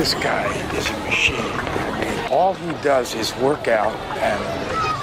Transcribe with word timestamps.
This 0.00 0.14
guy 0.14 0.46
is 0.78 0.88
a 0.88 0.98
machine. 1.00 2.30
All 2.30 2.54
he 2.54 2.72
does 2.82 3.14
is 3.14 3.36
work 3.36 3.68
out 3.68 3.94
and 4.16 4.40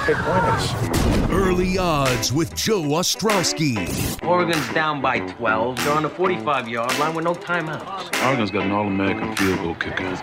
pick 0.07 0.17
winners. 0.25 1.29
Early 1.29 1.77
odds 1.77 2.33
with 2.33 2.55
Joe 2.55 2.81
Ostrowski. 2.81 3.77
Oregon's 4.25 4.67
down 4.73 4.99
by 4.99 5.19
12. 5.19 5.77
They're 5.85 5.93
on 5.93 6.01
the 6.01 6.09
45 6.09 6.67
yard 6.67 6.97
line 6.97 7.13
with 7.13 7.25
no 7.25 7.35
timeouts. 7.35 8.25
Oregon's 8.25 8.49
got 8.49 8.65
an 8.65 8.71
All 8.71 8.87
American 8.87 9.35
field 9.35 9.59
goal 9.59 9.75
kicker. 9.75 10.15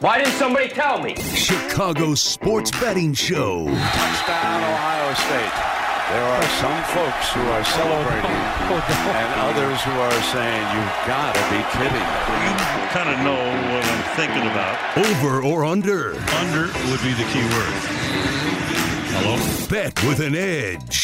Why 0.00 0.20
didn't 0.20 0.38
somebody 0.38 0.68
tell 0.68 1.02
me? 1.02 1.14
Chicago 1.34 2.14
Sports 2.14 2.70
Betting 2.70 3.12
Show. 3.12 3.66
Touchdown, 3.66 4.64
Ohio 4.64 5.12
State. 5.12 5.83
There 6.14 6.22
are 6.22 6.42
some 6.62 6.80
folks 6.94 7.32
who 7.32 7.40
are 7.40 7.64
celebrating 7.64 8.30
and 8.30 9.40
others 9.40 9.82
who 9.82 9.90
are 9.90 10.22
saying, 10.30 10.62
you've 10.70 11.06
got 11.08 11.34
to 11.34 11.40
be 11.50 11.58
kidding. 11.74 12.06
You 12.38 12.86
kind 12.94 13.10
of 13.10 13.18
know 13.26 13.42
what 13.74 13.84
I'm 13.84 14.04
thinking 14.14 14.46
about. 14.46 14.78
Over 14.96 15.42
or 15.42 15.64
under? 15.64 16.14
Under 16.14 16.66
would 16.88 17.02
be 17.02 17.14
the 17.14 17.26
key 17.32 17.42
word. 17.42 17.74
Hello? 19.10 19.66
Bet 19.68 20.00
with 20.04 20.20
an 20.20 20.36
edge. 20.36 21.03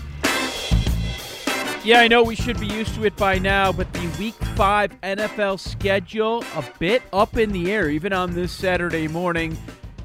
Yeah, 1.83 2.01
I 2.01 2.07
know 2.07 2.21
we 2.21 2.35
should 2.35 2.59
be 2.59 2.67
used 2.67 2.93
to 2.93 3.05
it 3.05 3.15
by 3.17 3.39
now, 3.39 3.71
but 3.71 3.91
the 3.91 4.07
Week 4.19 4.35
5 4.35 5.01
NFL 5.01 5.59
schedule 5.59 6.43
a 6.55 6.63
bit 6.77 7.01
up 7.11 7.37
in 7.37 7.51
the 7.51 7.71
air, 7.71 7.89
even 7.89 8.13
on 8.13 8.35
this 8.35 8.51
Saturday 8.51 9.07
morning, 9.07 9.57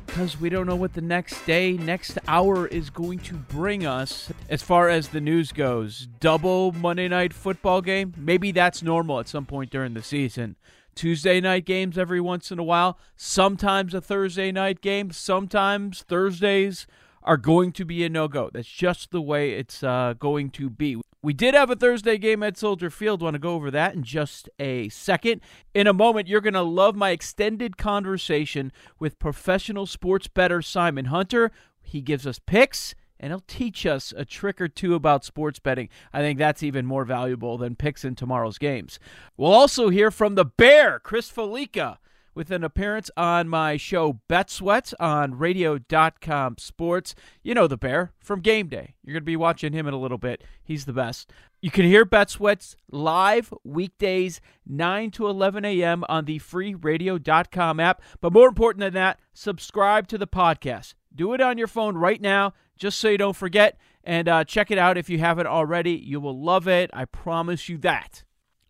because 0.07 0.41
we 0.41 0.49
don't 0.49 0.67
know 0.67 0.75
what 0.75 0.95
the 0.95 1.03
next 1.03 1.45
day, 1.45 1.73
next 1.73 2.17
hour 2.29 2.67
is 2.67 2.89
going 2.89 3.19
to 3.19 3.35
bring 3.35 3.85
us 3.85 4.33
as 4.49 4.63
far 4.63 4.89
as 4.89 5.09
the 5.09 5.21
news 5.21 5.53
goes. 5.53 6.09
Double 6.19 6.73
Monday 6.73 7.09
night 7.09 7.35
football 7.35 7.83
game, 7.83 8.15
maybe 8.17 8.53
that's 8.53 8.83
normal 8.83 9.21
at 9.21 9.29
some 9.29 9.45
point 9.45 9.71
during 9.71 9.93
the 9.93 10.03
season. 10.03 10.57
Tuesday 10.95 11.43
night 11.43 11.67
games 11.67 11.99
every 11.99 12.23
once 12.23 12.51
in 12.51 12.59
a 12.59 12.65
while, 12.65 12.99
sometimes 13.17 13.93
a 13.93 14.01
Thursday 14.01 14.51
night 14.51 14.81
game, 14.81 15.11
sometimes 15.11 16.05
Thursdays 16.05 16.87
are 17.23 17.37
going 17.37 17.73
to 17.73 17.85
be 17.85 18.03
a 18.03 18.09
no 18.09 18.29
go. 18.29 18.49
That's 18.51 18.67
just 18.67 19.11
the 19.11 19.21
way 19.21 19.53
it's 19.53 19.83
uh, 19.83 20.15
going 20.19 20.49
to 20.53 20.71
be. 20.71 20.99
We 21.27 21.33
did 21.33 21.55
have 21.55 21.71
a 21.71 21.75
Thursday 21.75 22.19
game 22.19 22.45
at 22.45 22.57
Soldier 22.57 22.89
Field. 22.89 23.21
Want 23.21 23.35
to 23.35 23.41
go 23.41 23.55
over 23.55 23.69
that 23.73 23.97
in 23.97 24.05
just 24.05 24.49
a 24.61 24.89
second. 24.91 25.41
In 25.75 25.89
a 25.89 25.93
moment, 25.93 26.29
you're 26.29 26.41
going 26.41 26.55
to 26.55 26.63
love 26.63 26.95
my 26.95 27.11
extended 27.11 27.77
conversation 27.77 28.71
with 29.01 29.19
professional 29.19 29.87
sports 29.87 30.29
bettor 30.29 30.63
Simon 30.63 31.07
Hunter. 31.07 31.51
He 31.83 32.01
gives 32.01 32.29
us 32.29 32.39
picks 32.39 32.95
and 33.19 33.33
he'll 33.33 33.43
teach 33.49 33.85
us 33.85 34.15
a 34.17 34.25
trick 34.25 34.61
or 34.61 34.69
two 34.69 34.95
about 34.95 35.25
sports 35.25 35.59
betting. 35.59 35.89
I 36.13 36.21
think 36.21 36.39
that's 36.39 36.63
even 36.63 36.87
more 36.87 37.05
valuable 37.05 37.59
than 37.59 37.75
picks 37.75 38.05
in 38.05 38.15
tomorrow's 38.15 38.59
games. 38.59 39.01
We'll 39.37 39.53
also 39.53 39.89
hear 39.89 40.13
from 40.13 40.37
the 40.37 40.45
Bear, 40.45 41.01
Chris 41.01 41.29
Fallica 41.29 41.99
with 42.37 42.51
an 42.51 42.63
appearance 42.63 43.11
on 43.17 43.49
my 43.49 43.79
show 43.79 44.21
Bet 44.29 44.51
Sweats 44.51 44.95
on 45.01 45.39
radio.com 45.39 46.59
sports. 46.59 47.15
You 47.43 47.55
know 47.55 47.67
the 47.67 47.79
bear 47.79 48.13
from 48.21 48.41
game 48.41 48.69
day. 48.69 48.95
You're 49.03 49.15
going 49.15 49.23
to 49.23 49.25
be 49.25 49.37
watching 49.37 49.73
him 49.73 49.89
in 49.89 49.95
a 49.95 49.99
little 49.99 50.19
bit. 50.19 50.45
He's 50.63 50.85
the 50.85 50.93
best. 50.93 51.33
You 51.63 51.71
can 51.71 51.87
hear 51.87 52.05
Bet 52.05 52.29
Sweats 52.29 52.77
live 52.93 53.53
weekdays 53.65 54.43
9 54.67 55.11
to 55.13 55.27
11 55.27 55.65
a.m. 55.65 56.05
on 56.11 56.27
the 56.27 56.39
free 56.39 56.75
radio.com 56.75 57.81
app. 57.81 58.03
But 58.21 58.35
more 58.35 58.47
important 58.47 58.81
than 58.81 58.93
that, 58.93 59.19
subscribe 59.33 60.07
to 60.09 60.19
the 60.19 60.27
podcast. 60.27 60.93
Do 61.15 61.33
it 61.33 61.41
on 61.41 61.57
your 61.57 61.67
phone 61.67 61.97
right 61.97 62.21
now 62.21 62.53
just 62.77 62.99
so 62.99 63.09
you 63.09 63.19
don't 63.19 63.35
forget. 63.35 63.79
And 64.05 64.29
uh, 64.29 64.45
check 64.45 64.71
it 64.71 64.79
out 64.79 64.99
if 64.99 65.09
you 65.09 65.19
haven't 65.19 65.47
already. 65.47 65.93
You 65.93 66.21
will 66.21 66.39
love 66.39 66.69
it. 66.69 66.91
I 66.93 67.07
promise 67.07 67.71
you 67.71 67.79
that. 67.79 68.25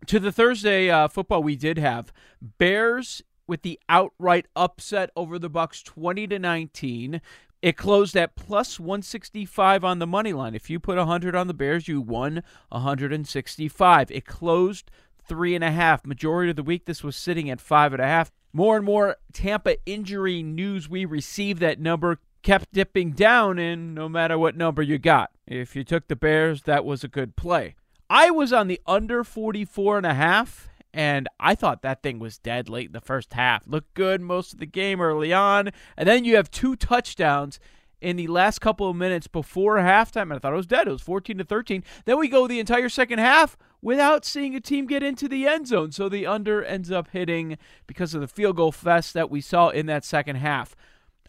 To 0.05 0.19
the 0.21 0.31
Thursday 0.31 0.89
uh, 0.89 1.09
football 1.09 1.43
we 1.43 1.57
did 1.57 1.77
have 1.77 2.13
Bears 2.41 3.21
with 3.47 3.61
the 3.61 3.79
outright 3.89 4.47
upset 4.55 5.09
over 5.15 5.39
the 5.39 5.49
Bucks 5.49 5.81
20 5.81 6.27
to 6.27 6.39
19. 6.39 7.21
It 7.61 7.75
closed 7.75 8.15
at 8.15 8.35
plus 8.35 8.79
165 8.79 9.83
on 9.83 9.99
the 9.99 10.05
money 10.07 10.33
line. 10.33 10.53
If 10.53 10.69
you 10.69 10.79
put 10.79 10.97
100 10.97 11.35
on 11.35 11.47
the 11.47 11.53
Bears, 11.53 11.87
you 11.87 12.01
won 12.01 12.43
165. 12.69 14.11
It 14.11 14.25
closed 14.25 14.91
three 15.27 15.55
and 15.55 15.63
a 15.63 15.71
half. 15.71 16.05
Majority 16.05 16.51
of 16.51 16.55
the 16.55 16.63
week, 16.63 16.85
this 16.85 17.03
was 17.03 17.15
sitting 17.15 17.49
at 17.49 17.59
five 17.59 17.93
and 17.93 18.01
a 18.01 18.07
half. 18.07 18.31
More 18.53 18.77
and 18.77 18.85
more 18.85 19.17
Tampa 19.33 19.77
injury 19.85 20.43
news 20.43 20.87
we 20.87 21.05
received. 21.05 21.59
That 21.59 21.79
number 21.79 22.19
kept 22.43 22.71
dipping 22.71 23.11
down, 23.11 23.59
and 23.59 23.93
no 23.93 24.07
matter 24.07 24.37
what 24.37 24.55
number 24.55 24.81
you 24.81 24.97
got, 24.97 25.31
if 25.45 25.75
you 25.75 25.83
took 25.83 26.07
the 26.07 26.15
Bears, 26.15 26.63
that 26.63 26.85
was 26.85 27.03
a 27.03 27.09
good 27.09 27.35
play. 27.35 27.75
I 28.09 28.31
was 28.31 28.53
on 28.53 28.67
the 28.67 28.79
under 28.87 29.23
44 29.23 29.97
and 29.97 30.05
a 30.05 30.13
half 30.13 30.69
and 30.97 31.29
I 31.39 31.53
thought 31.53 31.83
that 31.83 32.01
thing 32.01 32.17
was 32.17 32.39
dead 32.39 32.69
late 32.69 32.87
in 32.87 32.91
the 32.91 32.99
first 32.99 33.33
half. 33.33 33.67
Looked 33.67 33.93
good 33.93 34.19
most 34.19 34.53
of 34.53 34.59
the 34.59 34.65
game 34.65 34.99
early 34.99 35.31
on, 35.31 35.69
and 35.95 36.09
then 36.09 36.25
you 36.25 36.35
have 36.37 36.49
two 36.49 36.75
touchdowns 36.75 37.59
in 38.01 38.15
the 38.15 38.25
last 38.25 38.61
couple 38.61 38.89
of 38.89 38.95
minutes 38.95 39.27
before 39.27 39.75
halftime, 39.77 40.23
and 40.23 40.33
I 40.33 40.39
thought 40.39 40.53
it 40.53 40.57
was 40.57 40.65
dead. 40.65 40.87
It 40.87 40.91
was 40.91 41.03
14 41.03 41.37
to 41.37 41.43
13. 41.43 41.83
Then 42.05 42.17
we 42.17 42.27
go 42.27 42.47
the 42.47 42.59
entire 42.59 42.89
second 42.89 43.19
half 43.19 43.57
without 43.79 44.25
seeing 44.25 44.55
a 44.55 44.59
team 44.59 44.87
get 44.87 45.03
into 45.03 45.27
the 45.27 45.45
end 45.45 45.67
zone. 45.67 45.91
So 45.91 46.09
the 46.09 46.25
under 46.25 46.63
ends 46.63 46.89
up 46.89 47.09
hitting 47.11 47.59
because 47.85 48.15
of 48.15 48.21
the 48.21 48.27
field 48.27 48.55
goal 48.55 48.71
fest 48.71 49.13
that 49.13 49.29
we 49.29 49.39
saw 49.39 49.69
in 49.69 49.85
that 49.85 50.03
second 50.03 50.37
half. 50.37 50.75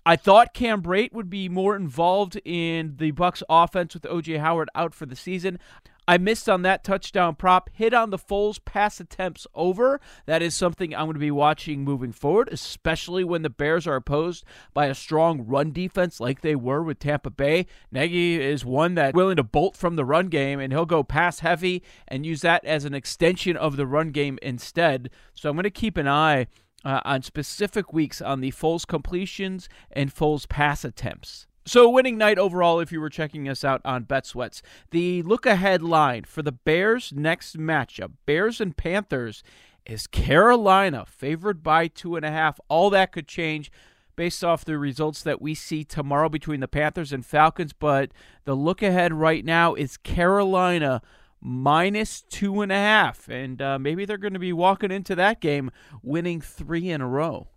I 0.06 0.17
thought 0.17 0.55
Cam 0.55 0.81
Brate 0.81 1.12
would 1.12 1.29
be 1.29 1.50
more 1.50 1.77
involved 1.77 2.41
in 2.43 2.95
the 2.97 3.11
Bucks 3.11 3.43
offense 3.50 3.93
with 3.93 4.05
OJ 4.05 4.41
Howard 4.41 4.71
out 4.75 4.95
for 4.95 5.05
the 5.05 5.17
season. 5.17 5.59
I 6.08 6.16
missed 6.16 6.49
on 6.49 6.62
that 6.62 6.84
touchdown 6.84 7.34
prop. 7.34 7.69
Hit 7.70 7.93
on 7.93 8.08
the 8.08 8.16
Foles 8.16 8.58
pass 8.64 8.99
attempts 8.99 9.46
over. 9.55 10.00
That 10.25 10.40
is 10.40 10.55
something 10.55 10.94
I'm 10.94 11.05
going 11.05 11.12
to 11.12 11.20
be 11.20 11.31
watching 11.31 11.84
moving 11.84 12.12
forward, 12.12 12.49
especially 12.50 13.25
when 13.25 13.43
the 13.43 13.50
Bears 13.50 13.87
are 13.87 13.96
opposed 13.96 14.43
by 14.72 14.87
a 14.87 14.94
strong 14.94 15.43
run 15.46 15.70
defense 15.70 16.19
like 16.19 16.40
they 16.40 16.56
were 16.56 16.82
with 16.82 16.99
Tampa 16.99 17.28
Bay. 17.28 17.66
Nagy 17.93 18.40
is 18.40 18.64
one 18.64 18.94
that 18.94 19.14
willing 19.14 19.37
to 19.37 19.43
bolt 19.43 19.76
from 19.76 19.96
the 19.96 20.05
run 20.06 20.28
game, 20.28 20.58
and 20.60 20.72
he'll 20.72 20.87
go 20.87 21.05
pass 21.05 21.40
heavy 21.40 21.82
and 22.08 22.25
use 22.25 22.40
that 22.40 22.64
as 22.64 22.87
an 22.87 22.94
extension 22.94 23.55
of 23.58 23.76
the 23.76 23.87
run 23.87 24.10
game 24.10 24.38
instead. 24.40 25.10
So 25.34 25.50
I'm 25.50 25.56
going 25.56 25.64
to 25.64 25.70
keep 25.70 25.99
an 25.99 26.08
eye 26.08 26.46
uh, 26.87 27.00
on 27.05 27.20
specific 27.20 27.93
weeks 27.93 28.22
on 28.22 28.40
the 28.40 28.52
Foles 28.52 28.87
completions 28.87 29.69
and 29.93 30.14
Foles 30.14 30.49
pass 30.49 30.87
attempts. 30.87 31.46
So, 31.69 31.91
winning 31.91 32.17
night 32.17 32.38
overall, 32.38 32.81
if 32.81 32.93
you 32.93 32.99
were 32.99 33.11
checking 33.11 33.47
us 33.47 33.62
out 33.62 33.82
on 33.85 34.05
Bet 34.05 34.25
Sweats. 34.25 34.62
The 34.91 35.23
look 35.23 35.44
ahead 35.44 35.82
line 35.82 36.25
for 36.25 36.41
the 36.41 36.50
Bears' 36.50 37.12
next 37.15 37.59
matchup, 37.59 38.12
Bears 38.25 38.59
and 38.59 38.75
Panthers, 38.75 39.43
is 39.85 40.06
Carolina 40.06 41.05
favored 41.05 41.62
by 41.62 41.88
two 41.88 42.17
and 42.17 42.25
a 42.25 42.31
half. 42.31 42.59
All 42.69 42.88
that 42.88 43.12
could 43.12 43.29
change. 43.29 43.70
based 44.17 44.43
off 44.43 44.65
the 44.65 44.79
results 44.79 45.23
that 45.23 45.43
we 45.43 45.55
see 45.55 45.85
tomorrow 45.85 46.31
between 46.31 46.61
the 46.61 46.69
Panthers 46.69 47.12
and 47.12 47.25
Falcons. 47.25 47.75
But 47.75 48.12
the 48.47 48.55
look 48.55 48.82
ahead 48.82 49.12
right 49.12 49.44
now 49.44 49.75
is 49.75 49.99
Carolina 49.99 51.03
minus 51.38 52.23
two 52.23 52.62
and 52.62 52.73
a 52.73 52.76
half. 52.76 53.29
And 53.29 53.61
uh, 53.61 53.79
maybe 53.79 54.06
they're 54.06 54.17
going 54.17 54.32
to 54.32 54.38
be 54.38 54.55
walking 54.55 54.91
into 54.91 55.15
that 55.17 55.43
game 55.43 55.70
winning 56.03 56.41
three 56.41 56.88
in 56.88 57.03
a 57.03 57.06
row. 57.06 57.49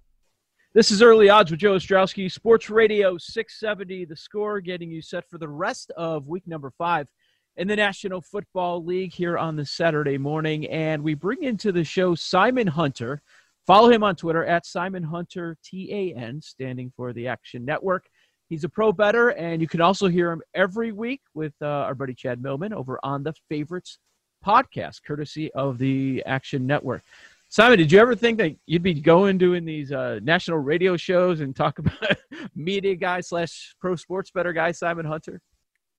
This 0.74 0.90
is 0.90 1.02
Early 1.02 1.28
Odds 1.28 1.52
with 1.52 1.60
Joe 1.60 1.76
Ostrowski, 1.76 2.32
Sports 2.32 2.70
Radio 2.70 3.18
670, 3.18 4.06
the 4.06 4.16
score, 4.16 4.62
getting 4.62 4.90
you 4.90 5.02
set 5.02 5.30
for 5.30 5.38
the 5.38 5.50
rest 5.50 5.92
of 5.98 6.30
week 6.30 6.48
number 6.48 6.72
five 6.78 7.10
in 7.58 7.68
the 7.68 7.76
National 7.76 8.22
Football 8.22 8.82
League 8.82 9.12
here 9.12 9.38
on 9.38 9.58
the 9.58 9.66
Saturday 9.66 10.18
morning. 10.18 10.66
And 10.70 11.04
we 11.04 11.14
bring 11.14 11.44
into 11.44 11.74
the 11.74 11.84
show 11.84 12.16
Simon 12.16 12.68
Hunter. 12.68 13.22
Follow 13.68 13.92
him 13.92 14.02
on 14.02 14.16
Twitter 14.16 14.46
at 14.46 14.66
Simon 14.66 15.04
Hunter 15.04 15.58
TAN, 15.62 16.40
standing 16.42 16.90
for 16.96 17.12
the 17.12 17.28
Action 17.28 17.66
Network. 17.66 18.06
He's 18.48 18.64
a 18.64 18.70
pro 18.70 18.94
bettor, 18.94 19.32
and 19.32 19.62
you 19.62 19.68
can 19.68 19.82
also 19.82 20.08
hear 20.08 20.32
him 20.32 20.42
every 20.54 20.94
week 20.94 21.20
with 21.34 21.54
uh, 21.62 21.66
our 21.66 21.96
buddy 21.96 22.14
Chad 22.14 22.42
Millman 22.42 22.72
over 22.72 22.98
on 23.04 23.24
the 23.24 23.34
Favorites 23.50 24.00
podcast, 24.46 25.04
courtesy 25.06 25.52
of 25.52 25.80
the 25.80 26.24
Action 26.26 26.66
Network. 26.66 27.04
Simon, 27.51 27.77
did 27.77 27.92
you 27.92 28.00
ever 28.00 28.15
think 28.15 28.39
that 28.39 28.56
you'd 28.65 28.81
be 28.81 28.95
going 28.95 29.38
doing 29.38 29.65
these 29.65 29.92
uh, 29.92 30.19
national 30.24 30.57
radio 30.57 30.98
shows 30.98 31.42
and 31.42 31.56
talk 31.56 31.77
about 31.80 32.18
media 32.56 32.95
guy 32.95 33.21
slash 33.21 33.75
pro 33.80 33.95
sports 33.95 34.31
bettor 34.31 34.53
guy 34.53 34.71
Simon 34.71 35.06
Hunter? 35.06 35.39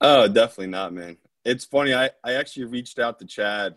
Oh, 0.01 0.27
definitely 0.27 0.67
not, 0.67 0.93
man 0.93 1.17
it's 1.45 1.65
funny. 1.65 1.95
I, 1.95 2.11
I 2.25 2.35
actually 2.35 2.65
reached 2.65 2.99
out 2.99 3.19
to 3.19 3.27
Chad, 3.27 3.77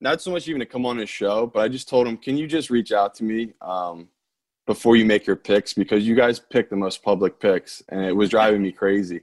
not 0.00 0.20
so 0.20 0.30
much 0.30 0.48
even 0.48 0.60
to 0.60 0.66
come 0.66 0.86
on 0.86 0.98
his 0.98 1.08
show, 1.08 1.46
but 1.46 1.60
I 1.60 1.68
just 1.68 1.88
told 1.88 2.06
him, 2.06 2.16
can 2.16 2.36
you 2.36 2.46
just 2.46 2.70
reach 2.70 2.92
out 2.92 3.14
to 3.16 3.24
me 3.24 3.52
um, 3.60 4.08
before 4.66 4.96
you 4.96 5.04
make 5.04 5.26
your 5.26 5.36
picks? 5.36 5.72
Because 5.72 6.06
you 6.06 6.14
guys 6.14 6.38
pick 6.38 6.70
the 6.70 6.76
most 6.76 7.02
public 7.02 7.38
picks, 7.38 7.82
and 7.88 8.04
it 8.04 8.12
was 8.12 8.30
driving 8.30 8.62
me 8.62 8.72
crazy. 8.72 9.20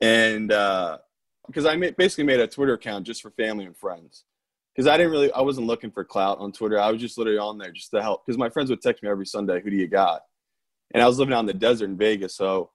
And 0.00 0.48
because 0.48 1.64
uh, 1.64 1.70
I 1.70 1.76
basically 1.76 2.24
made 2.24 2.40
a 2.40 2.46
Twitter 2.46 2.74
account 2.74 3.06
just 3.06 3.22
for 3.22 3.30
family 3.30 3.64
and 3.64 3.76
friends. 3.76 4.24
Because 4.78 4.88
I 4.88 4.96
didn't 4.96 5.10
really, 5.10 5.32
I 5.32 5.40
wasn't 5.40 5.66
looking 5.66 5.90
for 5.90 6.04
clout 6.04 6.38
on 6.38 6.52
Twitter. 6.52 6.78
I 6.78 6.92
was 6.92 7.00
just 7.00 7.18
literally 7.18 7.40
on 7.40 7.58
there 7.58 7.72
just 7.72 7.90
to 7.90 8.00
help. 8.00 8.24
Because 8.24 8.38
my 8.38 8.48
friends 8.48 8.70
would 8.70 8.80
text 8.80 9.02
me 9.02 9.08
every 9.08 9.26
Sunday, 9.26 9.60
who 9.60 9.70
do 9.70 9.76
you 9.76 9.88
got? 9.88 10.20
And 10.94 11.02
I 11.02 11.08
was 11.08 11.18
living 11.18 11.34
out 11.34 11.40
in 11.40 11.46
the 11.46 11.54
desert 11.54 11.86
in 11.86 11.96
Vegas. 11.96 12.36
So 12.36 12.70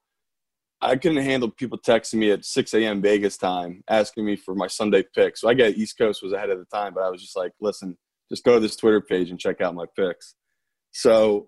I 0.81 0.97
couldn't 0.97 1.23
handle 1.23 1.49
people 1.49 1.77
texting 1.77 2.15
me 2.15 2.31
at 2.31 2.43
6 2.43 2.73
a.m. 2.73 3.01
Vegas 3.01 3.37
time 3.37 3.85
asking 3.87 4.25
me 4.25 4.35
for 4.35 4.53
my 4.53 4.67
Sunday 4.67 5.05
pick. 5.15 5.37
So 5.37 5.47
I 5.47 5.53
get 5.53 5.77
East 5.77 5.97
Coast 5.97 6.21
was 6.21 6.33
ahead 6.33 6.49
of 6.49 6.59
the 6.59 6.65
time, 6.65 6.93
but 6.93 7.03
I 7.03 7.09
was 7.09 7.21
just 7.21 7.37
like, 7.37 7.53
listen, 7.61 7.97
just 8.29 8.43
go 8.43 8.55
to 8.55 8.59
this 8.59 8.75
Twitter 8.75 8.99
page 8.99 9.29
and 9.29 9.39
check 9.39 9.61
out 9.61 9.73
my 9.73 9.85
picks. 9.95 10.35
So 10.91 11.47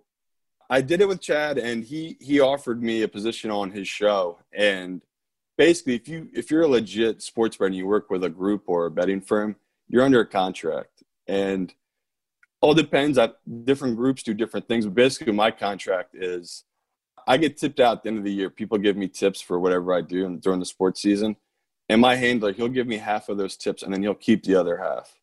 I 0.70 0.80
did 0.80 1.02
it 1.02 1.10
with 1.10 1.20
Chad, 1.20 1.58
and 1.58 1.84
he 1.84 2.16
he 2.22 2.40
offered 2.40 2.82
me 2.82 3.02
a 3.02 3.10
position 3.10 3.52
on 3.52 3.72
his 3.72 3.90
show. 3.90 4.40
And 4.54 5.02
basically, 5.58 5.96
if 5.96 6.08
you 6.08 6.30
if 6.34 6.50
you're 6.50 6.62
a 6.62 6.68
legit 6.68 7.22
sports 7.22 7.58
bettor 7.58 7.68
and 7.68 7.76
you 7.76 7.88
work 7.88 8.10
with 8.10 8.24
a 8.24 8.30
group 8.30 8.64
or 8.68 8.86
a 8.86 8.92
betting 8.92 9.20
firm, 9.20 9.58
you're 9.88 10.04
under 10.04 10.22
a 10.22 10.26
contract, 10.26 11.04
and 11.28 11.74
all 12.62 12.74
depends. 12.74 13.18
That 13.18 13.38
different 13.66 13.96
groups 13.96 14.24
do 14.24 14.34
different 14.34 14.68
things. 14.68 14.86
But 14.86 14.96
basically, 14.96 15.34
my 15.34 15.52
contract 15.52 16.16
is 16.16 16.64
I 17.28 17.38
get 17.38 17.58
tipped 17.58 17.80
out 17.80 17.98
at 17.98 18.04
the 18.04 18.10
end 18.10 18.18
of 18.18 18.24
the 18.24 18.34
year. 18.34 18.50
People 18.50 18.78
give 18.78 18.98
me 18.98 19.08
tips 19.08 19.42
for 19.42 19.60
whatever 19.60 19.94
I 19.94 20.02
do 20.02 20.38
during 20.38 20.60
the 20.60 20.66
sports 20.66 21.02
season. 21.02 21.36
And 21.90 22.02
my 22.02 22.16
handler, 22.16 22.52
he'll 22.52 22.68
give 22.68 22.88
me 22.88 22.98
half 22.98 23.30
of 23.30 23.38
those 23.38 23.58
tips 23.58 23.84
and 23.84 23.94
then 23.94 24.02
he'll 24.02 24.16
keep 24.16 24.44
the 24.44 24.56
other 24.56 24.78
half. 24.78 25.20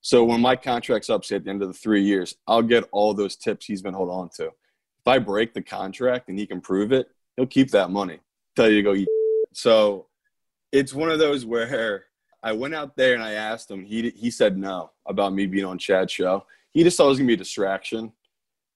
So 0.00 0.24
when 0.24 0.40
my 0.40 0.56
contract's 0.56 1.10
up, 1.10 1.24
say 1.24 1.36
at 1.36 1.44
the 1.44 1.50
end 1.50 1.62
of 1.62 1.68
the 1.68 1.74
three 1.74 2.02
years, 2.02 2.36
I'll 2.46 2.62
get 2.62 2.88
all 2.90 3.14
those 3.14 3.36
tips 3.36 3.66
he's 3.66 3.82
been 3.82 3.94
holding 3.94 4.14
on 4.14 4.28
to. 4.36 4.46
If 4.46 5.06
I 5.06 5.18
break 5.18 5.54
the 5.54 5.62
contract 5.62 6.28
and 6.28 6.38
he 6.38 6.46
can 6.46 6.60
prove 6.60 6.92
it, 6.92 7.08
he'll 7.36 7.46
keep 7.46 7.70
that 7.72 7.90
money. 7.90 8.18
Tell 8.56 8.68
you 8.68 8.76
to 8.76 8.82
go 8.82 8.94
eat. 8.94 9.08
So 9.52 10.06
it's 10.72 10.94
one 10.94 11.10
of 11.10 11.18
those 11.18 11.44
where 11.44 11.66
I 12.42 12.52
went 12.52 12.74
out 12.74 12.96
there 12.96 13.14
and 13.14 13.22
I 13.22 13.32
asked 13.32 13.70
him. 13.70 13.84
He 13.84 14.10
he 14.10 14.30
said 14.30 14.56
no 14.56 14.92
about 15.06 15.32
me 15.32 15.46
being 15.46 15.64
on 15.64 15.78
Chad's 15.78 16.12
show. 16.12 16.46
He 16.72 16.84
just 16.84 16.96
thought 16.96 17.06
it 17.06 17.10
was 17.10 17.18
gonna 17.18 17.28
be 17.28 17.34
a 17.34 17.38
distraction. 17.38 18.12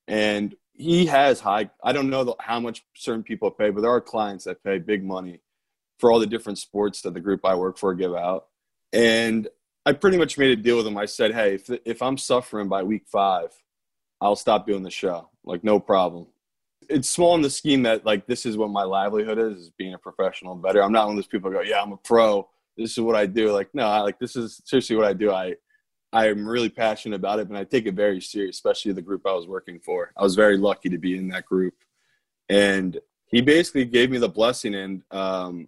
And 0.07 0.55
he 0.73 1.07
has 1.07 1.41
high. 1.41 1.71
I 1.83 1.93
don't 1.93 2.11
know 2.11 2.35
how 2.41 2.61
much 2.61 2.85
certain 2.95 3.23
people 3.23 3.51
pay, 3.51 3.71
but 3.71 3.81
there 3.81 3.91
are 3.91 4.01
clients 4.01 4.45
that 4.45 4.63
pay 4.63 4.79
big 4.79 5.05
money 5.05 5.41
for 5.99 6.11
all 6.13 6.19
the 6.19 6.27
different 6.27 6.59
sports 6.59 7.03
that 7.03 7.15
the 7.15 7.21
group 7.21 7.45
I 7.45 7.55
work 7.55 7.79
for 7.79 7.95
give 7.95 8.15
out. 8.15 8.49
And 8.93 9.49
I 9.87 9.93
pretty 9.93 10.19
much 10.19 10.39
made 10.39 10.59
a 10.59 10.61
deal 10.61 10.77
with 10.77 10.87
him. 10.87 10.99
I 10.99 11.07
said, 11.07 11.33
"Hey, 11.33 11.55
if 11.55 11.71
if 11.85 12.03
I'm 12.03 12.19
suffering 12.19 12.69
by 12.69 12.83
week 12.83 13.05
five, 13.07 13.51
I'll 14.21 14.37
stop 14.37 14.67
doing 14.67 14.83
the 14.83 14.91
show. 14.91 15.31
Like, 15.45 15.65
no 15.65 15.81
problem." 15.81 16.27
It's 16.89 17.09
small 17.09 17.35
in 17.35 17.43
the 17.43 17.51
scheme 17.51 17.85
that 17.85 18.05
like 18.05 18.27
this 18.27 18.45
is 18.45 18.57
what 18.57 18.71
my 18.71 18.83
livelihood 18.83 19.39
is, 19.39 19.59
is 19.59 19.71
being 19.71 19.95
a 19.95 19.99
professional 19.99 20.55
bettor. 20.55 20.83
I'm 20.83 20.93
not 20.93 21.07
one 21.07 21.17
of 21.17 21.17
those 21.17 21.29
people 21.29 21.51
who 21.51 21.57
go, 21.57 21.63
"Yeah, 21.63 21.83
I'm 21.83 21.93
a 21.93 21.97
pro. 21.97 22.49
This 22.77 22.93
is 22.93 23.01
what 23.01 23.17
I 23.17 23.27
do." 23.27 23.53
Like, 23.53 23.69
no, 23.75 23.87
I, 23.87 24.01
like 24.01 24.19
this 24.19 24.37
is 24.37 24.61
seriously 24.65 24.97
what 24.97 25.07
I 25.07 25.13
do. 25.13 25.31
I 25.31 25.55
I'm 26.15 26.49
really 26.49 26.69
passionate 26.69 27.17
about 27.17 27.41
it, 27.41 27.49
and 27.49 27.59
I 27.59 27.65
take 27.65 27.87
it 27.87 27.95
very 27.95 28.21
serious, 28.21 28.55
especially 28.57 28.93
the 28.93 29.03
group 29.03 29.27
I 29.27 29.33
was 29.33 29.49
working 29.49 29.81
for. 29.81 30.13
I 30.17 30.23
was 30.23 30.37
very 30.37 30.57
lucky 30.57 30.89
to 30.91 30.99
be 30.99 31.17
in 31.17 31.29
that 31.29 31.45
group, 31.45 31.75
and 32.49 33.01
he 33.27 33.41
basically 33.41 33.85
gave 33.85 34.13
me 34.13 34.19
the 34.19 34.29
blessing. 34.29 34.77
And 34.77 35.03
um, 35.11 35.67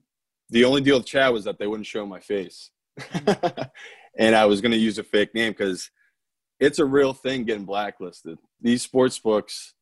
the 0.49 0.65
only 0.65 0.83
deal 0.83 0.99
with 0.99 1.07
Chad 1.07 1.33
was 1.33 1.45
that 1.45 1.59
they 1.59 1.67
wouldn't 1.67 1.89
show 1.89 2.07
my 2.07 2.21
face, 2.21 2.71
and 4.17 4.37
I 4.37 4.45
was 4.47 4.61
going 4.61 4.71
to 4.71 4.79
use 4.79 4.99
a 4.99 5.03
fake 5.03 5.35
name 5.35 5.51
because 5.51 5.91
it's 6.61 6.79
a 6.79 6.85
real 6.85 7.13
thing 7.13 7.43
getting 7.43 7.65
blacklisted. 7.65 8.39
These 8.61 8.83
sports 8.83 9.19
books, 9.19 9.75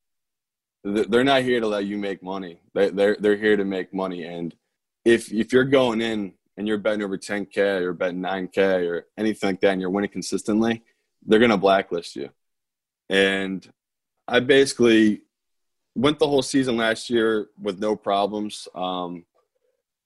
they're 0.82 1.24
not 1.24 1.42
here 1.42 1.60
to 1.60 1.66
let 1.66 1.84
you 1.84 1.98
make 1.98 2.22
money. 2.22 2.60
They're 2.72 3.18
they're 3.20 3.36
here 3.36 3.58
to 3.58 3.66
make 3.66 3.92
money, 3.92 4.24
and 4.24 4.54
if 5.04 5.30
if 5.30 5.52
you're 5.52 5.64
going 5.64 6.00
in 6.00 6.32
and 6.56 6.68
you're 6.68 6.78
betting 6.78 7.02
over 7.02 7.18
10K 7.18 7.82
or 7.82 7.92
betting 7.92 8.20
9K 8.20 8.88
or 8.88 9.06
anything 9.18 9.50
like 9.50 9.60
that 9.60 9.72
and 9.72 9.80
you're 9.80 9.90
winning 9.90 10.10
consistently, 10.10 10.82
they're 11.26 11.38
going 11.38 11.50
to 11.50 11.56
blacklist 11.56 12.16
you. 12.16 12.30
And 13.08 13.66
I 14.26 14.40
basically 14.40 15.22
went 15.94 16.18
the 16.18 16.28
whole 16.28 16.42
season 16.42 16.76
last 16.76 17.10
year 17.10 17.48
with 17.60 17.78
no 17.78 17.96
problems. 17.96 18.68
Um, 18.74 19.24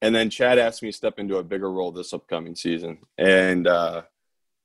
and 0.01 0.15
then 0.15 0.31
Chad 0.31 0.59
asked 0.59 0.83
me 0.83 0.91
to 0.91 0.97
step 0.97 1.19
into 1.19 1.39
a 1.39 1.45
bigger 1.45 1.71
role 1.71 1.93
this 1.93 2.13
upcoming 2.13 2.55
season. 2.55 2.99
And 3.17 3.67
uh, 3.67 4.03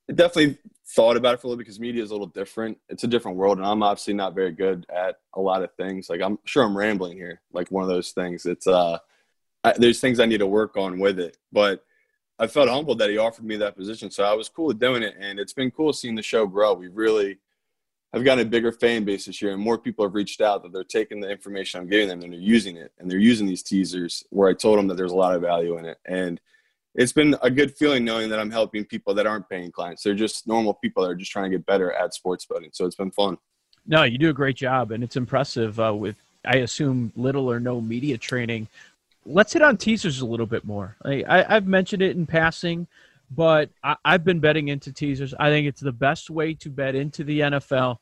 I 0.10 0.14
definitely 0.14 0.58
thought 0.86 1.18
about 1.18 1.36
it 1.36 1.42
for 1.42 1.48
a 1.48 1.50
little 1.50 1.58
because 1.58 1.80
media 1.80 2.04
is 2.04 2.12
a 2.12 2.14
little 2.14 2.28
different. 2.28 2.78
It's 2.90 3.04
a 3.04 3.08
different 3.08 3.38
world. 3.38 3.58
And 3.58 3.66
I'm 3.66 3.84
obviously 3.84 4.14
not 4.14 4.36
very 4.36 4.52
good 4.52 4.86
at 4.94 5.16
a 5.34 5.42
lot 5.42 5.64
of 5.64 5.74
things. 5.76 6.10
Like 6.10 6.22
I'm 6.22 6.38
sure 6.46 6.64
I'm 6.64 6.78
rambling 6.78 7.18
here, 7.18 7.42
like 7.52 7.72
one 7.72 7.84
of 7.84 7.90
those 7.90 8.12
things. 8.12 8.46
It's, 8.46 8.68
uh, 8.68 9.00
I, 9.64 9.74
there's 9.78 10.00
things 10.00 10.20
I 10.20 10.26
need 10.26 10.40
to 10.40 10.48
work 10.48 10.78
on 10.78 11.00
with 11.00 11.20
it. 11.20 11.38
But 11.52 11.84
I 12.40 12.48
felt 12.48 12.70
humbled 12.70 13.00
that 13.00 13.10
he 13.10 13.18
offered 13.18 13.46
me 13.46 13.56
that 13.58 13.78
position, 13.78 14.12
so 14.12 14.24
I 14.24 14.34
was 14.34 14.50
cool 14.50 14.66
with 14.66 14.80
doing 14.80 15.04
it, 15.04 15.16
and 15.20 15.40
it's 15.40 15.54
been 15.54 15.72
cool 15.72 15.94
seeing 15.94 16.16
the 16.16 16.24
show 16.24 16.46
grow. 16.46 16.74
We 16.74 16.88
really 16.88 17.38
have 18.12 18.24
gotten 18.24 18.46
a 18.46 18.50
bigger 18.50 18.72
fan 18.72 19.06
base 19.06 19.26
this 19.26 19.42
year, 19.42 19.54
and 19.54 19.62
more 19.62 19.78
people 19.78 20.04
have 20.06 20.14
reached 20.14 20.42
out 20.42 20.64
that 20.64 20.74
they're 20.74 20.84
taking 20.84 21.20
the 21.20 21.30
information 21.30 21.80
I'm 21.80 21.88
giving 21.88 22.08
them 22.08 22.22
and 22.22 22.34
they're 22.34 22.40
using 22.40 22.78
it, 22.78 22.92
and 23.00 23.10
they're 23.10 23.20
using 23.20 23.48
these 23.48 23.64
teasers 23.64 24.24
where 24.30 24.50
I 24.50 24.54
told 24.54 24.80
them 24.80 24.88
that 24.88 24.96
there's 24.96 25.12
a 25.12 25.16
lot 25.16 25.36
of 25.36 25.42
value 25.42 25.78
in 25.78 25.86
it, 25.86 25.98
and 26.06 26.42
it's 26.96 27.14
been 27.14 27.36
a 27.42 27.50
good 27.50 27.76
feeling 27.76 28.04
knowing 28.04 28.30
that 28.30 28.40
I'm 28.40 28.52
helping 28.52 28.86
people 28.86 29.14
that 29.16 29.26
aren't 29.26 29.50
paying 29.50 29.72
clients. 29.72 30.04
They're 30.04 30.14
just 30.14 30.48
normal 30.48 30.76
people 30.76 31.04
that 31.04 31.10
are 31.10 31.16
just 31.16 31.32
trying 31.32 31.50
to 31.50 31.58
get 31.58 31.66
better 31.66 31.92
at 31.94 32.14
sports 32.14 32.46
betting. 32.46 32.70
So 32.72 32.86
it's 32.86 32.96
been 32.96 33.10
fun. 33.10 33.38
No, 33.88 34.04
you 34.04 34.18
do 34.18 34.30
a 34.30 34.34
great 34.34 34.56
job, 34.56 34.92
and 34.92 35.04
it's 35.04 35.16
impressive 35.16 35.80
uh, 35.80 35.94
with 35.94 36.16
I 36.46 36.58
assume 36.58 37.12
little 37.16 37.50
or 37.50 37.60
no 37.60 37.80
media 37.80 38.18
training 38.18 38.68
let's 39.26 39.54
hit 39.54 39.62
on 39.62 39.78
teasers 39.78 40.22
a 40.22 40.26
little 40.26 40.46
bit 40.46 40.66
more. 40.66 40.98
I, 41.06 41.46
have 41.48 41.68
mentioned 41.68 42.02
it 42.02 42.16
in 42.16 42.26
passing, 42.26 42.88
but 43.32 43.70
I, 43.84 43.96
I've 44.04 44.24
been 44.24 44.40
betting 44.40 44.68
into 44.68 44.92
teasers. 44.92 45.34
I 45.40 45.50
think 45.50 45.68
it's 45.68 45.82
the 45.82 45.92
best 45.92 46.30
way 46.30 46.54
to 46.56 46.70
bet 46.70 46.96
into 46.96 47.24
the 47.24 47.42
NFL 47.42 47.98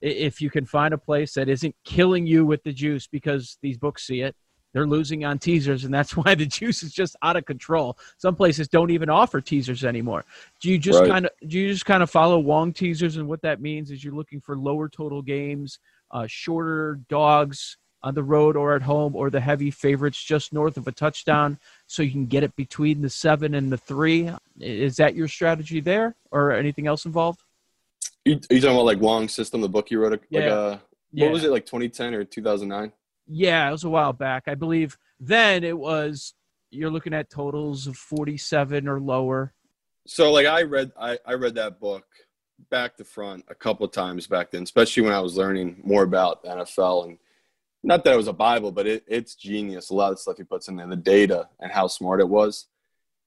if 0.00 0.40
you 0.40 0.50
can 0.50 0.66
find 0.66 0.92
a 0.92 0.98
place 0.98 1.34
that 1.34 1.48
isn't 1.48 1.74
killing 1.84 2.26
you 2.26 2.44
with 2.44 2.62
the 2.62 2.72
juice 2.72 3.06
because 3.06 3.58
these 3.62 3.78
books 3.78 4.06
see 4.06 4.20
it. 4.20 4.36
They're 4.72 4.86
losing 4.86 5.24
on 5.24 5.38
teasers, 5.38 5.84
and 5.84 5.94
that's 5.94 6.16
why 6.16 6.34
the 6.34 6.46
juice 6.46 6.82
is 6.82 6.92
just 6.92 7.16
out 7.22 7.36
of 7.36 7.46
control. 7.46 7.96
Some 8.18 8.34
places 8.34 8.68
don't 8.68 8.90
even 8.90 9.08
offer 9.08 9.40
teasers 9.40 9.84
anymore. 9.84 10.24
Do 10.60 10.68
you 10.68 10.78
just 10.78 11.00
right. 11.00 11.08
kind 11.08 11.26
of 11.26 11.32
do 11.48 11.58
you 11.58 11.72
just 11.72 11.86
kind 11.86 12.02
of 12.02 12.10
follow 12.10 12.38
Wong 12.38 12.72
teasers, 12.72 13.16
and 13.16 13.28
what 13.28 13.42
that 13.42 13.60
means 13.60 13.90
is 13.90 14.04
you're 14.04 14.14
looking 14.14 14.40
for 14.40 14.56
lower 14.56 14.88
total 14.88 15.22
games, 15.22 15.78
uh, 16.10 16.26
shorter 16.26 17.00
dogs, 17.08 17.78
on 18.04 18.14
the 18.14 18.22
road 18.22 18.54
or 18.54 18.76
at 18.76 18.82
home, 18.82 19.16
or 19.16 19.30
the 19.30 19.40
heavy 19.40 19.70
favorites 19.70 20.22
just 20.22 20.52
north 20.52 20.76
of 20.76 20.86
a 20.86 20.92
touchdown, 20.92 21.58
so 21.86 22.02
you 22.02 22.10
can 22.10 22.26
get 22.26 22.42
it 22.42 22.54
between 22.54 23.00
the 23.00 23.08
seven 23.08 23.54
and 23.54 23.72
the 23.72 23.78
three. 23.78 24.30
Is 24.60 24.96
that 24.96 25.14
your 25.16 25.26
strategy 25.26 25.80
there, 25.80 26.14
or 26.30 26.52
anything 26.52 26.86
else 26.86 27.06
involved? 27.06 27.40
Are 28.26 28.30
you, 28.30 28.36
talking 28.36 28.68
about 28.68 28.84
like 28.84 29.00
Wong 29.00 29.28
system, 29.28 29.62
the 29.62 29.68
book 29.68 29.90
you 29.90 30.00
wrote? 30.00 30.12
Like, 30.12 30.22
yeah. 30.30 30.40
Uh, 30.40 30.70
what 30.70 31.26
yeah. 31.26 31.30
was 31.30 31.44
it 31.44 31.50
like 31.50 31.64
2010 31.64 32.14
or 32.14 32.24
2009? 32.24 32.92
Yeah, 33.26 33.68
it 33.68 33.72
was 33.72 33.84
a 33.84 33.90
while 33.90 34.12
back. 34.12 34.44
I 34.46 34.54
believe 34.54 34.98
then 35.18 35.64
it 35.64 35.78
was 35.78 36.34
you're 36.70 36.90
looking 36.90 37.14
at 37.14 37.30
totals 37.30 37.86
of 37.86 37.96
47 37.96 38.88
or 38.88 39.00
lower. 39.00 39.54
So 40.06 40.32
like 40.32 40.46
I 40.46 40.62
read 40.62 40.92
I, 40.98 41.18
I 41.24 41.34
read 41.34 41.54
that 41.54 41.80
book 41.80 42.04
back 42.68 42.96
to 42.96 43.04
front 43.04 43.44
a 43.48 43.54
couple 43.54 43.86
of 43.86 43.92
times 43.92 44.26
back 44.26 44.50
then, 44.50 44.62
especially 44.62 45.04
when 45.04 45.12
I 45.12 45.20
was 45.20 45.36
learning 45.36 45.80
more 45.84 46.02
about 46.02 46.42
the 46.42 46.48
NFL 46.48 47.04
and 47.04 47.18
not 47.84 48.02
that 48.04 48.14
it 48.14 48.16
was 48.16 48.28
a 48.28 48.32
Bible, 48.32 48.72
but 48.72 48.86
it, 48.86 49.04
it's 49.06 49.34
genius. 49.34 49.90
A 49.90 49.94
lot 49.94 50.10
of 50.10 50.18
stuff 50.18 50.38
he 50.38 50.44
puts 50.44 50.68
in 50.68 50.76
there, 50.76 50.86
the 50.86 50.96
data 50.96 51.48
and 51.60 51.70
how 51.70 51.86
smart 51.86 52.20
it 52.20 52.28
was. 52.28 52.66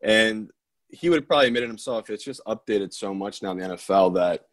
And 0.02 0.50
he 0.90 1.10
would 1.10 1.28
probably 1.28 1.48
admit 1.48 1.64
it 1.64 1.68
himself. 1.68 2.10
It's 2.10 2.24
just 2.24 2.42
updated 2.48 2.94
so 2.94 3.14
much 3.14 3.44
now 3.44 3.52
in 3.52 3.60
the 3.60 3.68
NFL 3.68 4.16
that 4.16 4.46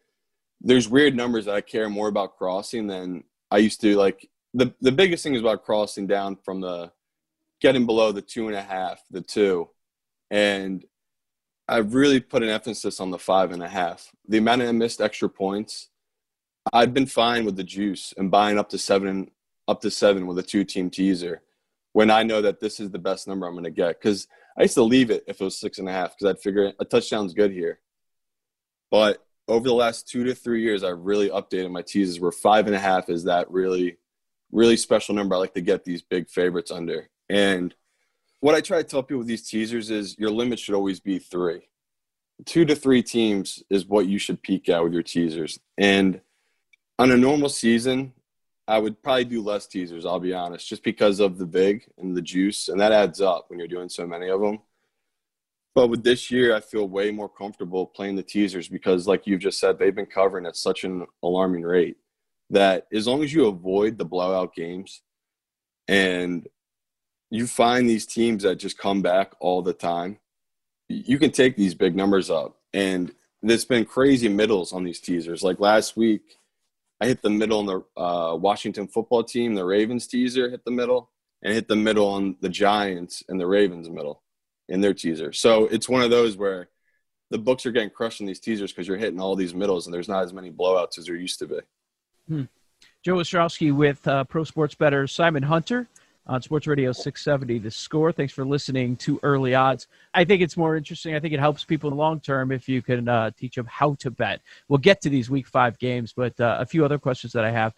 there's 0.60 0.88
weird 0.88 1.16
numbers 1.16 1.46
that 1.46 1.54
I 1.54 1.62
care 1.62 1.88
more 1.88 2.08
about 2.08 2.36
crossing 2.36 2.86
than 2.86 3.24
I 3.50 3.58
used 3.58 3.80
to. 3.80 3.96
Like 3.96 4.28
the 4.52 4.74
the 4.80 4.92
biggest 4.92 5.22
thing 5.22 5.34
is 5.34 5.40
about 5.40 5.64
crossing 5.64 6.06
down 6.06 6.36
from 6.36 6.60
the 6.60 6.92
getting 7.60 7.86
below 7.86 8.12
the 8.12 8.22
two 8.22 8.46
and 8.46 8.56
a 8.56 8.62
half, 8.62 9.02
the 9.10 9.22
two, 9.22 9.70
and 10.30 10.84
I've 11.66 11.94
really 11.94 12.20
put 12.20 12.42
an 12.42 12.50
emphasis 12.50 13.00
on 13.00 13.10
the 13.10 13.18
five 13.18 13.52
and 13.52 13.62
a 13.62 13.68
half. 13.68 14.10
The 14.28 14.38
amount 14.38 14.62
of 14.62 14.74
missed 14.74 15.00
extra 15.00 15.30
points, 15.30 15.88
I've 16.72 16.92
been 16.92 17.06
fine 17.06 17.44
with 17.44 17.56
the 17.56 17.64
juice 17.64 18.12
and 18.16 18.30
buying 18.30 18.58
up 18.58 18.68
to 18.70 18.78
seven 18.78 19.30
up 19.68 19.80
to 19.82 19.90
seven 19.90 20.26
with 20.26 20.38
a 20.38 20.42
two 20.42 20.64
team 20.64 20.90
teaser 20.90 21.42
when 21.92 22.10
I 22.10 22.22
know 22.22 22.42
that 22.42 22.60
this 22.60 22.80
is 22.80 22.90
the 22.90 22.98
best 22.98 23.26
number 23.26 23.46
I'm 23.46 23.54
going 23.54 23.64
to 23.64 23.70
get. 23.70 24.00
Because 24.00 24.26
I 24.58 24.62
used 24.62 24.74
to 24.74 24.82
leave 24.82 25.10
it 25.10 25.24
if 25.26 25.40
it 25.40 25.44
was 25.44 25.58
six 25.58 25.78
and 25.78 25.88
a 25.88 25.92
half 25.92 26.16
because 26.16 26.34
I'd 26.34 26.42
figure 26.42 26.72
a 26.78 26.84
touchdown's 26.84 27.34
good 27.34 27.52
here. 27.52 27.80
But 28.90 29.24
over 29.48 29.66
the 29.66 29.74
last 29.74 30.08
two 30.08 30.24
to 30.24 30.34
three 30.34 30.62
years, 30.62 30.84
I've 30.84 31.00
really 31.00 31.28
updated 31.28 31.70
my 31.70 31.82
teasers 31.82 32.20
where 32.20 32.32
five 32.32 32.66
and 32.66 32.76
a 32.76 32.78
half 32.78 33.08
is 33.08 33.24
that 33.24 33.50
really, 33.50 33.98
really 34.52 34.76
special 34.76 35.14
number 35.14 35.34
I 35.34 35.38
like 35.38 35.54
to 35.54 35.60
get 35.60 35.84
these 35.84 36.02
big 36.02 36.28
favorites 36.28 36.70
under. 36.70 37.08
And 37.28 37.74
what 38.40 38.54
I 38.54 38.60
try 38.60 38.78
to 38.78 38.84
tell 38.84 39.02
people 39.02 39.18
with 39.18 39.26
these 39.26 39.48
teasers 39.48 39.90
is 39.90 40.18
your 40.18 40.30
limit 40.30 40.58
should 40.58 40.74
always 40.74 41.00
be 41.00 41.18
three. 41.18 41.68
Two 42.44 42.64
to 42.64 42.74
three 42.74 43.02
teams 43.02 43.62
is 43.70 43.86
what 43.86 44.06
you 44.06 44.18
should 44.18 44.42
peak 44.42 44.68
at 44.68 44.82
with 44.82 44.92
your 44.92 45.02
teasers. 45.02 45.58
And 45.78 46.20
on 46.98 47.10
a 47.10 47.16
normal 47.16 47.48
season, 47.48 48.12
I 48.66 48.78
would 48.78 49.02
probably 49.02 49.24
do 49.24 49.42
less 49.42 49.66
teasers, 49.66 50.06
I'll 50.06 50.20
be 50.20 50.32
honest, 50.32 50.68
just 50.68 50.82
because 50.82 51.20
of 51.20 51.38
the 51.38 51.46
big 51.46 51.86
and 51.98 52.16
the 52.16 52.22
juice, 52.22 52.68
and 52.68 52.80
that 52.80 52.92
adds 52.92 53.20
up 53.20 53.46
when 53.48 53.58
you're 53.58 53.68
doing 53.68 53.88
so 53.88 54.06
many 54.06 54.28
of 54.28 54.40
them. 54.40 54.60
But 55.74 55.88
with 55.88 56.04
this 56.04 56.30
year, 56.30 56.54
I 56.54 56.60
feel 56.60 56.88
way 56.88 57.10
more 57.10 57.28
comfortable 57.28 57.86
playing 57.86 58.16
the 58.16 58.22
teasers 58.22 58.68
because, 58.68 59.06
like 59.06 59.26
you've 59.26 59.40
just 59.40 59.58
said, 59.58 59.78
they've 59.78 59.94
been 59.94 60.06
covering 60.06 60.46
at 60.46 60.56
such 60.56 60.84
an 60.84 61.04
alarming 61.22 61.62
rate 61.62 61.96
that 62.50 62.86
as 62.92 63.06
long 63.06 63.22
as 63.22 63.34
you 63.34 63.46
avoid 63.46 63.98
the 63.98 64.04
blowout 64.04 64.54
games 64.54 65.02
and 65.88 66.46
you 67.30 67.46
find 67.46 67.88
these 67.88 68.06
teams 68.06 68.44
that 68.44 68.56
just 68.56 68.78
come 68.78 69.02
back 69.02 69.32
all 69.40 69.62
the 69.62 69.72
time, 69.72 70.18
you 70.88 71.18
can 71.18 71.32
take 71.32 71.56
these 71.56 71.74
big 71.74 71.96
numbers 71.96 72.30
up. 72.30 72.58
And 72.72 73.12
there's 73.42 73.64
been 73.64 73.84
crazy 73.84 74.28
middles 74.28 74.72
on 74.72 74.84
these 74.84 75.00
teasers. 75.00 75.42
Like 75.42 75.58
last 75.58 75.96
week, 75.96 76.38
I 77.00 77.06
hit 77.06 77.22
the 77.22 77.30
middle 77.30 77.58
on 77.58 77.66
the 77.66 78.00
uh, 78.00 78.36
Washington 78.36 78.86
football 78.86 79.24
team, 79.24 79.54
the 79.54 79.64
Ravens 79.64 80.06
teaser 80.06 80.48
hit 80.48 80.64
the 80.64 80.70
middle, 80.70 81.10
and 81.42 81.52
hit 81.52 81.68
the 81.68 81.76
middle 81.76 82.08
on 82.08 82.36
the 82.40 82.48
Giants 82.48 83.22
and 83.28 83.38
the 83.38 83.46
Ravens 83.46 83.90
middle 83.90 84.22
in 84.68 84.80
their 84.80 84.94
teaser. 84.94 85.32
So 85.32 85.66
it's 85.66 85.88
one 85.88 86.02
of 86.02 86.10
those 86.10 86.36
where 86.36 86.68
the 87.30 87.38
books 87.38 87.66
are 87.66 87.72
getting 87.72 87.90
crushed 87.90 88.20
in 88.20 88.26
these 88.26 88.40
teasers 88.40 88.72
because 88.72 88.86
you're 88.86 88.96
hitting 88.96 89.20
all 89.20 89.36
these 89.36 89.54
middles, 89.54 89.86
and 89.86 89.94
there's 89.94 90.08
not 90.08 90.24
as 90.24 90.32
many 90.32 90.50
blowouts 90.50 90.98
as 90.98 91.06
there 91.06 91.16
used 91.16 91.38
to 91.40 91.46
be. 91.46 91.58
Hmm. 92.28 92.42
Joe 93.02 93.16
Ostrowski 93.16 93.74
with 93.74 94.06
uh, 94.08 94.24
Pro 94.24 94.44
Sports 94.44 94.74
Bettor 94.74 95.06
Simon 95.06 95.42
Hunter 95.42 95.88
on 96.26 96.40
Sports 96.40 96.66
Radio 96.66 96.90
670 96.92 97.58
The 97.58 97.70
Score. 97.70 98.10
Thanks 98.10 98.32
for 98.32 98.46
listening 98.46 98.96
to 98.96 99.20
Early 99.22 99.54
Odds. 99.54 99.88
I 100.14 100.24
think 100.24 100.40
it's 100.40 100.56
more 100.56 100.76
interesting. 100.76 101.14
I 101.14 101.20
think 101.20 101.34
it 101.34 101.40
helps 101.40 101.64
people 101.64 101.90
in 101.90 101.96
the 101.96 102.02
long 102.02 102.20
term 102.20 102.50
if 102.50 102.68
you 102.68 102.80
can 102.80 103.08
uh, 103.08 103.30
teach 103.36 103.56
them 103.56 103.66
how 103.66 103.94
to 103.96 104.10
bet. 104.10 104.40
We'll 104.68 104.78
get 104.78 105.00
to 105.02 105.10
these 105.10 105.28
week 105.28 105.46
five 105.46 105.78
games, 105.78 106.12
but 106.14 106.38
uh, 106.40 106.56
a 106.60 106.66
few 106.66 106.84
other 106.84 106.98
questions 106.98 107.32
that 107.34 107.44
I 107.44 107.50
have. 107.50 107.74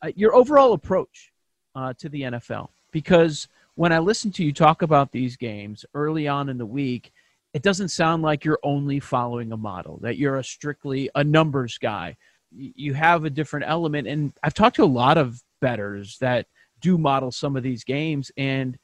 Uh, 0.00 0.10
your 0.16 0.34
overall 0.34 0.72
approach 0.72 1.32
uh, 1.74 1.92
to 1.98 2.08
the 2.08 2.22
NFL, 2.22 2.70
because 2.92 3.48
when 3.74 3.92
I 3.92 3.98
listen 3.98 4.30
to 4.32 4.44
you 4.44 4.52
talk 4.52 4.82
about 4.82 5.12
these 5.12 5.36
games 5.36 5.84
early 5.94 6.28
on 6.28 6.48
in 6.48 6.58
the 6.58 6.66
week, 6.66 7.12
it 7.52 7.62
doesn't 7.62 7.88
sound 7.88 8.22
like 8.22 8.44
you're 8.44 8.58
only 8.62 9.00
following 9.00 9.52
a 9.52 9.56
model, 9.56 9.98
that 9.98 10.16
you're 10.16 10.38
a 10.38 10.44
strictly 10.44 11.10
a 11.14 11.22
numbers 11.22 11.76
guy. 11.76 12.16
You 12.50 12.94
have 12.94 13.24
a 13.24 13.30
different 13.30 13.66
element. 13.68 14.08
And 14.08 14.32
I've 14.42 14.54
talked 14.54 14.76
to 14.76 14.84
a 14.84 14.86
lot 14.86 15.18
of 15.18 15.42
bettors 15.60 16.16
that– 16.20 16.46
do 16.82 16.98
model 16.98 17.30
some 17.30 17.56
of 17.56 17.62
these 17.62 17.84
games, 17.84 18.30
and 18.36 18.76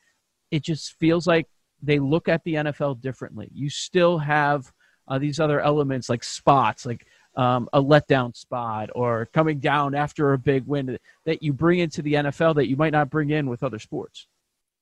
it 0.50 0.62
just 0.62 0.98
feels 0.98 1.26
like 1.26 1.46
they 1.82 1.98
look 1.98 2.28
at 2.28 2.42
the 2.44 2.54
NFL 2.54 3.00
differently. 3.00 3.50
You 3.52 3.68
still 3.68 4.18
have 4.18 4.72
uh, 5.06 5.18
these 5.18 5.40
other 5.40 5.60
elements 5.60 6.08
like 6.08 6.24
spots, 6.24 6.86
like 6.86 7.06
um, 7.36 7.68
a 7.72 7.82
letdown 7.82 8.34
spot 8.36 8.90
or 8.94 9.26
coming 9.32 9.58
down 9.58 9.94
after 9.94 10.32
a 10.32 10.38
big 10.38 10.66
win 10.66 10.98
that 11.24 11.42
you 11.42 11.52
bring 11.52 11.78
into 11.78 12.02
the 12.02 12.14
NFL 12.14 12.56
that 12.56 12.68
you 12.68 12.76
might 12.76 12.92
not 12.92 13.10
bring 13.10 13.30
in 13.30 13.48
with 13.48 13.62
other 13.62 13.78
sports. 13.78 14.26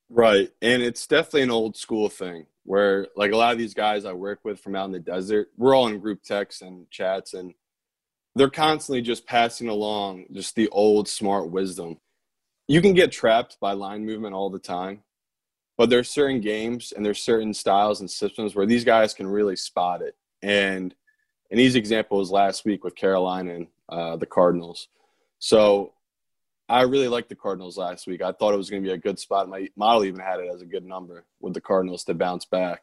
Right. 0.08 0.50
And 0.62 0.82
it's 0.82 1.06
definitely 1.06 1.42
an 1.42 1.50
old 1.50 1.76
school 1.76 2.08
thing 2.08 2.46
where, 2.64 3.08
like, 3.16 3.32
a 3.32 3.37
lot 3.37 3.52
of 3.52 3.58
these 3.58 3.75
guys 3.75 4.04
I 4.04 4.12
work 4.12 4.40
with 4.44 4.61
from 4.61 4.76
out 4.76 4.87
in 4.87 4.92
the 4.92 5.00
desert, 5.00 5.49
we're 5.56 5.75
all 5.75 5.88
in 5.88 5.99
group 5.99 6.23
texts 6.23 6.62
and 6.62 6.88
chats, 6.90 7.35
and 7.35 7.54
they're 8.35 8.50
constantly 8.50 9.02
just 9.02 9.26
passing 9.26 9.68
along 9.68 10.26
just 10.32 10.54
the 10.54 10.68
old 10.68 11.08
smart 11.08 11.50
wisdom 11.50 11.99
you 12.68 12.80
can 12.80 12.94
get 12.94 13.12
trapped 13.12 13.58
by 13.61 13.73
line 13.73 14.04
movement 14.04 14.35
all 14.35 14.50
the 14.50 14.58
time, 14.58 15.02
but 15.76 15.90
there's 15.90 16.11
certain 16.11 16.40
games 16.40 16.92
and 16.92 17.04
there's 17.04 17.23
certain 17.23 17.54
styles 17.54 18.00
and 18.00 18.11
systems 18.11 18.54
where 18.54 18.66
these 18.66 18.85
guys 18.85 19.14
can 19.14 19.26
really 19.26 19.56
spot 19.56 20.02
it. 20.02 20.16
And 20.42 20.94
an 21.50 21.58
easy 21.58 21.78
example 21.78 22.18
was 22.18 22.30
last 22.30 22.64
week 22.64 22.82
with 22.82 22.96
Carolina 22.96 23.54
and 23.54 23.66
uh, 23.88 24.16
the 24.16 24.26
Cardinals. 24.26 24.88
So 25.38 25.92
I 26.68 26.82
really 26.82 27.08
liked 27.08 27.28
the 27.28 27.37
Cardinals 27.37 27.78
last 27.78 28.06
week. 28.06 28.23
I 28.23 28.32
thought 28.32 28.54
it 28.54 28.58
was 28.58 28.70
going 28.70 28.82
to 28.82 28.88
be 28.88 28.94
a 28.94 28.99
good 28.99 29.18
spot. 29.18 29.49
My 29.49 29.68
model 29.76 30.04
even 30.04 30.20
had 30.20 30.40
it 30.40 30.50
as 30.52 30.62
a 30.62 30.66
good 30.66 30.85
number 30.85 31.25
with 31.40 31.54
the 31.54 31.61
Cardinals 31.61 32.04
to 32.04 32.14
bounce 32.14 32.44
back. 32.44 32.82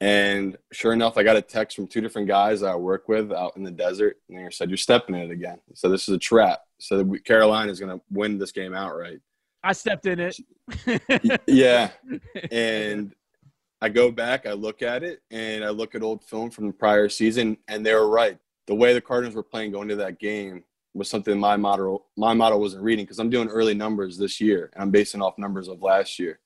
And 0.00 0.58
sure 0.72 0.92
enough, 0.92 1.16
I 1.16 1.22
got 1.22 1.36
a 1.36 1.42
text 1.42 1.76
from 1.76 1.86
two 1.86 2.02
different 2.02 2.28
guys 2.28 2.60
that 2.60 2.68
I 2.70 2.76
work 2.76 3.08
with 3.08 3.32
out 3.32 3.56
in 3.56 3.62
the 3.62 3.70
desert, 3.70 4.18
and 4.28 4.38
they 4.38 4.50
said, 4.50 4.68
"You're 4.68 4.76
stepping 4.76 5.14
in 5.14 5.22
it 5.22 5.30
again." 5.30 5.58
So 5.74 5.88
this 5.88 6.06
is 6.08 6.14
a 6.14 6.18
trap. 6.18 6.60
So 6.78 7.02
Carolina 7.24 7.72
is 7.72 7.80
going 7.80 7.98
to 7.98 8.04
win 8.10 8.38
this 8.38 8.52
game 8.52 8.74
outright. 8.74 9.20
I 9.64 9.72
stepped 9.72 10.06
in 10.06 10.20
it. 10.20 10.38
yeah, 11.46 11.90
and 12.50 13.14
I 13.80 13.88
go 13.88 14.10
back, 14.10 14.46
I 14.46 14.52
look 14.52 14.82
at 14.82 15.02
it, 15.02 15.22
and 15.30 15.64
I 15.64 15.70
look 15.70 15.94
at 15.94 16.02
old 16.02 16.24
film 16.24 16.50
from 16.50 16.66
the 16.66 16.72
prior 16.72 17.08
season, 17.08 17.56
and 17.68 17.84
they 17.84 17.94
were 17.94 18.08
right. 18.08 18.38
The 18.66 18.74
way 18.74 18.92
the 18.92 19.00
Cardinals 19.00 19.34
were 19.34 19.42
playing 19.42 19.72
going 19.72 19.90
into 19.90 20.02
that 20.02 20.18
game 20.18 20.64
was 20.94 21.08
something 21.10 21.38
my 21.38 21.56
model 21.56 22.06
my 22.16 22.32
model 22.32 22.60
wasn't 22.60 22.82
reading 22.82 23.04
because 23.04 23.18
I'm 23.18 23.30
doing 23.30 23.48
early 23.48 23.74
numbers 23.74 24.18
this 24.18 24.40
year, 24.40 24.70
and 24.74 24.82
I'm 24.82 24.90
basing 24.90 25.22
off 25.22 25.38
numbers 25.38 25.68
of 25.68 25.82
last 25.82 26.18
year. 26.18 26.38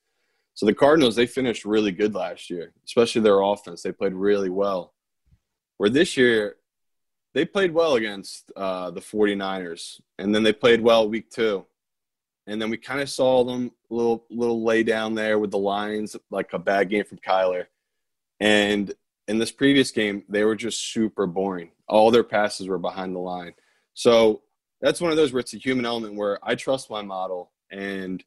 So 0.55 0.67
the 0.67 0.75
Cardinals, 0.75 1.17
they 1.17 1.27
finished 1.27 1.65
really 1.65 1.93
good 1.93 2.15
last 2.15 2.51
year, 2.51 2.73
especially 2.85 3.23
their 3.23 3.41
offense. 3.41 3.83
They 3.83 3.93
played 3.93 4.15
really 4.15 4.51
well. 4.51 4.95
Where 5.79 5.91
this 5.91 6.17
year, 6.17 6.57
they 7.33 7.45
played 7.45 7.73
well 7.73 7.95
against 7.95 8.53
uh, 8.57 8.91
the 8.91 9.01
49ers, 9.01 10.01
and 10.19 10.35
then 10.35 10.43
they 10.43 10.53
played 10.53 10.81
well 10.81 11.09
week 11.09 11.31
two. 11.31 11.65
And 12.47 12.61
then 12.61 12.69
we 12.69 12.77
kind 12.77 13.01
of 13.01 13.09
saw 13.09 13.45
them 13.45 13.71
a 13.91 13.95
little, 13.95 14.27
little 14.29 14.65
lay 14.65 14.83
down 14.83 15.15
there 15.15 15.39
with 15.39 15.51
the 15.51 15.59
Lions, 15.59 16.17
like 16.31 16.53
a 16.53 16.59
bad 16.59 16.91
game 16.91 17.05
from 17.05 17.19
Kyler. 17.19 17.67
And 18.41 18.93
in 19.29 19.39
this 19.39 19.53
previous 19.53 19.93
game, 19.93 20.25
they 20.29 20.45
were 20.45 20.57
just 20.57 20.93
super 20.93 21.27
boring. 21.27 21.71
All 21.87 22.11
their 22.11 22.25
passes 22.25 22.67
were 22.67 22.79
behind 22.79 23.15
the 23.15 23.21
line. 23.21 23.53
So 23.95 24.43
that's 24.81 25.01
one 25.01 25.11
of 25.11 25.17
those 25.17 25.33
where 25.33 25.41
it's 25.41 25.55
a 25.55 25.59
human 25.59 25.87
element 25.87 26.17
where 26.17 26.39
I 26.43 26.57
trust 26.57 26.91
my 26.91 27.03
model 27.03 27.53
and 27.71 28.25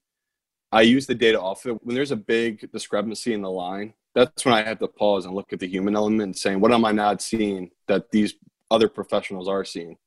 I 0.73 0.81
use 0.81 1.05
the 1.05 1.13
data 1.13 1.39
off 1.39 1.67
it. 1.67 1.85
When 1.85 1.95
there's 1.95 2.11
a 2.11 2.15
big 2.15 2.71
discrepancy 2.71 3.31
in 3.31 3.43
the 3.43 3.51
line, 3.51 3.93
that's 4.15 4.43
when 4.43 4.55
I 4.55 4.63
have 4.63 4.79
to 4.79 4.87
pause 4.87 5.25
and 5.25 5.35
look 5.35 5.53
at 5.53 5.59
the 5.59 5.67
human 5.67 5.95
element 5.95 6.35
saying, 6.35 6.59
what 6.59 6.71
am 6.71 6.83
I 6.83 6.91
not 6.91 7.21
seeing 7.21 7.69
that 7.87 8.09
these 8.09 8.33
other 8.71 8.89
professionals 8.89 9.47
are 9.47 9.63
seeing? 9.63 9.97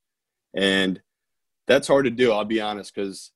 And 0.54 1.00
that's 1.68 1.87
hard 1.87 2.06
to 2.06 2.11
do, 2.11 2.32
I'll 2.32 2.44
be 2.44 2.61
honest, 2.61 2.92
because 2.92 3.30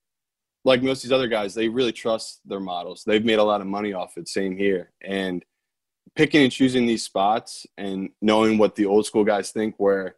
like 0.65 0.83
most 0.83 0.99
of 0.99 1.03
these 1.05 1.13
other 1.13 1.29
guys, 1.29 1.55
they 1.55 1.69
really 1.69 1.93
trust 1.93 2.41
their 2.45 2.59
models. 2.59 3.05
They've 3.05 3.25
made 3.25 3.39
a 3.39 3.45
lot 3.45 3.61
of 3.61 3.69
money 3.69 3.93
off 3.93 4.19
it, 4.19 4.29
same 4.29 4.57
here. 4.57 4.91
And 5.01 5.45
picking 6.17 6.43
and 6.43 6.51
choosing 6.51 6.85
these 6.85 7.05
spots 7.05 7.65
and 7.79 8.11
knowing 8.21 8.59
what 8.59 8.75
the 8.75 8.87
old 8.87 9.07
school 9.07 9.25
guys 9.25 9.53
think, 9.53 9.77
where 9.79 10.17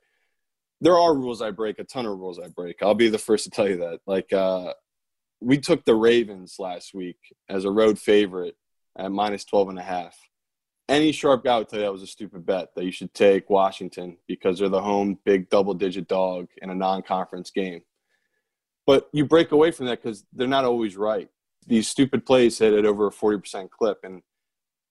there 0.81 0.99
are 0.99 1.15
rules 1.15 1.43
I 1.43 1.51
break, 1.51 1.79
a 1.79 1.85
ton 1.85 2.07
of 2.07 2.19
rules 2.19 2.39
I 2.39 2.49
break. 2.49 2.83
I'll 2.83 2.95
be 2.95 3.11
the 3.11 3.19
first 3.19 3.45
to 3.45 3.51
tell 3.51 3.69
you 3.69 3.77
that. 3.77 4.01
Like, 4.07 4.33
uh, 4.33 4.73
we 5.43 5.59
took 5.59 5.85
the 5.85 5.95
Ravens 5.95 6.57
last 6.59 6.95
week 6.95 7.19
as 7.49 7.65
a 7.65 7.71
road 7.71 7.99
favorite 7.99 8.57
at 8.97 9.11
minus 9.11 9.45
12 9.45 9.71
and 9.71 9.79
a 9.79 9.83
half. 9.83 10.17
Any 10.89 11.13
sharp 11.13 11.45
guy 11.45 11.59
would 11.59 11.69
tell 11.69 11.79
you 11.79 11.85
that 11.85 11.93
was 11.93 12.03
a 12.03 12.07
stupid 12.07 12.45
bet 12.45 12.69
that 12.75 12.85
you 12.85 12.93
should 12.93 13.15
take 13.15 13.51
Washington 13.51 14.19
because 14.29 14.59
they're 14.59 14.69
the 14.69 14.83
home 14.83 15.19
big 15.25 15.49
double 15.49 15.75
digit 15.75 16.07
dog 16.09 16.49
in 16.61 16.71
a 16.71 16.75
non 16.75 17.03
conference 17.03 17.51
game. 17.51 17.83
But 18.87 19.09
you 19.13 19.25
break 19.25 19.53
away 19.53 19.71
from 19.71 19.87
that 19.87 20.03
because 20.03 20.25
they're 20.33 20.49
not 20.49 20.65
always 20.65 20.97
right. 20.97 21.29
These 21.67 21.89
stupid 21.89 22.27
plays 22.27 22.59
hit 22.59 22.75
at 22.75 22.85
over 22.85 23.07
a 23.07 23.11
40% 23.11 23.71
clip. 23.71 23.99
And 24.03 24.23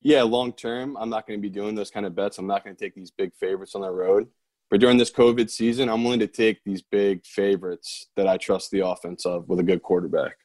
yeah, 0.02 0.24
long 0.24 0.54
term, 0.54 0.98
I'm 0.98 1.10
not 1.10 1.28
going 1.28 1.38
to 1.38 1.42
be 1.42 1.54
doing 1.54 1.76
those 1.76 1.92
kind 1.92 2.06
of 2.06 2.16
bets. 2.16 2.38
I'm 2.38 2.48
not 2.48 2.64
going 2.64 2.76
to 2.76 2.84
take 2.84 2.96
these 2.96 3.12
big 3.12 3.36
favorites 3.36 3.76
on 3.76 3.82
the 3.82 3.92
road. 3.92 4.28
But 4.72 4.80
during 4.80 4.98
this 4.98 5.12
COVID 5.12 5.50
season, 5.50 5.90
I'm 5.90 6.04
willing 6.04 6.22
to 6.22 6.28
take 6.28 6.64
these 6.64 6.82
big 6.82 7.26
favorites 7.26 8.08
that 8.16 8.26
I 8.26 8.38
trust 8.38 8.72
the 8.72 8.88
offense 8.88 9.26
of 9.26 9.48
with 9.50 9.60
a 9.60 9.64
good 9.64 9.84
quarterback. 9.84 10.38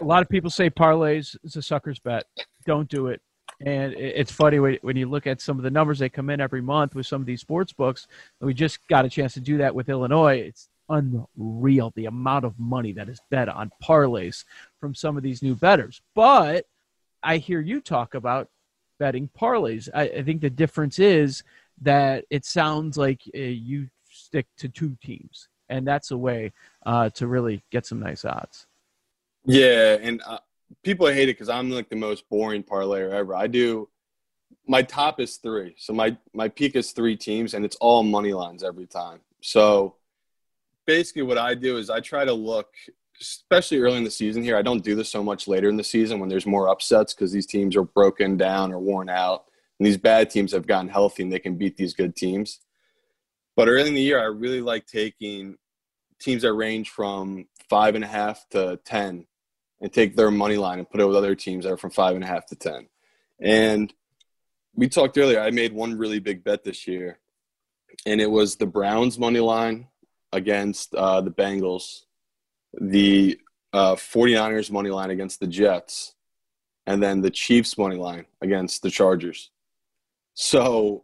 A 0.00 0.04
lot 0.04 0.22
of 0.22 0.30
people 0.30 0.48
say 0.48 0.70
parlays 0.70 1.36
is 1.44 1.54
a 1.54 1.62
sucker's 1.62 1.98
bet. 1.98 2.24
Don't 2.64 2.88
do 2.88 3.08
it. 3.08 3.20
And 3.60 3.92
it's 3.92 4.32
funny 4.32 4.58
when 4.58 4.96
you 4.96 5.08
look 5.08 5.26
at 5.26 5.42
some 5.42 5.58
of 5.58 5.64
the 5.64 5.70
numbers 5.70 5.98
that 5.98 6.12
come 6.12 6.30
in 6.30 6.40
every 6.40 6.62
month 6.62 6.94
with 6.94 7.06
some 7.06 7.20
of 7.20 7.26
these 7.26 7.40
sports 7.40 7.72
books. 7.72 8.06
We 8.40 8.54
just 8.54 8.78
got 8.88 9.04
a 9.04 9.10
chance 9.10 9.34
to 9.34 9.40
do 9.40 9.58
that 9.58 9.74
with 9.74 9.88
Illinois. 9.88 10.38
It's 10.46 10.68
unreal 10.88 11.92
the 11.96 12.06
amount 12.06 12.46
of 12.46 12.58
money 12.58 12.92
that 12.92 13.10
is 13.10 13.20
bet 13.30 13.48
on 13.48 13.70
parlays 13.82 14.44
from 14.80 14.94
some 14.94 15.16
of 15.18 15.22
these 15.22 15.42
new 15.42 15.54
bettors. 15.54 16.00
But 16.14 16.66
I 17.22 17.38
hear 17.38 17.60
you 17.60 17.80
talk 17.80 18.14
about 18.14 18.48
betting 18.98 19.28
parlays. 19.38 19.88
I, 19.92 20.02
I 20.02 20.22
think 20.22 20.40
the 20.40 20.50
difference 20.50 20.98
is 20.98 21.42
that 21.82 22.24
it 22.30 22.44
sounds 22.44 22.96
like 22.96 23.22
uh, 23.34 23.38
you 23.38 23.88
stick 24.10 24.46
to 24.58 24.68
two 24.68 24.96
teams, 25.02 25.48
and 25.68 25.86
that's 25.86 26.10
a 26.10 26.16
way 26.16 26.52
uh, 26.86 27.10
to 27.10 27.26
really 27.26 27.62
get 27.70 27.86
some 27.86 28.00
nice 28.00 28.24
odds. 28.24 28.66
Yeah, 29.44 29.96
and 30.00 30.20
uh, 30.26 30.38
people 30.82 31.06
hate 31.06 31.28
it 31.28 31.34
because 31.34 31.48
I'm 31.48 31.70
like 31.70 31.88
the 31.88 31.96
most 31.96 32.28
boring 32.28 32.62
parlayer 32.62 33.10
ever. 33.12 33.34
I 33.34 33.46
do 33.46 33.88
my 34.66 34.82
top 34.82 35.20
is 35.20 35.36
three, 35.36 35.74
so 35.78 35.92
my 35.92 36.16
my 36.34 36.48
peak 36.48 36.76
is 36.76 36.92
three 36.92 37.16
teams, 37.16 37.54
and 37.54 37.64
it's 37.64 37.76
all 37.76 38.02
money 38.02 38.32
lines 38.32 38.62
every 38.62 38.86
time. 38.86 39.20
So 39.40 39.96
basically, 40.86 41.22
what 41.22 41.38
I 41.38 41.54
do 41.54 41.78
is 41.78 41.90
I 41.90 42.00
try 42.00 42.24
to 42.24 42.32
look, 42.32 42.68
especially 43.20 43.78
early 43.78 43.98
in 43.98 44.04
the 44.04 44.10
season. 44.10 44.42
Here, 44.42 44.56
I 44.56 44.62
don't 44.62 44.84
do 44.84 44.94
this 44.94 45.08
so 45.08 45.22
much 45.22 45.48
later 45.48 45.68
in 45.68 45.76
the 45.76 45.84
season 45.84 46.20
when 46.20 46.28
there's 46.28 46.46
more 46.46 46.68
upsets 46.68 47.14
because 47.14 47.32
these 47.32 47.46
teams 47.46 47.76
are 47.76 47.84
broken 47.84 48.36
down 48.36 48.72
or 48.72 48.78
worn 48.78 49.08
out, 49.08 49.44
and 49.78 49.86
these 49.86 49.96
bad 49.96 50.30
teams 50.30 50.52
have 50.52 50.66
gotten 50.66 50.88
healthy 50.88 51.22
and 51.22 51.32
they 51.32 51.38
can 51.38 51.56
beat 51.56 51.76
these 51.76 51.94
good 51.94 52.16
teams. 52.16 52.60
But 53.56 53.68
early 53.68 53.88
in 53.88 53.94
the 53.94 54.00
year, 54.00 54.20
I 54.20 54.24
really 54.24 54.60
like 54.60 54.86
taking 54.86 55.56
teams 56.20 56.42
that 56.42 56.52
range 56.52 56.90
from 56.90 57.46
five 57.68 57.94
and 57.94 58.04
a 58.04 58.08
half 58.08 58.48
to 58.50 58.78
ten 58.84 59.26
and 59.80 59.92
take 59.92 60.16
their 60.16 60.30
money 60.30 60.56
line 60.56 60.78
and 60.78 60.90
put 60.90 61.00
it 61.00 61.06
with 61.06 61.16
other 61.16 61.34
teams 61.34 61.64
that 61.64 61.72
are 61.72 61.76
from 61.76 61.90
five 61.90 62.14
and 62.14 62.24
a 62.24 62.26
half 62.26 62.46
to 62.46 62.56
ten. 62.56 62.88
And 63.40 63.92
we 64.74 64.88
talked 64.88 65.18
earlier. 65.18 65.40
I 65.40 65.50
made 65.50 65.72
one 65.72 65.98
really 65.98 66.18
big 66.18 66.44
bet 66.44 66.64
this 66.64 66.86
year, 66.86 67.18
and 68.06 68.20
it 68.20 68.30
was 68.30 68.56
the 68.56 68.66
Browns 68.66 69.18
money 69.18 69.40
line 69.40 69.88
against 70.32 70.94
uh, 70.94 71.20
the 71.20 71.30
Bengals, 71.30 72.02
the 72.80 73.38
uh, 73.72 73.94
49ers 73.94 74.70
money 74.70 74.90
line 74.90 75.10
against 75.10 75.40
the 75.40 75.46
Jets, 75.46 76.14
and 76.86 77.02
then 77.02 77.20
the 77.20 77.30
Chiefs 77.30 77.76
money 77.78 77.96
line 77.96 78.26
against 78.40 78.82
the 78.82 78.90
Chargers. 78.90 79.50
So 80.40 81.02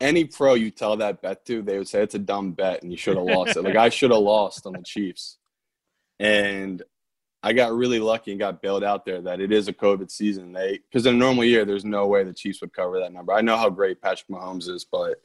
any 0.00 0.24
pro 0.24 0.54
you 0.54 0.70
tell 0.70 0.96
that 0.96 1.20
bet 1.20 1.44
to, 1.44 1.60
they 1.60 1.76
would 1.76 1.86
say 1.86 2.02
it's 2.02 2.14
a 2.14 2.18
dumb 2.18 2.52
bet 2.52 2.82
and 2.82 2.90
you 2.90 2.96
should 2.96 3.18
have 3.18 3.26
lost 3.26 3.58
it. 3.58 3.62
Like 3.62 3.76
I 3.76 3.90
should 3.90 4.10
have 4.10 4.20
lost 4.20 4.64
on 4.64 4.72
the 4.72 4.82
Chiefs. 4.82 5.36
And 6.18 6.82
I 7.42 7.52
got 7.52 7.74
really 7.74 8.00
lucky 8.00 8.30
and 8.30 8.40
got 8.40 8.62
bailed 8.62 8.82
out 8.82 9.04
there 9.04 9.20
that 9.20 9.38
it 9.38 9.52
is 9.52 9.68
a 9.68 9.74
COVID 9.74 10.10
season. 10.10 10.54
They 10.54 10.78
because 10.90 11.04
in 11.04 11.14
a 11.14 11.18
normal 11.18 11.44
year, 11.44 11.66
there's 11.66 11.84
no 11.84 12.06
way 12.06 12.24
the 12.24 12.32
Chiefs 12.32 12.62
would 12.62 12.72
cover 12.72 13.00
that 13.00 13.12
number. 13.12 13.34
I 13.34 13.42
know 13.42 13.58
how 13.58 13.68
great 13.68 14.00
Patrick 14.00 14.28
Mahomes 14.30 14.66
is, 14.66 14.86
but 14.90 15.20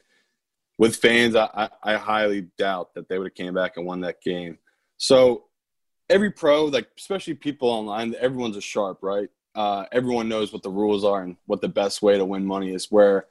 with 0.76 0.96
fans, 0.96 1.34
I, 1.34 1.48
I, 1.54 1.94
I 1.94 1.96
highly 1.96 2.48
doubt 2.58 2.92
that 2.92 3.08
they 3.08 3.16
would 3.16 3.28
have 3.28 3.34
came 3.34 3.54
back 3.54 3.78
and 3.78 3.86
won 3.86 4.02
that 4.02 4.20
game. 4.20 4.58
So 4.98 5.44
every 6.10 6.30
pro, 6.30 6.66
like 6.66 6.88
especially 6.98 7.32
people 7.32 7.70
online, 7.70 8.14
everyone's 8.20 8.58
a 8.58 8.60
sharp, 8.60 8.98
right? 9.00 9.30
Uh, 9.54 9.86
everyone 9.92 10.28
knows 10.28 10.52
what 10.52 10.62
the 10.62 10.68
rules 10.68 11.06
are 11.06 11.22
and 11.22 11.36
what 11.46 11.62
the 11.62 11.68
best 11.68 12.02
way 12.02 12.18
to 12.18 12.24
win 12.26 12.44
money 12.44 12.74
is. 12.74 12.90
Where 12.90 13.24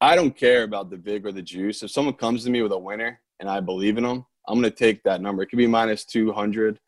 I 0.00 0.16
don't 0.16 0.36
care 0.36 0.62
about 0.62 0.90
the 0.90 0.96
vig 0.96 1.26
or 1.26 1.32
the 1.32 1.42
juice. 1.42 1.82
If 1.82 1.90
someone 1.90 2.14
comes 2.14 2.44
to 2.44 2.50
me 2.50 2.62
with 2.62 2.72
a 2.72 2.78
winner 2.78 3.20
and 3.38 3.48
I 3.48 3.60
believe 3.60 3.98
in 3.98 4.04
them, 4.04 4.24
I'm 4.48 4.60
going 4.60 4.70
to 4.70 4.76
take 4.76 5.02
that 5.04 5.20
number. 5.20 5.42
It 5.42 5.46
could 5.46 5.58
be 5.58 5.66
minus 5.66 6.04
200 6.04 6.80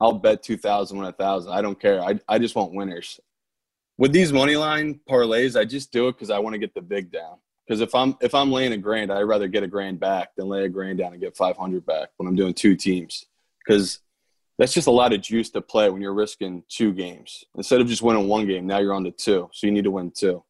I'll 0.00 0.12
bet 0.12 0.42
2000 0.42 0.96
when 0.96 1.06
a 1.06 1.12
thousand. 1.12 1.52
I 1.52 1.62
don't 1.62 1.80
care. 1.80 2.02
I, 2.02 2.18
I 2.28 2.38
just 2.38 2.54
want 2.54 2.74
winners. 2.74 3.18
With 3.98 4.12
these 4.12 4.32
money 4.32 4.56
line 4.56 5.00
parlays, 5.08 5.58
I 5.58 5.64
just 5.64 5.90
do 5.90 6.08
it 6.08 6.12
because 6.12 6.30
I 6.30 6.38
want 6.38 6.52
to 6.52 6.58
get 6.58 6.74
the 6.74 6.82
big 6.82 7.10
down. 7.10 7.38
Because 7.66 7.80
if 7.80 7.94
I'm 7.94 8.16
if 8.20 8.34
I'm 8.34 8.52
laying 8.52 8.72
a 8.72 8.76
grand, 8.76 9.10
I'd 9.10 9.22
rather 9.22 9.48
get 9.48 9.62
a 9.62 9.68
grand 9.68 9.98
back 9.98 10.36
than 10.36 10.48
lay 10.48 10.64
a 10.64 10.68
grand 10.68 10.98
down 10.98 11.12
and 11.12 11.20
get 11.20 11.36
500 11.36 11.84
back 11.84 12.10
when 12.16 12.28
I'm 12.28 12.36
doing 12.36 12.54
two 12.54 12.76
teams. 12.76 13.24
Because 13.64 14.00
that's 14.58 14.74
just 14.74 14.86
a 14.86 14.92
lot 14.92 15.12
of 15.12 15.22
juice 15.22 15.50
to 15.50 15.60
play 15.60 15.88
when 15.90 16.00
you're 16.02 16.14
risking 16.14 16.62
two 16.68 16.92
games 16.92 17.44
instead 17.56 17.80
of 17.80 17.88
just 17.88 18.02
winning 18.02 18.28
one 18.28 18.46
game. 18.46 18.66
Now 18.66 18.78
you're 18.78 18.94
on 18.94 19.04
to 19.04 19.10
two, 19.10 19.48
so 19.52 19.66
you 19.66 19.72
need 19.72 19.84
to 19.84 19.90
win 19.90 20.12
two. 20.12 20.44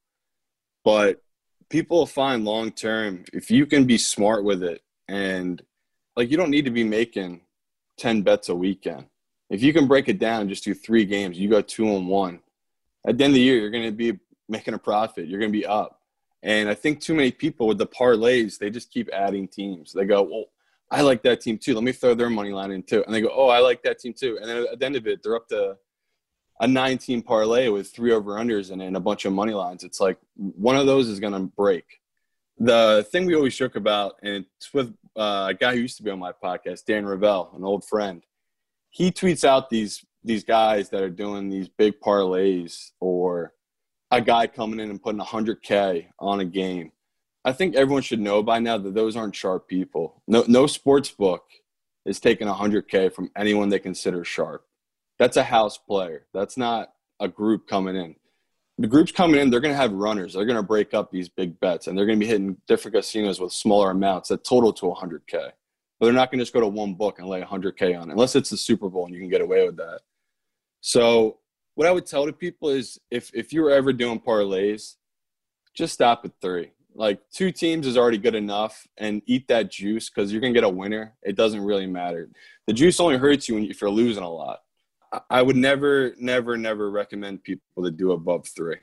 But 0.84 1.22
people 1.70 2.06
find 2.06 2.44
long 2.44 2.70
term 2.70 3.24
if 3.32 3.50
you 3.50 3.66
can 3.66 3.84
be 3.84 3.98
smart 3.98 4.44
with 4.44 4.62
it 4.62 4.82
and 5.08 5.62
like 6.16 6.30
you 6.30 6.36
don't 6.36 6.50
need 6.50 6.64
to 6.64 6.70
be 6.70 6.84
making 6.84 7.40
10 7.98 8.22
bets 8.22 8.48
a 8.48 8.54
weekend 8.54 9.06
if 9.48 9.62
you 9.62 9.72
can 9.72 9.86
break 9.86 10.08
it 10.08 10.18
down 10.18 10.42
and 10.42 10.50
just 10.50 10.64
do 10.64 10.74
three 10.74 11.04
games, 11.04 11.38
you 11.38 11.48
go 11.48 11.60
two 11.60 11.88
and 11.94 12.08
one. 12.08 12.40
At 13.06 13.18
the 13.18 13.24
end 13.24 13.32
of 13.32 13.34
the 13.36 13.40
year, 13.40 13.58
you're 13.58 13.70
going 13.70 13.84
to 13.84 13.92
be 13.92 14.18
making 14.48 14.74
a 14.74 14.78
profit. 14.78 15.28
You're 15.28 15.38
going 15.38 15.52
to 15.52 15.58
be 15.58 15.66
up. 15.66 16.00
And 16.42 16.68
I 16.68 16.74
think 16.74 17.00
too 17.00 17.14
many 17.14 17.30
people 17.30 17.66
with 17.66 17.78
the 17.78 17.86
parlays, 17.86 18.58
they 18.58 18.70
just 18.70 18.90
keep 18.90 19.08
adding 19.12 19.48
teams. 19.48 19.92
They 19.92 20.04
go, 20.04 20.22
well, 20.22 20.44
I 20.90 21.02
like 21.02 21.22
that 21.22 21.40
team 21.40 21.58
too. 21.58 21.74
Let 21.74 21.84
me 21.84 21.92
throw 21.92 22.14
their 22.14 22.30
money 22.30 22.52
line 22.52 22.70
in 22.72 22.82
too. 22.82 23.04
And 23.04 23.14
they 23.14 23.20
go, 23.20 23.30
oh, 23.32 23.48
I 23.48 23.58
like 23.58 23.82
that 23.82 23.98
team 23.98 24.12
too. 24.12 24.38
And 24.40 24.48
then 24.48 24.66
at 24.70 24.78
the 24.78 24.86
end 24.86 24.96
of 24.96 25.06
it, 25.06 25.22
they're 25.22 25.36
up 25.36 25.48
to 25.48 25.76
a 26.60 26.66
nine 26.66 26.98
team 26.98 27.22
parlay 27.22 27.68
with 27.68 27.90
three 27.90 28.12
over 28.12 28.32
unders 28.32 28.70
and, 28.70 28.80
and 28.80 28.96
a 28.96 29.00
bunch 29.00 29.24
of 29.24 29.32
money 29.32 29.52
lines. 29.52 29.84
It's 29.84 30.00
like 30.00 30.18
one 30.36 30.76
of 30.76 30.86
those 30.86 31.08
is 31.08 31.20
going 31.20 31.32
to 31.34 31.40
break. 31.40 32.00
The 32.58 33.06
thing 33.10 33.26
we 33.26 33.34
always 33.34 33.54
joke 33.54 33.76
about, 33.76 34.16
and 34.22 34.46
it's 34.56 34.72
with 34.72 34.94
uh, 35.16 35.48
a 35.50 35.54
guy 35.54 35.74
who 35.74 35.80
used 35.80 35.98
to 35.98 36.02
be 36.02 36.10
on 36.10 36.18
my 36.18 36.32
podcast, 36.32 36.86
Dan 36.86 37.04
Ravel, 37.04 37.52
an 37.54 37.64
old 37.64 37.84
friend 37.84 38.22
he 38.96 39.10
tweets 39.10 39.44
out 39.44 39.68
these 39.68 40.04
these 40.24 40.42
guys 40.42 40.88
that 40.88 41.02
are 41.02 41.10
doing 41.10 41.50
these 41.50 41.68
big 41.68 42.00
parlays 42.00 42.92
or 42.98 43.52
a 44.10 44.22
guy 44.22 44.46
coming 44.46 44.80
in 44.80 44.88
and 44.88 45.02
putting 45.02 45.20
100k 45.20 46.06
on 46.18 46.40
a 46.40 46.44
game 46.44 46.90
i 47.44 47.52
think 47.52 47.74
everyone 47.74 48.02
should 48.02 48.20
know 48.20 48.42
by 48.42 48.58
now 48.58 48.78
that 48.78 48.94
those 48.94 49.14
aren't 49.14 49.36
sharp 49.36 49.68
people 49.68 50.22
no 50.26 50.44
no 50.48 50.66
sports 50.66 51.10
book 51.10 51.44
is 52.06 52.18
taking 52.18 52.48
100k 52.48 53.12
from 53.12 53.30
anyone 53.36 53.68
they 53.68 53.78
consider 53.78 54.24
sharp 54.24 54.65
that's 55.18 55.36
a 55.36 55.42
house 55.42 55.78
player 55.78 56.26
that's 56.32 56.56
not 56.56 56.92
a 57.20 57.28
group 57.28 57.66
coming 57.66 57.96
in 57.96 58.14
the 58.78 58.86
groups 58.86 59.12
coming 59.12 59.40
in 59.40 59.50
they're 59.50 59.60
going 59.60 59.74
to 59.74 59.80
have 59.80 59.92
runners 59.92 60.34
they're 60.34 60.44
going 60.44 60.56
to 60.56 60.62
break 60.62 60.94
up 60.94 61.10
these 61.10 61.28
big 61.28 61.58
bets 61.60 61.86
and 61.86 61.96
they're 61.96 62.06
going 62.06 62.18
to 62.18 62.24
be 62.24 62.30
hitting 62.30 62.56
different 62.66 62.94
casinos 62.94 63.40
with 63.40 63.52
smaller 63.52 63.90
amounts 63.90 64.28
that 64.28 64.44
total 64.44 64.72
to 64.72 64.86
100k 64.86 65.50
but 65.98 66.06
they're 66.06 66.14
not 66.14 66.30
going 66.30 66.38
to 66.38 66.44
just 66.44 66.52
go 66.52 66.60
to 66.60 66.66
one 66.66 66.94
book 66.94 67.18
and 67.18 67.28
lay 67.28 67.40
100K 67.40 67.98
on 67.98 68.10
it, 68.10 68.12
unless 68.12 68.36
it's 68.36 68.50
the 68.50 68.56
Super 68.56 68.88
Bowl 68.88 69.06
and 69.06 69.14
you 69.14 69.20
can 69.20 69.30
get 69.30 69.40
away 69.40 69.64
with 69.64 69.76
that. 69.76 70.00
So, 70.80 71.38
what 71.74 71.86
I 71.86 71.90
would 71.90 72.06
tell 72.06 72.26
to 72.26 72.32
people 72.32 72.70
is 72.70 72.98
if, 73.10 73.30
if 73.34 73.52
you 73.52 73.62
were 73.62 73.70
ever 73.70 73.92
doing 73.92 74.20
parlays, 74.20 74.94
just 75.74 75.92
stop 75.92 76.24
at 76.24 76.32
three. 76.40 76.70
Like 76.94 77.20
two 77.30 77.52
teams 77.52 77.86
is 77.86 77.98
already 77.98 78.16
good 78.16 78.34
enough 78.34 78.86
and 78.96 79.20
eat 79.26 79.48
that 79.48 79.70
juice 79.70 80.08
because 80.08 80.32
you're 80.32 80.40
going 80.40 80.54
to 80.54 80.58
get 80.58 80.64
a 80.64 80.72
winner. 80.72 81.14
It 81.22 81.36
doesn't 81.36 81.62
really 81.62 81.86
matter. 81.86 82.30
The 82.66 82.72
juice 82.72 82.98
only 82.98 83.18
hurts 83.18 83.46
you 83.48 83.58
if 83.58 83.82
you're 83.82 83.90
losing 83.90 84.22
a 84.22 84.30
lot. 84.30 84.60
I 85.30 85.42
would 85.42 85.56
never, 85.56 86.14
never, 86.18 86.56
never 86.56 86.90
recommend 86.90 87.42
people 87.42 87.84
to 87.84 87.90
do 87.90 88.12
above 88.12 88.46
three. 88.48 88.76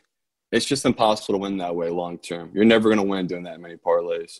It's 0.51 0.65
just 0.65 0.85
impossible 0.85 1.35
to 1.35 1.39
win 1.39 1.57
that 1.57 1.75
way 1.75 1.89
long 1.89 2.17
term. 2.19 2.51
You're 2.53 2.65
never 2.65 2.89
going 2.89 2.99
to 2.99 3.03
win 3.03 3.27
doing 3.27 3.43
that 3.43 3.59
many 3.59 3.75
parlays. 3.75 4.39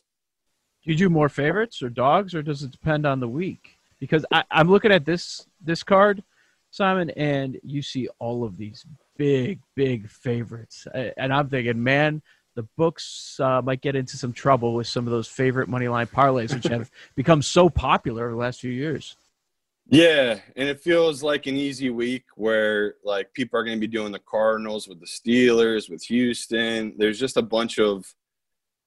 Do 0.83 0.91
you 0.91 0.95
do 0.95 1.09
more 1.09 1.29
favorites 1.29 1.81
or 1.81 1.89
dogs, 1.89 2.35
or 2.35 2.41
does 2.41 2.61
it 2.61 2.71
depend 2.71 3.05
on 3.05 3.19
the 3.19 3.27
week? 3.27 3.77
Because 3.99 4.25
I, 4.31 4.43
I'm 4.51 4.69
looking 4.69 4.91
at 4.91 5.05
this 5.05 5.47
this 5.63 5.81
card, 5.81 6.23
Simon, 6.71 7.09
and 7.11 7.57
you 7.63 7.81
see 7.81 8.07
all 8.19 8.43
of 8.43 8.57
these 8.57 8.85
big, 9.17 9.59
big 9.75 10.09
favorites, 10.09 10.87
and 10.93 11.33
I'm 11.33 11.49
thinking, 11.49 11.81
man, 11.81 12.21
the 12.55 12.63
books 12.77 13.39
uh, 13.39 13.61
might 13.61 13.81
get 13.81 13.95
into 13.95 14.17
some 14.17 14.33
trouble 14.33 14.75
with 14.75 14.87
some 14.87 15.07
of 15.07 15.11
those 15.11 15.27
favorite 15.27 15.69
money 15.69 15.87
line 15.87 16.07
parlays, 16.07 16.53
which 16.53 16.65
have 16.65 16.91
become 17.15 17.41
so 17.41 17.69
popular 17.69 18.23
over 18.25 18.31
the 18.31 18.37
last 18.37 18.59
few 18.59 18.71
years. 18.71 19.15
Yeah, 19.93 20.39
and 20.55 20.67
it 20.67 20.81
feels 20.81 21.21
like 21.21 21.45
an 21.45 21.55
easy 21.55 21.91
week 21.91 22.23
where 22.35 22.95
like 23.03 23.31
people 23.35 23.59
are 23.59 23.63
going 23.63 23.77
to 23.77 23.79
be 23.79 23.85
doing 23.85 24.11
the 24.11 24.17
Cardinals 24.17 24.87
with 24.87 24.99
the 24.99 25.05
Steelers, 25.05 25.87
with 25.87 26.01
Houston. 26.05 26.95
There's 26.97 27.19
just 27.19 27.37
a 27.37 27.43
bunch 27.43 27.77
of 27.77 28.11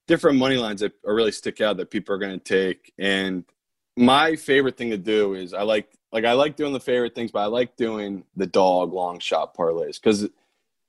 different 0.08 0.36
money 0.36 0.56
lines 0.56 0.80
that 0.80 0.94
are 1.06 1.14
really 1.14 1.30
stick 1.30 1.60
out 1.60 1.76
that 1.76 1.92
people 1.92 2.12
are 2.12 2.18
going 2.18 2.36
to 2.36 2.44
take. 2.44 2.92
And 2.98 3.44
my 3.96 4.34
favorite 4.34 4.76
thing 4.76 4.90
to 4.90 4.98
do 4.98 5.34
is 5.34 5.54
I 5.54 5.62
like 5.62 5.92
like 6.10 6.24
I 6.24 6.32
like 6.32 6.56
doing 6.56 6.72
the 6.72 6.80
favorite 6.80 7.14
things, 7.14 7.30
but 7.30 7.38
I 7.38 7.46
like 7.46 7.76
doing 7.76 8.24
the 8.34 8.48
dog 8.48 8.92
long 8.92 9.20
shot 9.20 9.56
parlays 9.56 10.02
because 10.02 10.26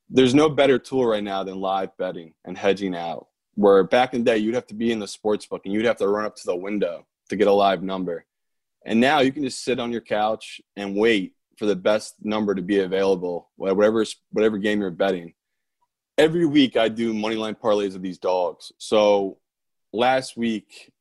there's 0.09 0.33
no 0.33 0.49
better 0.49 0.79
tool 0.79 1.05
right 1.05 1.23
now 1.23 1.43
than 1.43 1.61
live 1.61 1.95
betting 1.97 2.33
and 2.43 2.57
hedging 2.57 2.95
out. 2.95 3.27
Where 3.53 3.83
back 3.83 4.15
in 4.15 4.23
the 4.23 4.31
day 4.31 4.39
you'd 4.39 4.55
have 4.55 4.65
to 4.67 4.73
be 4.73 4.91
in 4.91 4.97
the 4.97 5.07
sports 5.07 5.45
book 5.45 5.61
and 5.65 5.75
you'd 5.75 5.85
have 5.85 5.97
to 5.97 6.07
run 6.07 6.25
up 6.25 6.37
to 6.37 6.45
the 6.47 6.55
window 6.55 7.05
to 7.29 7.35
get 7.35 7.47
a 7.47 7.53
live 7.53 7.83
number. 7.83 8.25
And 8.87 8.99
now 8.99 9.19
you 9.19 9.31
can 9.31 9.43
just 9.43 9.63
sit 9.63 9.79
on 9.79 9.91
your 9.91 10.01
couch 10.01 10.59
and 10.75 10.95
wait 10.95 11.33
for 11.57 11.67
the 11.67 11.75
best 11.75 12.15
number 12.21 12.55
to 12.55 12.61
be 12.63 12.79
available, 12.79 13.51
whatever 13.55 14.03
whatever 14.31 14.57
game 14.57 14.81
you're 14.81 14.89
betting 14.89 15.33
every 16.17 16.45
week 16.45 16.75
I 16.75 16.89
do 16.89 17.13
money 17.13 17.35
line 17.35 17.55
parlays 17.55 17.95
of 17.95 18.01
these 18.01 18.17
dogs. 18.17 18.71
So 18.77 19.37
last 19.93 20.35
week 20.35 20.91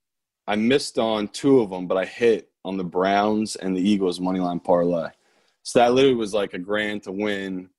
I 0.46 0.56
missed 0.56 0.98
on 0.98 1.28
two 1.28 1.60
of 1.60 1.70
them, 1.70 1.86
but 1.86 1.96
I 1.96 2.04
hit 2.04 2.50
on 2.64 2.76
the 2.76 2.84
Browns 2.84 3.56
and 3.56 3.76
the 3.76 3.88
Eagles 3.88 4.20
money 4.20 4.40
line 4.40 4.60
parlay. 4.60 5.10
So 5.62 5.78
that 5.78 5.94
literally 5.94 6.16
was 6.16 6.34
like 6.34 6.54
a 6.54 6.58
grand 6.58 7.04
to 7.04 7.12
win. 7.12 7.70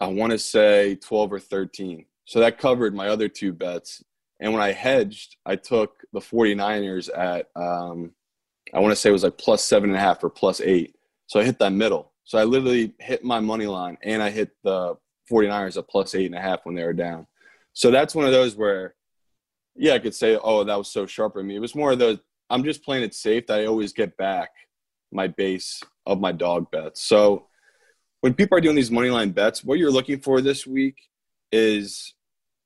I 0.00 0.08
want 0.08 0.32
to 0.32 0.38
say 0.38 0.96
12 0.96 1.32
or 1.32 1.40
13. 1.40 2.04
So 2.26 2.40
that 2.40 2.58
covered 2.58 2.94
my 2.94 3.08
other 3.08 3.28
two 3.28 3.52
bets. 3.52 4.02
And 4.40 4.52
when 4.52 4.60
I 4.60 4.72
hedged, 4.72 5.36
I 5.46 5.56
took 5.56 6.02
the 6.12 6.20
49ers 6.20 7.08
at, 7.16 7.48
um, 7.56 8.12
I 8.74 8.80
want 8.80 8.92
to 8.92 8.96
say 8.96 9.10
it 9.10 9.12
was 9.12 9.24
like 9.24 9.38
plus 9.38 9.64
seven 9.64 9.90
and 9.90 9.96
a 9.96 10.00
half 10.00 10.22
or 10.22 10.30
plus 10.30 10.60
eight. 10.60 10.96
So 11.26 11.40
I 11.40 11.44
hit 11.44 11.58
that 11.58 11.72
middle. 11.72 12.12
So 12.24 12.38
I 12.38 12.44
literally 12.44 12.94
hit 12.98 13.24
my 13.24 13.40
money 13.40 13.66
line 13.66 13.96
and 14.02 14.22
I 14.22 14.30
hit 14.30 14.50
the 14.64 14.96
49ers 15.30 15.76
at 15.76 15.88
plus 15.88 16.14
eight 16.14 16.26
and 16.26 16.34
a 16.34 16.40
half 16.40 16.60
when 16.64 16.74
they 16.74 16.84
were 16.84 16.92
down. 16.92 17.26
So 17.72 17.90
that's 17.90 18.14
one 18.14 18.26
of 18.26 18.32
those 18.32 18.56
where, 18.56 18.94
yeah, 19.74 19.94
I 19.94 19.98
could 19.98 20.14
say, 20.14 20.38
oh, 20.42 20.64
that 20.64 20.76
was 20.78 20.88
so 20.88 21.06
sharp 21.06 21.36
of 21.36 21.44
me. 21.44 21.56
It 21.56 21.60
was 21.60 21.74
more 21.74 21.92
of 21.92 21.98
those, 21.98 22.18
I'm 22.50 22.64
just 22.64 22.84
playing 22.84 23.04
it 23.04 23.14
safe 23.14 23.46
that 23.46 23.60
I 23.60 23.66
always 23.66 23.92
get 23.92 24.16
back 24.16 24.50
my 25.12 25.28
base 25.28 25.82
of 26.04 26.20
my 26.20 26.32
dog 26.32 26.70
bets. 26.70 27.02
So 27.02 27.46
when 28.20 28.34
people 28.34 28.58
are 28.58 28.60
doing 28.60 28.76
these 28.76 28.90
money 28.90 29.10
line 29.10 29.30
bets, 29.30 29.62
what 29.62 29.78
you're 29.78 29.90
looking 29.90 30.20
for 30.20 30.40
this 30.40 30.66
week 30.66 30.96
is 31.52 32.14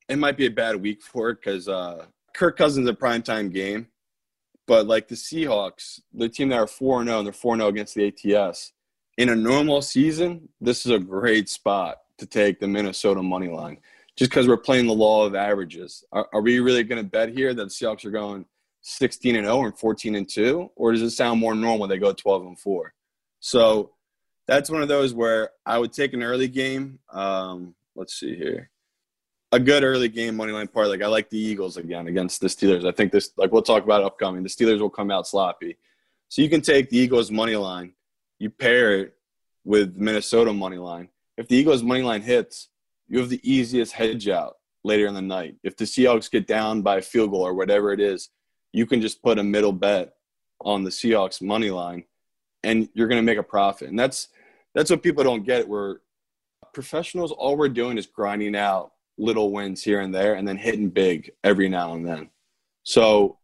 it 0.09 0.19
might 0.19 0.37
be 0.37 0.47
a 0.47 0.51
bad 0.51 0.77
week 0.77 1.03
for 1.03 1.31
it 1.31 1.39
because 1.43 1.69
uh, 1.69 2.07
Kirk 2.35 2.57
Cousins 2.57 2.89
a 2.89 2.95
primetime 2.95 3.53
game, 3.53 3.89
but 4.71 4.87
like 4.87 5.09
the 5.09 5.17
Seahawks, 5.17 6.01
the 6.15 6.29
team 6.29 6.51
that 6.51 6.61
are 6.61 6.67
four 6.69 7.03
zero 7.03 7.19
and 7.19 7.27
they're 7.27 7.33
four 7.33 7.57
zero 7.57 7.67
against 7.67 7.97
the 7.97 8.07
ATS. 8.07 8.71
In 9.19 9.29
a 9.29 9.35
normal 9.35 9.83
season, 9.83 10.49
this 10.61 10.87
is 10.87 10.93
a 10.93 10.99
great 11.01 11.49
spot 11.49 11.97
to 12.19 12.25
take 12.25 12.61
the 12.61 12.69
Minnesota 12.69 13.21
money 13.21 13.49
line, 13.49 13.79
just 14.15 14.31
because 14.31 14.47
we're 14.47 14.57
playing 14.57 14.87
the 14.87 14.93
law 14.93 15.27
of 15.27 15.35
averages. 15.35 16.05
Are, 16.13 16.29
are 16.33 16.41
we 16.41 16.61
really 16.61 16.85
going 16.85 17.03
to 17.03 17.11
bet 17.11 17.31
here 17.31 17.53
that 17.53 17.65
the 17.65 17.69
Seahawks 17.69 18.05
are 18.05 18.13
going 18.13 18.45
16 18.83 19.35
and 19.35 19.45
0 19.45 19.65
and 19.65 19.77
14 19.77 20.15
and 20.15 20.29
2, 20.29 20.71
or 20.77 20.93
does 20.93 21.03
it 21.03 21.11
sound 21.11 21.41
more 21.41 21.57
normal 21.57 21.89
they 21.89 21.99
go 21.99 22.13
12 22.13 22.47
and 22.47 22.59
4? 22.61 22.95
So 23.41 23.91
that's 24.47 24.71
one 24.71 24.83
of 24.83 24.89
those 24.89 25.13
where 25.13 25.51
I 25.67 25.79
would 25.79 25.93
take 25.93 26.13
an 26.13 26.23
early 26.23 26.47
game. 26.47 27.01
Um, 27.13 27.75
let's 27.97 28.15
see 28.21 28.37
here 28.37 28.71
a 29.53 29.59
good 29.59 29.83
early 29.83 30.09
game 30.09 30.37
money 30.37 30.53
line 30.53 30.69
part. 30.69 30.89
Like 30.89 31.03
I 31.03 31.07
like 31.07 31.31
the 31.31 31.39
Eagles 31.39 31.77
again 31.77 32.07
against 32.07 32.41
the 32.41 32.47
Steelers. 32.47 32.87
I 32.87 32.93
think 32.93 33.13
this 33.13 33.33
like 33.37 33.53
we'll 33.53 33.63
talk 33.63 33.85
about 33.85 34.03
upcoming. 34.03 34.43
The 34.43 34.49
Steelers 34.49 34.81
will 34.81 34.91
come 34.91 35.11
out 35.11 35.27
sloppy. 35.27 35.77
So 36.29 36.43
you 36.43 36.49
can 36.49 36.61
take 36.61 36.91
the 36.91 36.99
Eagles 36.99 37.31
money 37.31 37.57
line, 37.57 37.95
you 38.39 38.51
pair 38.51 38.99
it 39.01 39.15
with 39.65 39.97
Minnesota 39.97 40.53
money 40.53 40.77
line. 40.77 41.09
If 41.37 41.49
the 41.49 41.57
Eagles 41.57 41.83
money 41.83 42.03
line 42.03 42.23
hits, 42.23 42.69
you 43.09 43.19
have 43.19 43.29
the 43.29 43.41
easiest 43.43 43.93
hedge 43.93 44.29
out 44.29 44.59
later 44.85 45.07
in 45.07 45.15
the 45.15 45.23
night. 45.23 45.57
If 45.65 45.77
the 45.77 45.85
Seahawks 45.85 46.31
get 46.31 46.47
down 46.47 46.83
by 46.83 46.99
a 46.99 47.03
field 47.03 47.33
goal 47.33 47.43
or 47.43 47.55
whatever 47.55 47.93
it 47.93 48.01
is, 48.01 48.31
you 48.73 48.87
can 48.87 49.01
just 49.01 49.23
put 49.23 49.39
a 49.39 49.43
middle 49.43 49.73
bet 49.73 50.15
on 50.61 50.85
the 50.85 50.91
Seahawks 50.91 51.43
money 51.43 51.71
line 51.71 52.05
and 52.63 52.89
you're 52.95 53.09
going 53.09 53.19
to 53.21 53.27
make 53.27 53.39
a 53.39 53.43
profit. 53.43 53.89
And 53.89 53.99
that's 53.99 54.29
that's 54.75 54.91
what 54.91 55.03
people 55.03 55.25
don't 55.25 55.45
get 55.45 55.69
where 55.69 56.01
professionals 56.73 57.33
all 57.33 57.57
we're 57.57 57.69
doing 57.69 57.99
is 57.99 58.07
grinding 58.07 58.55
out 58.55 58.93
little 59.21 59.53
wins 59.53 59.83
here 59.83 60.01
and 60.01 60.15
there 60.15 60.35
and 60.35 60.49
then 60.49 60.57
hitting 60.57 60.89
big 60.91 61.31
every 61.45 61.69
now 61.69 61.95
and 61.95 62.07
then. 62.07 62.31
So 62.83 63.39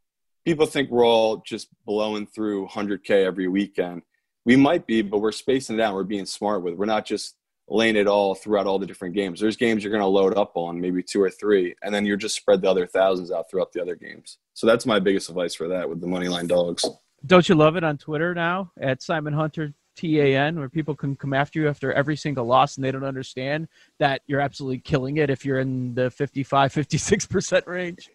people 0.45 0.67
think 0.67 0.91
we're 0.91 1.07
all 1.07 1.39
just 1.39 1.69
blowing 1.85 2.27
through 2.27 2.69
100K 2.69 3.25
every 3.25 3.49
weekend. 3.49 4.03
We 4.45 4.57
might 4.57 4.87
be, 4.87 5.03
but 5.03 5.19
we're 5.19 5.33
spacing 5.33 5.79
it 5.79 5.83
out. 5.83 5.95
We're 5.95 6.05
being 6.05 6.27
smart 6.27 6.63
with 6.63 6.75
it. 6.75 6.79
We're 6.79 6.87
not 6.87 7.05
just 7.05 7.37
laying 7.69 7.97
it 7.97 8.07
all 8.07 8.35
throughout 8.35 8.67
all 8.67 8.79
the 8.79 8.87
different 8.87 9.15
games. 9.15 9.41
There's 9.41 9.57
games 9.57 9.83
you're 9.83 9.91
going 9.91 10.03
to 10.03 10.07
load 10.07 10.37
up 10.37 10.53
on, 10.55 10.81
maybe 10.81 11.03
two 11.03 11.21
or 11.21 11.31
three, 11.31 11.75
and 11.83 11.93
then 11.93 12.07
you're 12.07 12.17
just 12.17 12.37
spread 12.37 12.63
the 12.63 12.71
other 12.71 12.87
thousands 12.87 13.33
out 13.33 13.51
throughout 13.51 13.73
the 13.73 13.83
other 13.83 13.97
games. 13.97 14.39
So 14.55 14.67
that's 14.67 14.87
my 14.87 15.01
biggest 15.01 15.29
advice 15.29 15.55
for 15.55 15.69
that 15.69 15.89
with 15.89 16.01
the 16.01 16.07
money 16.07 16.29
line 16.29 16.47
dogs. 16.47 16.85
Don't 17.25 17.49
you 17.49 17.57
love 17.57 17.77
it 17.77 17.83
on 17.83 17.99
Twitter 17.99 18.35
now 18.35 18.71
at 18.81 19.03
Simon 19.03 19.33
Hunter 19.33 19.75
TAN, 19.97 20.59
where 20.59 20.69
people 20.69 20.95
can 20.95 21.17
come 21.17 21.33
after 21.33 21.61
you 21.61 21.69
after 21.69 21.93
every 21.93 22.17
single 22.17 22.45
loss 22.45 22.77
and 22.77 22.85
they 22.85 22.91
don't 22.91 23.05
understand 23.05 23.69
that 23.99 24.23
you're 24.27 24.41
absolutely 24.41 24.79
killing 24.79 25.17
it 25.17 25.31
if 25.31 25.45
you're 25.45 25.61
in 25.61 25.95
the 25.95 26.11
55, 26.11 26.73
56% 26.73 27.67
range. 27.67 28.11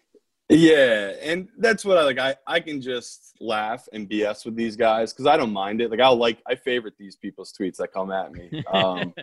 Yeah, 0.48 1.12
and 1.22 1.48
that's 1.56 1.84
what 1.84 1.96
I 1.96 2.04
like. 2.04 2.18
I, 2.18 2.36
I 2.46 2.60
can 2.60 2.80
just 2.82 3.34
laugh 3.40 3.88
and 3.92 4.08
BS 4.08 4.44
with 4.44 4.54
these 4.54 4.76
guys 4.76 5.12
because 5.12 5.26
I 5.26 5.36
don't 5.36 5.52
mind 5.52 5.80
it. 5.80 5.90
Like 5.90 6.00
I'll 6.00 6.16
like 6.16 6.42
I 6.46 6.56
favorite 6.56 6.94
these 6.98 7.16
people's 7.16 7.52
tweets 7.52 7.76
that 7.76 7.92
come 7.92 8.10
at 8.10 8.32
me 8.32 8.62
um, 8.70 9.14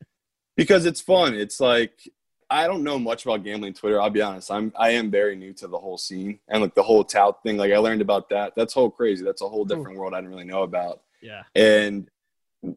because 0.56 0.84
it's 0.84 1.00
fun. 1.00 1.34
It's 1.34 1.58
like 1.58 2.06
I 2.50 2.66
don't 2.66 2.84
know 2.84 2.98
much 2.98 3.24
about 3.24 3.44
gambling 3.44 3.72
Twitter. 3.72 4.00
I'll 4.00 4.10
be 4.10 4.20
honest. 4.20 4.50
I'm 4.50 4.72
I 4.78 4.90
am 4.90 5.10
very 5.10 5.36
new 5.36 5.54
to 5.54 5.68
the 5.68 5.78
whole 5.78 5.96
scene 5.96 6.38
and 6.48 6.60
like 6.60 6.74
the 6.74 6.82
whole 6.82 7.02
tout 7.02 7.42
thing. 7.42 7.56
Like 7.56 7.72
I 7.72 7.78
learned 7.78 8.02
about 8.02 8.28
that. 8.28 8.52
That's 8.54 8.74
whole 8.74 8.90
crazy. 8.90 9.24
That's 9.24 9.42
a 9.42 9.48
whole 9.48 9.64
different 9.64 9.98
world 9.98 10.12
I 10.12 10.18
didn't 10.18 10.30
really 10.30 10.44
know 10.44 10.64
about. 10.64 11.00
Yeah. 11.24 11.42
And 11.54 12.10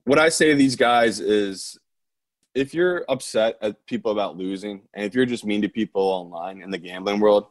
what 0.06 0.18
I 0.18 0.30
say 0.30 0.50
to 0.50 0.56
these 0.56 0.78
guys 0.78 1.20
is 1.20 1.78
if 2.56 2.74
you're 2.74 3.04
upset 3.10 3.58
at 3.62 3.86
people 3.86 4.12
about 4.12 4.38
losing 4.38 4.84
and 4.94 5.06
if 5.06 5.14
you're 5.14 5.26
just 5.26 5.46
mean 5.46 5.62
to 5.62 5.70
people 5.70 6.02
online 6.02 6.62
in 6.62 6.72
the 6.72 6.78
gambling 6.78 7.20
world, 7.20 7.48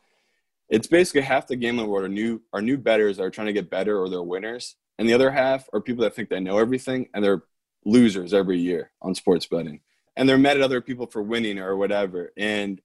it's 0.70 0.86
basically 0.86 1.20
half 1.20 1.46
the 1.46 1.54
gambling 1.54 1.88
world 1.88 2.06
are 2.06 2.08
new 2.08 2.40
are 2.52 2.62
new 2.62 2.78
bettors 2.78 3.18
that 3.18 3.24
are 3.24 3.30
trying 3.30 3.46
to 3.46 3.52
get 3.52 3.70
better 3.70 4.00
or 4.00 4.08
they're 4.08 4.22
winners. 4.22 4.76
And 4.98 5.06
the 5.06 5.12
other 5.12 5.30
half 5.30 5.68
are 5.74 5.82
people 5.82 6.02
that 6.04 6.14
think 6.14 6.30
they 6.30 6.40
know 6.40 6.58
everything 6.58 7.08
and 7.12 7.22
they're 7.22 7.42
losers 7.84 8.32
every 8.32 8.58
year 8.58 8.90
on 9.02 9.14
sports 9.14 9.46
betting. 9.46 9.80
And 10.16 10.26
they're 10.26 10.38
mad 10.38 10.56
at 10.56 10.62
other 10.62 10.80
people 10.80 11.06
for 11.06 11.22
winning 11.22 11.58
or 11.58 11.76
whatever. 11.76 12.32
And 12.38 12.80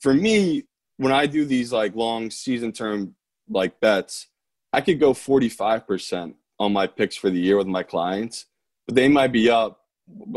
for 0.00 0.14
me, 0.14 0.68
when 0.98 1.12
I 1.12 1.26
do 1.26 1.44
these 1.44 1.72
like 1.72 1.96
long 1.96 2.30
season 2.30 2.70
term 2.70 3.16
like 3.48 3.80
bets, 3.80 4.28
I 4.72 4.80
could 4.82 5.00
go 5.00 5.12
45% 5.12 6.34
on 6.58 6.72
my 6.72 6.86
picks 6.86 7.16
for 7.16 7.30
the 7.30 7.38
year 7.38 7.56
with 7.56 7.66
my 7.66 7.82
clients, 7.82 8.46
but 8.86 8.94
they 8.94 9.08
might 9.08 9.32
be 9.32 9.50
up. 9.50 9.80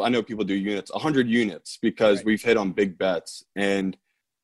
I 0.02 0.10
know 0.10 0.24
people 0.24 0.46
do 0.46 0.56
units, 0.56 0.92
100 0.92 1.28
units 1.28 1.78
because 1.82 2.18
right. 2.18 2.26
we've 2.26 2.42
hit 2.42 2.58
on 2.58 2.72
big 2.72 2.98
bets. 2.98 3.46
And 3.56 3.96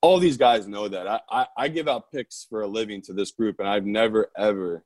all 0.02 0.20
these 0.20 0.38
guys 0.38 0.68
know 0.68 0.88
that. 0.88 1.08
I, 1.08 1.20
I, 1.30 1.48
I 1.58 1.68
give 1.68 1.88
out 1.88 2.12
picks 2.12 2.46
for 2.48 2.62
a 2.62 2.68
living 2.68 3.02
to 3.04 3.14
this 3.14 3.32
group, 3.32 3.60
and 3.60 3.68
I've 3.68 3.86
never, 3.86 4.30
ever 4.38 4.84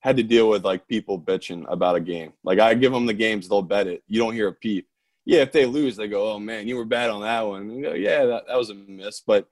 had 0.00 0.16
to 0.16 0.22
deal 0.22 0.48
with 0.48 0.64
like 0.64 0.88
people 0.88 1.20
bitching 1.20 1.64
about 1.68 1.96
a 1.96 2.00
game. 2.00 2.32
Like 2.42 2.58
I 2.58 2.74
give 2.74 2.92
them 2.92 3.06
the 3.06 3.14
games, 3.14 3.48
they'll 3.48 3.62
bet 3.62 3.86
it. 3.86 4.02
You 4.06 4.18
don't 4.18 4.34
hear 4.34 4.48
a 4.48 4.52
peep. 4.52 4.88
Yeah, 5.24 5.40
if 5.40 5.52
they 5.52 5.66
lose, 5.66 5.96
they 5.96 6.08
go, 6.08 6.32
"Oh 6.32 6.38
man, 6.38 6.66
you 6.66 6.76
were 6.76 6.86
bad 6.86 7.10
on 7.10 7.20
that 7.22 7.42
one." 7.42 7.82
Go, 7.82 7.92
yeah, 7.92 8.24
that, 8.24 8.46
that 8.48 8.56
was 8.56 8.70
a 8.70 8.74
miss. 8.74 9.20
But 9.20 9.48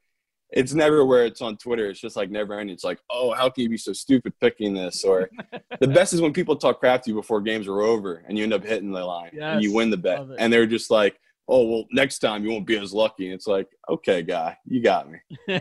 it's 0.50 0.74
never 0.74 1.04
where 1.04 1.26
it's 1.26 1.42
on 1.42 1.56
Twitter. 1.56 1.88
It's 1.88 2.00
just 2.00 2.16
like 2.16 2.30
never 2.30 2.58
ending. 2.58 2.74
It's 2.74 2.84
like, 2.84 3.00
oh, 3.10 3.32
how 3.32 3.50
can 3.50 3.64
you 3.64 3.68
be 3.68 3.76
so 3.76 3.92
stupid 3.92 4.32
picking 4.40 4.74
this? 4.74 5.04
Or 5.04 5.28
the 5.80 5.88
best 5.88 6.12
is 6.12 6.20
when 6.20 6.32
people 6.32 6.56
talk 6.56 6.80
crap 6.80 7.02
to 7.02 7.10
you 7.10 7.16
before 7.16 7.40
games 7.40 7.68
are 7.68 7.82
over 7.82 8.24
and 8.26 8.38
you 8.38 8.44
end 8.44 8.54
up 8.54 8.64
hitting 8.64 8.92
the 8.92 9.04
line 9.04 9.30
yes, 9.32 9.54
and 9.54 9.62
you 9.62 9.74
win 9.74 9.90
the 9.90 9.96
bet. 9.96 10.26
And 10.38 10.52
they're 10.52 10.66
just 10.66 10.90
like, 10.90 11.18
oh, 11.48 11.64
well, 11.64 11.84
next 11.92 12.18
time 12.18 12.44
you 12.44 12.50
won't 12.50 12.66
be 12.66 12.78
as 12.78 12.92
lucky. 12.92 13.26
And 13.26 13.34
it's 13.34 13.46
like, 13.46 13.68
okay, 13.88 14.22
guy, 14.22 14.56
you 14.66 14.82
got 14.82 15.08
me. 15.10 15.18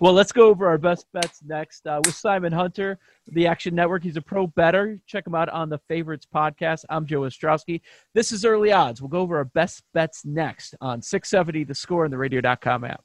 well, 0.00 0.14
let's 0.14 0.32
go 0.32 0.48
over 0.48 0.66
our 0.66 0.78
best 0.78 1.06
bets 1.12 1.40
next 1.44 1.86
uh, 1.86 2.00
with 2.04 2.14
Simon 2.14 2.52
Hunter, 2.52 2.98
the 3.28 3.46
Action 3.46 3.74
Network. 3.74 4.02
He's 4.02 4.16
a 4.16 4.22
pro 4.22 4.46
bettor. 4.46 4.98
Check 5.06 5.26
him 5.26 5.34
out 5.34 5.50
on 5.50 5.68
the 5.68 5.78
Favorites 5.88 6.26
podcast. 6.32 6.84
I'm 6.88 7.06
Joe 7.06 7.20
Ostrowski. 7.20 7.82
This 8.14 8.32
is 8.32 8.44
Early 8.44 8.72
Odds. 8.72 9.00
We'll 9.00 9.10
go 9.10 9.20
over 9.20 9.36
our 9.36 9.44
best 9.44 9.82
bets 9.92 10.24
next 10.24 10.74
on 10.80 11.02
670 11.02 11.64
The 11.64 11.74
Score 11.74 12.04
and 12.04 12.12
the 12.12 12.18
radio.com 12.18 12.84
app. 12.84 13.04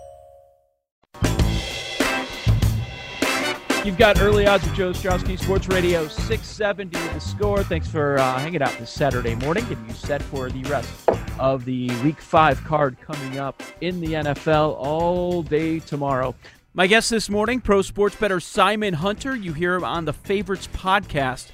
You've 3.83 3.97
got 3.97 4.21
early 4.21 4.45
odds 4.45 4.63
with 4.63 4.75
Joe 4.75 4.91
Ostrowski, 4.91 5.39
Sports 5.39 5.67
Radio 5.67 6.07
670 6.07 6.99
the 7.15 7.19
score. 7.19 7.63
Thanks 7.63 7.87
for 7.87 8.19
uh, 8.19 8.37
hanging 8.37 8.61
out 8.61 8.77
this 8.77 8.91
Saturday 8.91 9.33
morning, 9.33 9.67
getting 9.67 9.87
you 9.87 9.95
set 9.95 10.21
for 10.21 10.51
the 10.51 10.61
rest 10.65 11.09
of 11.39 11.65
the 11.65 11.89
week 12.03 12.21
five 12.21 12.63
card 12.63 12.95
coming 13.01 13.39
up 13.39 13.63
in 13.81 13.99
the 13.99 14.13
NFL 14.13 14.75
all 14.77 15.41
day 15.41 15.79
tomorrow. 15.79 16.35
My 16.75 16.85
guest 16.85 17.09
this 17.09 17.27
morning, 17.27 17.59
pro 17.59 17.81
sports 17.81 18.15
bettor 18.15 18.39
Simon 18.39 18.93
Hunter. 18.93 19.35
You 19.35 19.51
hear 19.51 19.73
him 19.73 19.83
on 19.83 20.05
the 20.05 20.13
Favorites 20.13 20.67
podcast 20.71 21.49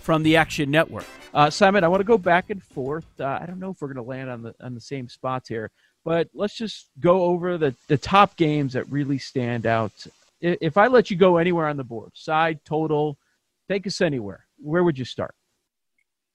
from 0.00 0.24
the 0.24 0.36
Action 0.36 0.72
Network. 0.72 1.06
Uh, 1.32 1.48
Simon, 1.48 1.84
I 1.84 1.88
want 1.88 2.00
to 2.00 2.04
go 2.04 2.18
back 2.18 2.50
and 2.50 2.60
forth. 2.60 3.06
Uh, 3.20 3.38
I 3.40 3.46
don't 3.46 3.60
know 3.60 3.70
if 3.70 3.80
we're 3.80 3.92
going 3.92 4.04
to 4.04 4.10
land 4.10 4.28
on 4.30 4.42
the 4.42 4.52
on 4.60 4.74
the 4.74 4.80
same 4.80 5.08
spots 5.08 5.48
here, 5.48 5.70
but 6.04 6.28
let's 6.34 6.56
just 6.56 6.88
go 6.98 7.22
over 7.22 7.56
the, 7.56 7.72
the 7.86 7.98
top 7.98 8.36
games 8.36 8.72
that 8.72 8.90
really 8.90 9.18
stand 9.18 9.64
out 9.64 9.92
if 10.40 10.76
I 10.76 10.86
let 10.86 11.10
you 11.10 11.16
go 11.16 11.36
anywhere 11.36 11.66
on 11.66 11.76
the 11.76 11.84
board, 11.84 12.12
side, 12.14 12.64
total, 12.64 13.18
take 13.68 13.86
us 13.86 14.00
anywhere. 14.00 14.46
Where 14.58 14.84
would 14.84 14.98
you 14.98 15.04
start? 15.04 15.34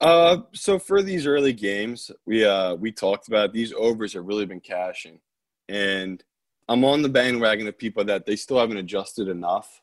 Uh, 0.02 0.40
so 0.54 0.78
for 0.78 1.02
these 1.02 1.26
early 1.26 1.54
games, 1.54 2.12
we 2.26 2.44
uh 2.46 2.76
we 2.76 2.92
talked 2.92 3.28
about 3.28 3.54
these 3.54 3.74
overs 3.74 4.14
have 4.14 4.26
really 4.26 4.46
been 4.46 4.60
cashing, 4.60 5.20
and 5.70 6.24
I'm 6.68 6.84
on 6.84 7.02
the 7.02 7.10
bandwagon 7.10 7.68
of 7.68 7.78
people 7.78 8.04
that 8.06 8.26
they 8.26 8.36
still 8.36 8.60
haven't 8.60 8.78
adjusted 8.78 9.28
enough. 9.28 9.82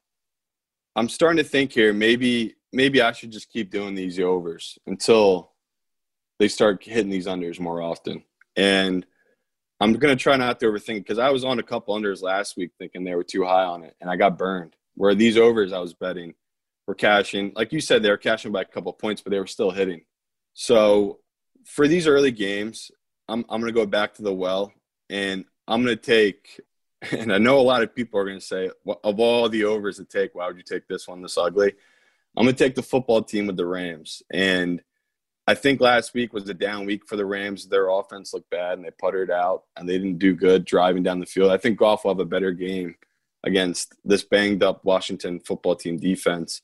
I'm 0.96 1.08
starting 1.08 1.42
to 1.42 1.48
think 1.48 1.72
here 1.72 1.92
maybe 1.92 2.56
maybe 2.72 3.00
I 3.00 3.12
should 3.12 3.30
just 3.30 3.50
keep 3.50 3.70
doing 3.70 3.94
these 3.94 4.18
overs 4.20 4.78
until 4.86 5.52
they 6.38 6.48
start 6.48 6.82
hitting 6.82 7.10
these 7.10 7.26
unders 7.26 7.60
more 7.60 7.82
often. 7.82 8.22
And 8.56 9.06
I'm 9.80 9.94
gonna 9.94 10.16
try 10.16 10.36
not 10.36 10.60
to 10.60 10.66
overthink 10.66 10.98
because 10.98 11.18
I 11.18 11.30
was 11.30 11.44
on 11.44 11.58
a 11.58 11.62
couple 11.62 11.96
unders 11.96 12.22
last 12.22 12.56
week 12.56 12.72
thinking 12.78 13.02
they 13.02 13.14
were 13.14 13.24
too 13.24 13.44
high 13.44 13.64
on 13.64 13.82
it, 13.82 13.96
and 14.00 14.10
I 14.10 14.16
got 14.16 14.36
burned. 14.36 14.76
Where 14.94 15.14
these 15.14 15.38
overs 15.38 15.72
I 15.72 15.78
was 15.78 15.94
betting 15.94 16.34
were 16.86 16.94
cashing, 16.94 17.52
like 17.56 17.72
you 17.72 17.80
said, 17.80 18.02
they 18.02 18.10
were 18.10 18.18
cashing 18.18 18.52
by 18.52 18.62
a 18.62 18.66
couple 18.66 18.92
points, 18.92 19.22
but 19.22 19.30
they 19.30 19.38
were 19.38 19.46
still 19.46 19.70
hitting. 19.70 20.02
So 20.52 21.20
for 21.64 21.88
these 21.88 22.06
early 22.06 22.32
games, 22.32 22.90
I'm 23.28 23.44
I'm 23.48 23.60
gonna 23.60 23.72
go 23.72 23.86
back 23.86 24.14
to 24.14 24.22
the 24.22 24.34
well, 24.34 24.72
and 25.08 25.44
I'm 25.66 25.82
gonna 25.82 25.96
take. 25.96 26.60
And 27.12 27.32
I 27.32 27.38
know 27.38 27.58
a 27.58 27.62
lot 27.62 27.82
of 27.82 27.94
people 27.94 28.20
are 28.20 28.26
gonna 28.26 28.42
say, 28.42 28.68
of 28.86 29.20
all 29.20 29.48
the 29.48 29.64
overs 29.64 29.96
to 29.96 30.04
take, 30.04 30.34
why 30.34 30.46
would 30.46 30.58
you 30.58 30.62
take 30.62 30.86
this 30.86 31.08
one 31.08 31.22
this 31.22 31.38
ugly? 31.38 31.72
I'm 32.36 32.44
gonna 32.44 32.54
take 32.54 32.74
the 32.74 32.82
football 32.82 33.22
team 33.22 33.46
with 33.46 33.56
the 33.56 33.64
Rams, 33.64 34.22
and 34.30 34.82
I 35.46 35.54
think 35.54 35.80
last 35.80 36.14
week 36.14 36.32
was 36.32 36.48
a 36.48 36.54
down 36.54 36.86
week 36.86 37.08
for 37.08 37.16
the 37.16 37.26
Rams. 37.26 37.66
Their 37.66 37.88
offense 37.88 38.32
looked 38.32 38.50
bad 38.50 38.78
and 38.78 38.84
they 38.84 38.90
puttered 38.90 39.30
out 39.30 39.64
and 39.76 39.88
they 39.88 39.98
didn't 39.98 40.18
do 40.18 40.34
good 40.34 40.64
driving 40.64 41.02
down 41.02 41.18
the 41.18 41.26
field. 41.26 41.50
I 41.50 41.56
think 41.56 41.78
Goff 41.78 42.04
will 42.04 42.12
have 42.12 42.20
a 42.20 42.24
better 42.24 42.52
game 42.52 42.94
against 43.42 43.94
this 44.04 44.22
banged 44.22 44.62
up 44.62 44.84
Washington 44.84 45.40
football 45.40 45.74
team 45.74 45.98
defense. 45.98 46.62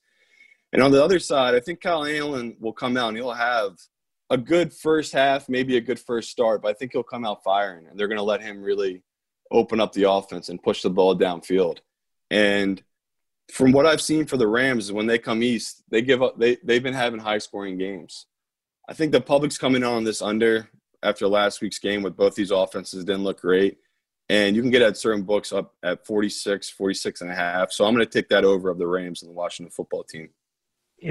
And 0.73 0.83
on 0.83 0.93
the 0.93 1.03
other 1.03 1.19
side, 1.19 1.55
I 1.55 1.61
think 1.61 1.81
Kyle 1.81 2.05
Allen 2.05 2.57
will 2.61 2.73
come 2.73 2.97
out 2.97 3.09
and 3.09 3.17
he'll 3.17 3.33
have 3.33 3.79
a 4.31 4.37
good 4.37 4.73
first 4.73 5.13
half, 5.13 5.49
maybe 5.49 5.77
a 5.77 5.81
good 5.81 5.99
first 5.99 6.31
start, 6.31 6.63
but 6.63 6.69
I 6.69 6.75
think 6.75 6.93
he'll 6.93 7.03
come 7.03 7.25
out 7.25 7.43
firing 7.43 7.87
and 7.87 7.99
they're 7.99 8.09
going 8.09 8.19
to 8.19 8.25
let 8.25 8.43
him 8.43 8.63
really 8.63 9.03
open 9.51 9.81
up 9.81 9.93
the 9.93 10.11
offense 10.11 10.49
and 10.49 10.63
push 10.63 10.83
the 10.83 10.91
ball 10.91 11.17
downfield. 11.17 11.79
And 12.31 12.83
from 13.53 13.73
what 13.73 13.87
I've 13.87 14.01
seen 14.01 14.27
for 14.27 14.37
the 14.37 14.49
Rams, 14.49 14.93
when 14.93 15.07
they 15.07 15.19
come 15.19 15.43
east, 15.43 15.83
they 15.89 16.03
give 16.03 16.23
up. 16.23 16.39
They 16.39 16.57
they've 16.65 16.83
been 16.83 16.95
having 16.95 17.21
high 17.21 17.39
scoring 17.39 17.79
games. 17.79 18.27
I 18.89 18.95
think 18.95 19.13
the 19.13 19.21
public's 19.21 19.59
coming 19.59 19.83
on 19.83 20.05
this 20.05 20.23
under 20.23 20.69
after 21.03 21.27
last 21.29 21.61
week's 21.61 21.79
game 21.79 22.03
with 22.03 22.17
both 22.17 22.35
these 22.35 22.51
offenses 22.51 23.05
didn't 23.05 23.25
look 23.25 23.41
great. 23.41 23.79
And 24.29 24.57
you 24.57 24.63
can 24.63 24.71
get 24.71 24.83
at 24.83 24.97
certain 24.97 25.23
books 25.23 25.53
up 25.53 25.75
at 25.83 26.05
46, 26.05 26.71
46 26.71 27.21
and 27.21 27.31
a 27.31 27.35
half. 27.35 27.71
So 27.71 27.85
I'm 27.85 27.95
going 27.95 28.05
to 28.05 28.13
take 28.13 28.29
that 28.31 28.45
over 28.45 28.71
of 28.71 28.79
the 28.79 28.87
Rams 28.87 29.23
and 29.23 29.31
the 29.31 29.35
Washington 29.35 29.71
football 29.71 30.03
team. 30.03 30.31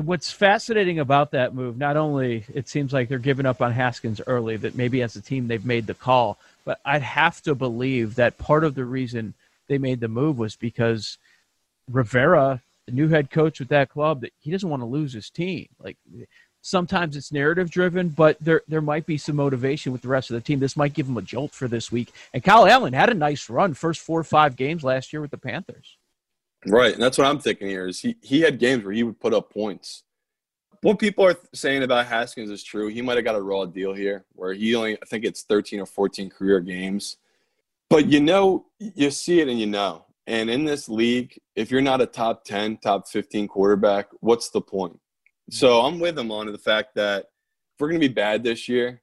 What's 0.04 0.32
fascinating 0.32 1.00
about 1.00 1.32
that 1.32 1.54
move, 1.54 1.78
not 1.78 1.96
only 1.96 2.44
it 2.54 2.68
seems 2.68 2.92
like 2.92 3.08
they're 3.08 3.20
giving 3.20 3.46
up 3.46 3.62
on 3.62 3.72
Haskins 3.72 4.20
early, 4.26 4.58
that 4.58 4.76
maybe 4.76 5.02
as 5.02 5.16
a 5.16 5.22
team 5.22 5.48
they've 5.48 5.66
made 5.66 5.86
the 5.86 5.94
call, 5.94 6.40
but 6.66 6.80
I'd 6.84 7.04
have 7.04 7.42
to 7.44 7.54
believe 7.54 8.16
that 8.16 8.38
part 8.38 8.64
of 8.64 8.74
the 8.74 8.84
reason 8.84 9.36
they 9.68 9.78
made 9.78 10.00
the 10.00 10.08
move 10.08 10.40
was 10.40 10.56
because 10.56 11.20
Rivera, 11.90 12.62
the 12.88 12.94
new 12.94 13.08
head 13.08 13.30
coach 13.30 13.60
with 13.60 13.70
that 13.70 13.90
club, 13.90 14.22
that 14.22 14.34
he 14.40 14.50
doesn't 14.52 14.70
want 14.70 14.82
to 14.82 14.88
lose 14.88 15.14
his 15.14 15.30
team. 15.30 15.68
Like 15.80 15.98
Sometimes 16.66 17.16
it's 17.16 17.32
narrative 17.32 17.70
driven, 17.70 18.10
but 18.10 18.38
there 18.42 18.64
there 18.68 18.82
might 18.82 19.06
be 19.06 19.20
some 19.20 19.36
motivation 19.36 19.92
with 19.92 20.02
the 20.02 20.08
rest 20.08 20.32
of 20.32 20.34
the 20.34 20.42
team. 20.42 20.60
This 20.60 20.76
might 20.76 20.96
give 20.96 21.06
them 21.06 21.16
a 21.16 21.22
jolt 21.22 21.52
for 21.52 21.68
this 21.68 21.92
week. 21.92 22.12
And 22.34 22.44
Kyle 22.44 22.66
Allen 22.66 22.94
had 22.94 23.12
a 23.12 23.14
nice 23.14 23.52
run, 23.52 23.76
first 23.76 24.02
four 24.02 24.20
or 24.20 24.24
five 24.24 24.56
games 24.56 24.84
last 24.84 25.14
year 25.14 25.22
with 25.22 25.30
the 25.30 25.38
Panthers. 25.38 26.00
Right, 26.66 26.92
and 26.92 27.04
that's 27.04 27.20
what 27.20 27.28
I'm 27.28 27.38
thinking 27.38 27.68
here. 27.68 27.86
Is 27.86 28.00
he 28.00 28.16
he 28.20 28.42
had 28.42 28.58
games 28.58 28.84
where 28.84 28.94
he 28.94 29.04
would 29.04 29.20
put 29.20 29.32
up 29.32 29.54
points. 29.54 30.02
What 30.82 30.98
people 30.98 31.24
are 31.28 31.36
saying 31.54 31.84
about 31.84 32.08
Haskins 32.08 32.50
is 32.50 32.64
true. 32.64 32.88
He 32.88 33.04
might 33.04 33.18
have 33.18 33.26
got 33.26 33.36
a 33.36 33.42
raw 33.42 33.66
deal 33.66 33.94
here, 33.94 34.26
where 34.34 34.52
he 34.52 34.74
only 34.74 34.96
I 35.00 35.06
think 35.06 35.24
it's 35.24 35.44
13 35.44 35.82
or 35.82 35.86
14 35.86 36.32
career 36.32 36.62
games. 36.62 37.18
But 37.92 38.08
you 38.08 38.22
know, 38.22 38.66
you 38.80 39.12
see 39.12 39.40
it 39.40 39.50
and 39.50 39.60
you 39.60 39.68
know. 39.68 40.06
And 40.26 40.50
in 40.50 40.66
this 40.66 40.90
league, 40.90 41.40
if 41.56 41.70
you're 41.70 41.82
not 41.82 42.02
a 42.02 42.08
top 42.08 42.44
10, 42.44 42.78
top 42.78 43.08
15 43.08 43.50
quarterback, 43.50 44.08
what's 44.22 44.50
the 44.50 44.62
point? 44.62 45.00
So 45.50 45.82
I'm 45.82 46.00
with 46.00 46.18
him 46.18 46.32
on 46.32 46.52
the 46.52 46.58
fact 46.58 46.96
that 46.96 47.20
if 47.20 47.80
we're 47.80 47.90
going 47.90 48.02
to 48.02 48.08
be 48.08 48.14
bad 48.14 48.44
this 48.44 48.68
year, 48.68 49.02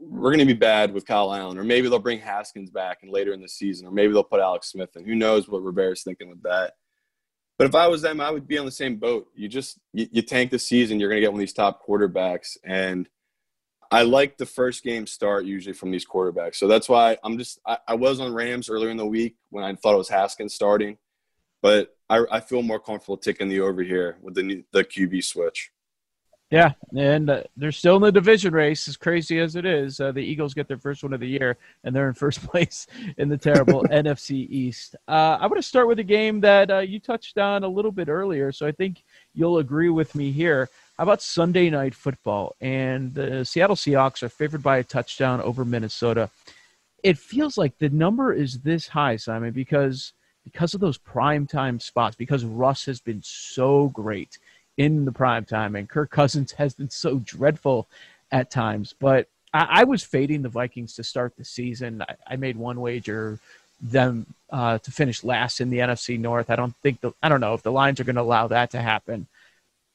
we're 0.00 0.30
going 0.30 0.38
to 0.38 0.44
be 0.46 0.52
bad 0.52 0.92
with 0.92 1.06
Kyle 1.06 1.32
Allen, 1.32 1.58
or 1.58 1.64
maybe 1.64 1.88
they'll 1.88 1.98
bring 1.98 2.20
Haskins 2.20 2.70
back 2.70 2.98
and 3.02 3.10
later 3.10 3.32
in 3.32 3.40
the 3.40 3.48
season, 3.48 3.86
or 3.86 3.90
maybe 3.90 4.12
they'll 4.12 4.24
put 4.24 4.40
Alex 4.40 4.70
Smith 4.70 4.96
in. 4.96 5.04
Who 5.04 5.14
knows 5.14 5.48
what 5.48 5.62
Rivera's 5.62 6.02
thinking 6.02 6.28
with 6.28 6.42
that? 6.42 6.74
But 7.58 7.66
if 7.66 7.74
I 7.74 7.88
was 7.88 8.00
them, 8.00 8.20
I 8.20 8.30
would 8.30 8.48
be 8.48 8.56
on 8.56 8.64
the 8.64 8.72
same 8.72 8.96
boat. 8.96 9.26
You 9.34 9.46
just 9.46 9.78
you, 9.92 10.06
you 10.10 10.22
tank 10.22 10.50
the 10.50 10.58
season, 10.58 10.98
you're 10.98 11.10
going 11.10 11.18
to 11.18 11.20
get 11.20 11.30
one 11.30 11.38
of 11.38 11.46
these 11.46 11.52
top 11.52 11.86
quarterbacks, 11.86 12.56
and 12.64 13.08
I 13.90 14.02
like 14.02 14.38
the 14.38 14.46
first 14.46 14.82
game 14.82 15.06
start 15.06 15.44
usually 15.44 15.74
from 15.74 15.90
these 15.90 16.06
quarterbacks. 16.06 16.54
So 16.54 16.68
that's 16.68 16.88
why 16.88 17.18
I'm 17.22 17.36
just 17.36 17.60
I, 17.66 17.78
I 17.88 17.94
was 17.94 18.20
on 18.20 18.32
Rams 18.32 18.70
earlier 18.70 18.88
in 18.88 18.96
the 18.96 19.06
week 19.06 19.36
when 19.50 19.64
I 19.64 19.74
thought 19.74 19.94
it 19.94 19.98
was 19.98 20.08
Haskins 20.08 20.54
starting, 20.54 20.96
but 21.62 21.96
I, 22.08 22.24
I 22.30 22.40
feel 22.40 22.62
more 22.62 22.80
comfortable 22.80 23.16
taking 23.16 23.48
the 23.48 23.60
over 23.60 23.82
here 23.82 24.18
with 24.22 24.34
the 24.34 24.64
the 24.72 24.84
QB 24.84 25.24
switch. 25.24 25.70
Yeah, 26.50 26.72
and 26.96 27.30
uh, 27.30 27.44
they're 27.56 27.70
still 27.70 27.94
in 27.94 28.02
the 28.02 28.10
division 28.10 28.52
race, 28.52 28.88
as 28.88 28.96
crazy 28.96 29.38
as 29.38 29.54
it 29.54 29.64
is. 29.64 30.00
Uh, 30.00 30.10
the 30.10 30.20
Eagles 30.20 30.52
get 30.52 30.66
their 30.66 30.78
first 30.78 31.04
one 31.04 31.12
of 31.12 31.20
the 31.20 31.28
year, 31.28 31.56
and 31.84 31.94
they're 31.94 32.08
in 32.08 32.14
first 32.14 32.42
place 32.48 32.88
in 33.18 33.28
the 33.28 33.38
terrible 33.38 33.82
NFC 33.90 34.48
East. 34.50 34.96
Uh, 35.06 35.38
I 35.40 35.46
want 35.46 35.58
to 35.58 35.62
start 35.62 35.86
with 35.86 36.00
a 36.00 36.04
game 36.04 36.40
that 36.40 36.68
uh, 36.70 36.78
you 36.78 36.98
touched 36.98 37.38
on 37.38 37.62
a 37.62 37.68
little 37.68 37.92
bit 37.92 38.08
earlier, 38.08 38.50
so 38.50 38.66
I 38.66 38.72
think 38.72 39.04
you'll 39.32 39.58
agree 39.58 39.90
with 39.90 40.16
me 40.16 40.32
here. 40.32 40.68
How 40.98 41.04
about 41.04 41.22
Sunday 41.22 41.70
Night 41.70 41.94
Football? 41.94 42.56
And 42.60 43.14
the 43.14 43.44
Seattle 43.44 43.76
Seahawks 43.76 44.24
are 44.24 44.28
favored 44.28 44.62
by 44.62 44.78
a 44.78 44.84
touchdown 44.84 45.40
over 45.42 45.64
Minnesota. 45.64 46.30
It 47.04 47.16
feels 47.16 47.56
like 47.56 47.78
the 47.78 47.90
number 47.90 48.32
is 48.32 48.58
this 48.58 48.88
high, 48.88 49.16
Simon, 49.16 49.52
because 49.52 50.14
because 50.44 50.74
of 50.74 50.80
those 50.80 50.98
prime 50.98 51.46
time 51.46 51.80
spots, 51.80 52.16
because 52.16 52.44
Russ 52.44 52.84
has 52.86 53.00
been 53.00 53.22
so 53.22 53.88
great 53.88 54.38
in 54.76 55.04
the 55.04 55.12
prime 55.12 55.44
time, 55.44 55.76
and 55.76 55.88
Kirk 55.88 56.10
Cousins 56.10 56.52
has 56.52 56.74
been 56.74 56.90
so 56.90 57.18
dreadful 57.18 57.86
at 58.32 58.50
times. 58.50 58.94
But 58.98 59.28
I, 59.52 59.66
I 59.70 59.84
was 59.84 60.02
fading 60.02 60.42
the 60.42 60.48
Vikings 60.48 60.94
to 60.94 61.04
start 61.04 61.36
the 61.36 61.44
season. 61.44 62.02
I, 62.02 62.16
I 62.26 62.36
made 62.36 62.56
one 62.56 62.80
wager 62.80 63.38
them 63.80 64.26
uh, 64.50 64.78
to 64.78 64.90
finish 64.90 65.24
last 65.24 65.60
in 65.60 65.70
the 65.70 65.78
NFC 65.78 66.18
North. 66.18 66.50
I 66.50 66.56
don't 66.56 66.74
think 66.82 67.00
the 67.00 67.12
I 67.22 67.28
don't 67.28 67.40
know 67.40 67.54
if 67.54 67.62
the 67.62 67.72
Lions 67.72 68.00
are 68.00 68.04
going 68.04 68.16
to 68.16 68.22
allow 68.22 68.46
that 68.48 68.70
to 68.70 68.80
happen. 68.80 69.26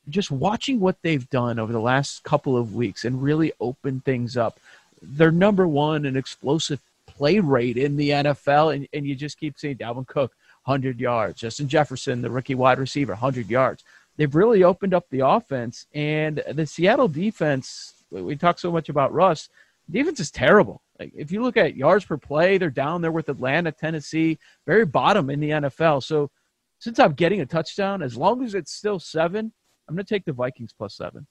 Just 0.08 0.32
watching 0.32 0.80
what 0.80 1.02
they've 1.02 1.30
done 1.30 1.58
over 1.58 1.74
the 1.74 1.80
last 1.80 2.24
couple 2.24 2.56
of 2.58 2.76
weeks 2.76 3.06
and 3.06 3.24
really 3.24 3.54
open 3.60 4.02
things 4.02 4.38
up. 4.38 4.60
They're 5.02 5.32
number 5.32 5.68
one 5.68 6.06
in 6.06 6.16
explosive 6.16 6.80
play 7.16 7.40
rate 7.40 7.78
in 7.78 7.96
the 7.96 8.10
NFL, 8.10 8.76
and, 8.76 8.88
and 8.94 9.06
you 9.06 9.16
just 9.16 9.40
keep 9.40 9.58
seeing 9.58 9.78
Dalvin 9.78 10.08
Cook, 10.08 10.34
100 10.66 11.00
yards. 11.00 11.40
Justin 11.40 11.68
Jefferson, 11.68 12.22
the 12.22 12.30
rookie 12.30 12.56
wide 12.56 12.80
receiver, 12.80 13.14
100 13.14 13.50
yards. 13.50 13.84
They've 14.18 14.34
really 14.34 14.64
opened 14.64 14.94
up 14.94 15.06
the 15.10 15.28
offense. 15.28 15.86
And 15.94 16.42
the 16.52 16.66
Seattle 16.66 17.08
defense, 17.08 17.94
we 18.10 18.36
talk 18.36 18.60
so 18.60 18.72
much 18.72 18.90
about 18.90 19.14
Russ, 19.14 19.50
defense 19.90 20.20
is 20.20 20.32
terrible. 20.32 20.82
Like 21.00 21.12
if 21.16 21.32
you 21.32 21.44
look 21.44 21.58
at 21.58 21.76
yards 21.76 22.06
per 22.06 22.18
play, 22.18 22.58
they're 22.58 22.70
down 22.70 23.02
there 23.02 23.12
with 23.12 23.30
Atlanta, 23.30 23.72
Tennessee, 23.72 24.40
very 24.66 24.86
bottom 24.86 25.30
in 25.30 25.40
the 25.40 25.50
NFL. 25.50 26.04
So 26.04 26.32
since 26.80 27.00
I'm 27.00 27.14
getting 27.14 27.42
a 27.42 27.46
touchdown, 27.46 28.02
as 28.02 28.16
long 28.16 28.44
as 28.44 28.56
it's 28.56 28.72
still 28.72 29.00
seven, 29.00 29.52
I'm 29.88 29.96
going 29.96 30.06
to 30.06 30.14
take 30.14 30.26
the 30.26 30.34
Vikings 30.34 30.74
plus 30.74 30.96
seven. 30.96 31.28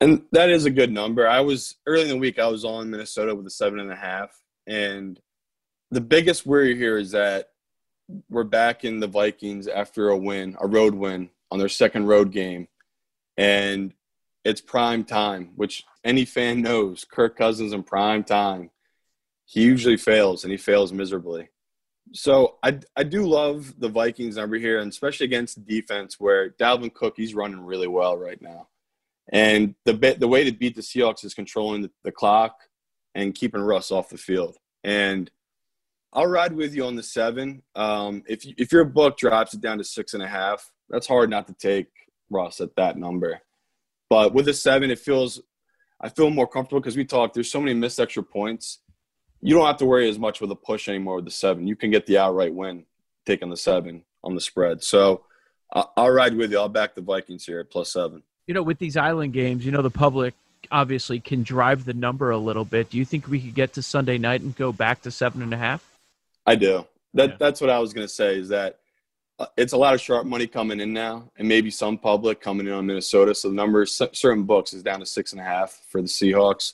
And 0.00 0.22
that 0.32 0.50
is 0.50 0.66
a 0.66 0.70
good 0.70 0.92
number. 0.92 1.26
I 1.26 1.40
was 1.40 1.76
early 1.86 2.02
in 2.02 2.08
the 2.08 2.16
week, 2.18 2.38
I 2.38 2.48
was 2.48 2.64
on 2.64 2.90
Minnesota 2.90 3.34
with 3.34 3.46
a 3.46 3.50
seven 3.50 3.80
and 3.80 3.90
a 3.90 3.96
half. 3.96 4.30
And 4.66 5.20
the 5.90 6.00
biggest 6.00 6.46
worry 6.46 6.76
here 6.76 6.98
is 6.98 7.12
that 7.12 7.50
we're 8.28 8.44
back 8.44 8.84
in 8.84 9.00
the 9.00 9.06
Vikings 9.06 9.68
after 9.68 10.08
a 10.08 10.16
win, 10.16 10.56
a 10.60 10.66
road 10.66 10.94
win 10.94 11.30
on 11.50 11.58
their 11.58 11.68
second 11.68 12.06
road 12.06 12.32
game. 12.32 12.68
And 13.36 13.92
it's 14.44 14.60
prime 14.60 15.04
time, 15.04 15.50
which 15.56 15.84
any 16.04 16.24
fan 16.24 16.62
knows. 16.62 17.04
Kirk 17.04 17.36
Cousins 17.36 17.72
in 17.72 17.82
prime 17.82 18.24
time, 18.24 18.70
he 19.44 19.62
usually 19.62 19.96
fails 19.96 20.44
and 20.44 20.50
he 20.50 20.56
fails 20.56 20.92
miserably. 20.92 21.48
So 22.12 22.56
I 22.62 22.78
I 22.94 23.02
do 23.02 23.26
love 23.26 23.74
the 23.78 23.88
Vikings 23.88 24.36
number 24.36 24.56
here, 24.56 24.78
and 24.78 24.90
especially 24.90 25.26
against 25.26 25.66
defense 25.66 26.20
where 26.20 26.50
Dalvin 26.50 26.94
Cook 26.94 27.14
he's 27.16 27.34
running 27.34 27.60
really 27.60 27.88
well 27.88 28.16
right 28.16 28.40
now, 28.40 28.68
and 29.32 29.74
the 29.84 29.92
the 30.16 30.28
way 30.28 30.44
to 30.44 30.52
beat 30.52 30.76
the 30.76 30.82
Seahawks 30.82 31.24
is 31.24 31.34
controlling 31.34 31.82
the, 31.82 31.90
the 32.04 32.12
clock 32.12 32.56
and 33.16 33.34
keeping 33.34 33.62
Russ 33.62 33.90
off 33.90 34.10
the 34.10 34.18
field. 34.18 34.58
And 34.84 35.28
I'll 36.12 36.26
ride 36.26 36.52
with 36.52 36.74
you 36.74 36.84
on 36.84 36.96
the 36.96 37.02
seven. 37.02 37.62
Um, 37.74 38.22
if 38.28 38.44
you, 38.44 38.54
if 38.58 38.70
your 38.70 38.84
book 38.84 39.16
drops 39.16 39.54
it 39.54 39.62
down 39.62 39.78
to 39.78 39.84
six 39.84 40.14
and 40.14 40.22
a 40.22 40.28
half, 40.28 40.70
that's 40.90 41.06
hard 41.06 41.30
not 41.30 41.46
to 41.48 41.54
take 41.54 41.88
Russ 42.30 42.60
at 42.60 42.76
that 42.76 42.96
number. 42.96 43.40
But 44.10 44.34
with 44.34 44.46
a 44.48 44.54
seven, 44.54 44.90
it 44.90 44.98
feels 44.98 45.40
I 45.98 46.10
feel 46.10 46.28
more 46.30 46.46
comfortable 46.46 46.80
because 46.80 46.96
we 46.96 47.06
talked. 47.06 47.34
There's 47.34 47.50
so 47.50 47.60
many 47.60 47.72
missed 47.72 47.98
extra 47.98 48.22
points. 48.22 48.80
You 49.40 49.54
don't 49.54 49.66
have 49.66 49.78
to 49.78 49.86
worry 49.86 50.08
as 50.08 50.18
much 50.18 50.42
with 50.42 50.50
a 50.50 50.56
push 50.56 50.88
anymore 50.88 51.16
with 51.16 51.24
the 51.24 51.30
seven. 51.30 51.66
You 51.66 51.74
can 51.74 51.90
get 51.90 52.06
the 52.06 52.18
outright 52.18 52.54
win 52.54 52.84
taking 53.24 53.48
the 53.48 53.56
seven 53.56 54.04
on 54.22 54.34
the 54.34 54.40
spread. 54.40 54.84
So 54.84 55.24
I'll 55.72 56.10
ride 56.10 56.36
with 56.36 56.52
you. 56.52 56.58
I'll 56.58 56.68
back 56.68 56.94
the 56.94 57.00
Vikings 57.00 57.46
here 57.46 57.60
at 57.60 57.70
plus 57.70 57.92
seven. 57.92 58.22
You 58.46 58.54
know, 58.54 58.62
with 58.62 58.78
these 58.78 58.96
island 58.96 59.32
games, 59.32 59.64
you 59.64 59.72
know 59.72 59.82
the 59.82 59.90
public 59.90 60.34
obviously 60.70 61.20
can 61.20 61.42
drive 61.42 61.84
the 61.84 61.94
number 61.94 62.30
a 62.30 62.38
little 62.38 62.64
bit. 62.64 62.90
Do 62.90 62.98
you 62.98 63.04
think 63.04 63.28
we 63.28 63.40
could 63.40 63.54
get 63.54 63.72
to 63.74 63.82
Sunday 63.82 64.18
night 64.18 64.40
and 64.40 64.54
go 64.56 64.72
back 64.72 65.02
to 65.02 65.10
seven 65.10 65.42
and 65.42 65.52
a 65.52 65.56
half? 65.56 65.84
I 66.46 66.54
do. 66.54 66.86
That 67.14 67.30
yeah. 67.30 67.36
that's 67.38 67.60
what 67.60 67.70
I 67.70 67.78
was 67.78 67.92
going 67.92 68.06
to 68.06 68.12
say. 68.12 68.38
Is 68.38 68.48
that 68.50 68.78
uh, 69.38 69.46
it's 69.56 69.72
a 69.72 69.76
lot 69.76 69.94
of 69.94 70.00
sharp 70.00 70.26
money 70.26 70.46
coming 70.46 70.80
in 70.80 70.92
now, 70.92 71.30
and 71.36 71.48
maybe 71.48 71.70
some 71.70 71.98
public 71.98 72.40
coming 72.40 72.66
in 72.66 72.72
on 72.72 72.86
Minnesota. 72.86 73.34
So 73.34 73.48
the 73.48 73.54
number 73.54 73.84
certain 73.86 74.44
books 74.44 74.72
is 74.72 74.82
down 74.82 75.00
to 75.00 75.06
six 75.06 75.32
and 75.32 75.40
a 75.40 75.44
half 75.44 75.82
for 75.88 76.00
the 76.00 76.08
Seahawks. 76.08 76.72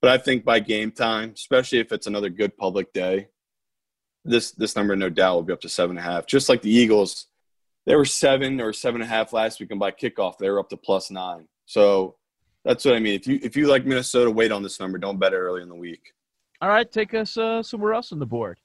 But 0.00 0.10
I 0.10 0.18
think 0.18 0.44
by 0.44 0.60
game 0.60 0.92
time, 0.92 1.32
especially 1.34 1.80
if 1.80 1.92
it's 1.92 2.06
another 2.06 2.28
good 2.28 2.56
public 2.56 2.92
day, 2.92 3.28
this 4.24 4.52
this 4.52 4.76
number 4.76 4.94
no 4.94 5.10
doubt 5.10 5.34
will 5.34 5.42
be 5.42 5.52
up 5.52 5.60
to 5.62 5.68
seven 5.68 5.96
and 5.96 6.06
a 6.06 6.10
half. 6.10 6.26
Just 6.26 6.48
like 6.48 6.62
the 6.62 6.70
Eagles, 6.70 7.26
they 7.86 7.96
were 7.96 8.04
seven 8.04 8.60
or 8.60 8.72
seven 8.72 9.00
and 9.00 9.10
a 9.10 9.12
half 9.12 9.32
last 9.32 9.58
week, 9.58 9.70
and 9.70 9.80
by 9.80 9.90
kickoff 9.90 10.38
they 10.38 10.50
were 10.50 10.60
up 10.60 10.68
to 10.70 10.76
plus 10.76 11.10
nine. 11.10 11.48
So 11.66 12.16
that's 12.64 12.84
what 12.84 12.94
I 12.94 12.98
mean. 12.98 13.14
If 13.14 13.26
you 13.26 13.38
if 13.42 13.56
you 13.56 13.66
like 13.66 13.86
Minnesota, 13.86 14.30
wait 14.30 14.52
on 14.52 14.62
this 14.62 14.80
number. 14.80 14.98
Don't 14.98 15.18
bet 15.18 15.32
it 15.32 15.36
early 15.36 15.62
in 15.62 15.68
the 15.68 15.74
week. 15.74 16.12
All 16.60 16.68
right, 16.68 16.90
take 16.90 17.14
us 17.14 17.36
uh, 17.36 17.62
somewhere 17.62 17.94
else 17.94 18.12
on 18.12 18.18
the 18.18 18.26
board. 18.26 18.58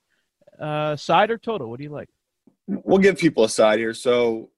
Uh, 0.59 0.95
side 0.95 1.31
or 1.31 1.37
total? 1.37 1.69
What 1.69 1.77
do 1.77 1.83
you 1.83 1.91
like? 1.91 2.09
we'll 2.67 2.99
give 2.99 3.17
people 3.17 3.43
a 3.43 3.49
side 3.49 3.79
here. 3.79 3.93
So 3.93 4.49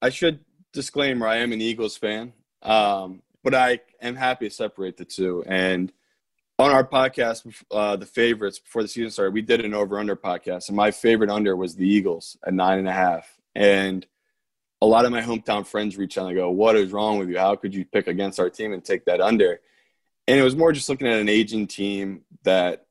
I 0.00 0.10
should 0.10 0.40
disclaimer 0.72 1.26
I 1.26 1.36
am 1.36 1.52
an 1.52 1.60
Eagles 1.60 1.96
fan, 1.96 2.32
um, 2.62 3.22
but 3.42 3.54
I 3.54 3.80
am 4.00 4.16
happy 4.16 4.48
to 4.48 4.54
separate 4.54 4.96
the 4.96 5.04
two. 5.04 5.44
And 5.46 5.92
on 6.58 6.70
our 6.70 6.84
podcast, 6.84 7.62
uh, 7.70 7.96
the 7.96 8.06
favorites 8.06 8.58
before 8.58 8.82
the 8.82 8.88
season 8.88 9.10
started, 9.10 9.34
we 9.34 9.42
did 9.42 9.64
an 9.64 9.74
over 9.74 9.98
under 9.98 10.16
podcast, 10.16 10.68
and 10.68 10.76
my 10.76 10.90
favorite 10.90 11.30
under 11.30 11.56
was 11.56 11.74
the 11.74 11.86
Eagles 11.86 12.36
at 12.46 12.54
nine 12.54 12.78
and 12.78 12.88
a 12.88 12.92
half. 12.92 13.38
And 13.54 14.06
a 14.82 14.86
lot 14.86 15.04
of 15.06 15.12
my 15.12 15.22
hometown 15.22 15.64
friends 15.66 15.96
reach 15.96 16.18
out 16.18 16.26
and 16.26 16.36
go, 16.36 16.50
"What 16.50 16.76
is 16.76 16.92
wrong 16.92 17.18
with 17.18 17.28
you? 17.30 17.38
How 17.38 17.54
could 17.56 17.74
you 17.74 17.84
pick 17.84 18.08
against 18.08 18.40
our 18.40 18.50
team 18.50 18.72
and 18.72 18.84
take 18.84 19.04
that 19.06 19.20
under?" 19.20 19.60
And 20.26 20.38
it 20.38 20.42
was 20.42 20.56
more 20.56 20.72
just 20.72 20.88
looking 20.88 21.06
at 21.06 21.20
an 21.20 21.28
aging 21.28 21.68
team 21.68 22.24
that 22.42 22.86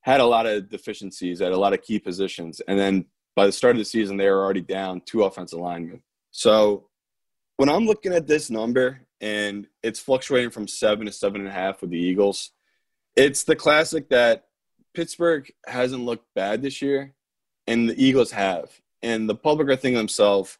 had 0.00 0.20
a 0.20 0.26
lot 0.26 0.46
of 0.46 0.68
deficiencies 0.68 1.40
at 1.40 1.52
a 1.52 1.56
lot 1.56 1.72
of 1.72 1.82
key 1.82 1.98
positions, 1.98 2.60
and 2.68 2.78
then 2.78 3.06
by 3.36 3.46
the 3.46 3.52
start 3.52 3.76
of 3.76 3.78
the 3.78 3.84
season, 3.84 4.16
they 4.16 4.28
were 4.28 4.42
already 4.42 4.60
down 4.62 5.02
two 5.02 5.22
offensive 5.22 5.60
linemen. 5.60 6.02
So 6.30 6.88
when 7.56 7.68
I'm 7.68 7.86
looking 7.86 8.12
at 8.12 8.26
this 8.26 8.50
number 8.50 9.02
and 9.20 9.66
it's 9.82 10.00
fluctuating 10.00 10.50
from 10.50 10.66
seven 10.66 11.06
to 11.06 11.12
seven 11.12 11.42
and 11.42 11.48
a 11.48 11.52
half 11.52 11.80
with 11.80 11.90
the 11.90 11.98
Eagles, 11.98 12.50
it's 13.14 13.44
the 13.44 13.56
classic 13.56 14.08
that 14.08 14.46
Pittsburgh 14.94 15.50
hasn't 15.66 16.04
looked 16.04 16.26
bad 16.34 16.62
this 16.62 16.80
year 16.80 17.14
and 17.66 17.88
the 17.88 18.02
Eagles 18.02 18.30
have. 18.30 18.80
And 19.02 19.28
the 19.28 19.34
public 19.34 19.68
are 19.68 19.76
thinking 19.76 19.98
themselves, 19.98 20.58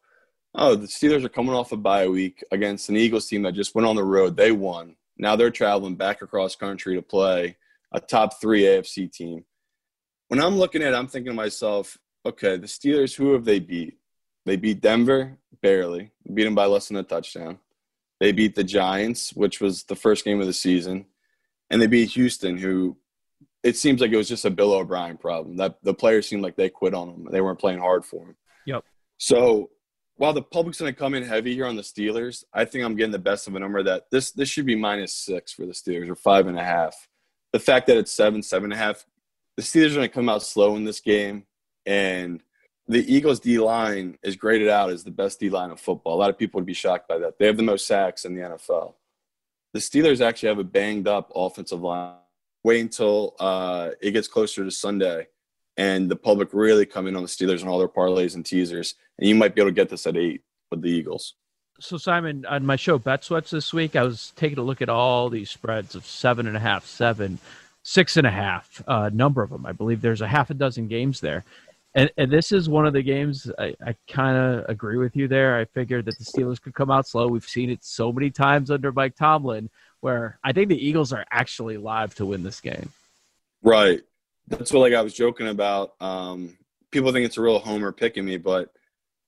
oh, 0.56 0.74
the 0.74 0.86
Steelers 0.86 1.24
are 1.24 1.28
coming 1.28 1.54
off 1.54 1.72
a 1.72 1.76
bye 1.76 2.08
week 2.08 2.42
against 2.50 2.88
an 2.88 2.96
Eagles 2.96 3.26
team 3.26 3.42
that 3.42 3.54
just 3.54 3.74
went 3.74 3.86
on 3.86 3.96
the 3.96 4.02
road. 4.02 4.36
They 4.36 4.52
won. 4.52 4.96
Now 5.18 5.36
they're 5.36 5.50
traveling 5.50 5.96
back 5.96 6.22
across 6.22 6.56
country 6.56 6.96
to 6.96 7.02
play 7.02 7.56
a 7.92 8.00
top 8.00 8.40
three 8.40 8.62
AFC 8.62 9.12
team. 9.12 9.44
When 10.28 10.40
I'm 10.40 10.56
looking 10.56 10.82
at 10.82 10.92
it, 10.92 10.96
I'm 10.96 11.06
thinking 11.06 11.32
to 11.32 11.36
myself, 11.36 11.96
okay, 12.24 12.56
the 12.56 12.66
Steelers, 12.66 13.14
who 13.14 13.34
have 13.34 13.44
they 13.44 13.60
beat? 13.60 13.98
They 14.44 14.56
beat 14.56 14.80
Denver 14.80 15.38
barely, 15.62 16.12
beat 16.32 16.44
them 16.44 16.54
by 16.54 16.66
less 16.66 16.88
than 16.88 16.96
a 16.96 17.02
touchdown. 17.02 17.58
They 18.18 18.32
beat 18.32 18.54
the 18.54 18.64
Giants, 18.64 19.32
which 19.34 19.60
was 19.60 19.84
the 19.84 19.96
first 19.96 20.24
game 20.24 20.40
of 20.40 20.46
the 20.46 20.52
season, 20.52 21.06
and 21.70 21.80
they 21.80 21.86
beat 21.86 22.10
Houston, 22.10 22.56
who 22.56 22.96
it 23.62 23.76
seems 23.76 24.00
like 24.00 24.12
it 24.12 24.16
was 24.16 24.28
just 24.28 24.44
a 24.44 24.50
Bill 24.50 24.72
O'Brien 24.72 25.16
problem. 25.16 25.56
That 25.56 25.78
the 25.82 25.94
players 25.94 26.28
seemed 26.28 26.42
like 26.42 26.56
they 26.56 26.68
quit 26.68 26.94
on 26.94 27.08
him. 27.08 27.28
They 27.30 27.40
weren't 27.40 27.58
playing 27.58 27.80
hard 27.80 28.04
for 28.04 28.24
him. 28.24 28.36
Yep. 28.64 28.84
So 29.18 29.70
while 30.16 30.32
the 30.32 30.42
public's 30.42 30.80
going 30.80 30.92
to 30.92 30.98
come 30.98 31.14
in 31.14 31.22
heavy 31.22 31.54
here 31.54 31.66
on 31.66 31.76
the 31.76 31.82
Steelers, 31.82 32.44
I 32.52 32.64
think 32.64 32.84
I'm 32.84 32.96
getting 32.96 33.12
the 33.12 33.18
best 33.18 33.48
of 33.48 33.54
a 33.54 33.60
number 33.60 33.82
that 33.82 34.04
this 34.10 34.30
this 34.32 34.48
should 34.48 34.66
be 34.66 34.76
minus 34.76 35.12
six 35.12 35.52
for 35.52 35.66
the 35.66 35.72
Steelers 35.72 36.08
or 36.08 36.16
five 36.16 36.46
and 36.46 36.58
a 36.58 36.64
half. 36.64 37.08
The 37.52 37.60
fact 37.60 37.86
that 37.86 37.96
it's 37.96 38.12
seven, 38.12 38.42
seven 38.42 38.72
and 38.72 38.80
a 38.80 38.84
half, 38.84 39.04
the 39.56 39.62
Steelers 39.62 39.92
are 39.92 39.96
going 39.96 40.08
to 40.08 40.14
come 40.14 40.28
out 40.28 40.42
slow 40.42 40.76
in 40.76 40.84
this 40.84 41.00
game. 41.00 41.44
And 41.84 42.42
the 42.88 43.04
Eagles 43.12 43.40
D 43.40 43.58
line 43.58 44.18
is 44.22 44.36
graded 44.36 44.68
out 44.68 44.90
as 44.90 45.04
the 45.04 45.10
best 45.10 45.38
D 45.38 45.50
line 45.50 45.70
of 45.70 45.80
football. 45.80 46.14
A 46.14 46.20
lot 46.20 46.30
of 46.30 46.38
people 46.38 46.58
would 46.58 46.66
be 46.66 46.74
shocked 46.74 47.08
by 47.08 47.18
that. 47.18 47.38
They 47.38 47.46
have 47.46 47.56
the 47.56 47.62
most 47.62 47.86
sacks 47.86 48.24
in 48.24 48.34
the 48.34 48.42
NFL. 48.42 48.94
The 49.74 49.80
Steelers 49.80 50.20
actually 50.20 50.48
have 50.48 50.58
a 50.58 50.64
banged 50.64 51.06
up 51.06 51.30
offensive 51.34 51.82
line. 51.82 52.14
Wait 52.64 52.80
until 52.80 53.36
uh, 53.38 53.90
it 54.00 54.12
gets 54.12 54.28
closer 54.28 54.64
to 54.64 54.70
Sunday 54.70 55.26
and 55.76 56.10
the 56.10 56.16
public 56.16 56.48
really 56.52 56.86
come 56.86 57.06
in 57.06 57.16
on 57.16 57.22
the 57.22 57.28
Steelers 57.28 57.60
and 57.60 57.68
all 57.68 57.78
their 57.78 57.88
parlays 57.88 58.34
and 58.34 58.44
teasers. 58.44 58.94
And 59.18 59.28
you 59.28 59.34
might 59.34 59.54
be 59.54 59.60
able 59.60 59.70
to 59.70 59.74
get 59.74 59.88
this 59.88 60.06
at 60.06 60.16
eight 60.16 60.42
with 60.70 60.82
the 60.82 60.90
Eagles. 60.90 61.34
So, 61.78 61.98
Simon, 61.98 62.46
on 62.46 62.64
my 62.64 62.76
show, 62.76 62.98
Bet 62.98 63.24
Sweats 63.24 63.50
this 63.50 63.74
week, 63.74 63.96
I 63.96 64.02
was 64.02 64.32
taking 64.36 64.58
a 64.58 64.62
look 64.62 64.80
at 64.80 64.88
all 64.88 65.28
these 65.28 65.50
spreads 65.50 65.94
of 65.94 66.06
seven 66.06 66.46
and 66.46 66.56
a 66.56 66.60
half, 66.60 66.86
seven, 66.86 67.38
six 67.82 68.16
and 68.16 68.26
a 68.26 68.30
half, 68.30 68.82
a 68.86 68.92
uh, 68.92 69.10
number 69.12 69.42
of 69.42 69.50
them. 69.50 69.66
I 69.66 69.72
believe 69.72 70.00
there's 70.00 70.22
a 70.22 70.28
half 70.28 70.48
a 70.48 70.54
dozen 70.54 70.88
games 70.88 71.20
there. 71.20 71.44
And, 71.94 72.10
and 72.16 72.30
this 72.30 72.52
is 72.52 72.68
one 72.68 72.86
of 72.86 72.92
the 72.92 73.02
games 73.02 73.50
I, 73.58 73.74
I 73.84 73.94
kind 74.08 74.36
of 74.36 74.68
agree 74.68 74.98
with 74.98 75.16
you 75.16 75.28
there. 75.28 75.58
I 75.58 75.64
figured 75.66 76.06
that 76.06 76.18
the 76.18 76.24
Steelers 76.24 76.60
could 76.60 76.74
come 76.74 76.90
out 76.90 77.06
slow. 77.06 77.28
We've 77.28 77.44
seen 77.44 77.70
it 77.70 77.84
so 77.84 78.12
many 78.12 78.30
times 78.30 78.70
under 78.70 78.92
Mike 78.92 79.16
Tomlin, 79.16 79.70
where 80.00 80.38
I 80.44 80.52
think 80.52 80.68
the 80.68 80.86
Eagles 80.86 81.12
are 81.12 81.24
actually 81.30 81.76
live 81.76 82.14
to 82.16 82.26
win 82.26 82.42
this 82.42 82.60
game. 82.60 82.90
Right. 83.62 84.02
That's 84.48 84.72
what 84.72 84.80
like 84.80 84.94
I 84.94 85.02
was 85.02 85.14
joking 85.14 85.48
about. 85.48 85.94
Um, 86.00 86.56
people 86.90 87.12
think 87.12 87.26
it's 87.26 87.36
a 87.36 87.42
real 87.42 87.58
homer 87.58 87.92
picking 87.92 88.24
me, 88.24 88.36
but 88.36 88.72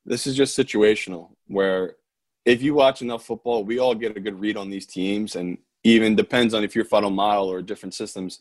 this 0.05 0.27
is 0.27 0.37
just 0.37 0.59
situational. 0.59 1.31
Where 1.47 1.97
if 2.45 2.63
you 2.63 2.75
watch 2.75 3.03
enough 3.03 3.25
football, 3.25 3.65
we 3.65 3.79
all 3.79 3.95
get 3.95 4.17
a 4.17 4.21
good 4.21 4.41
read 4.41 4.57
on 4.57 4.71
these 4.71 4.87
teams, 4.87 5.37
and 5.37 5.59
even 5.85 6.17
depends 6.17 6.55
on 6.55 6.65
if 6.65 6.75
you're 6.75 6.85
funnel 6.85 7.11
model 7.11 7.51
or 7.51 7.63
different 7.63 7.95
systems 7.95 8.41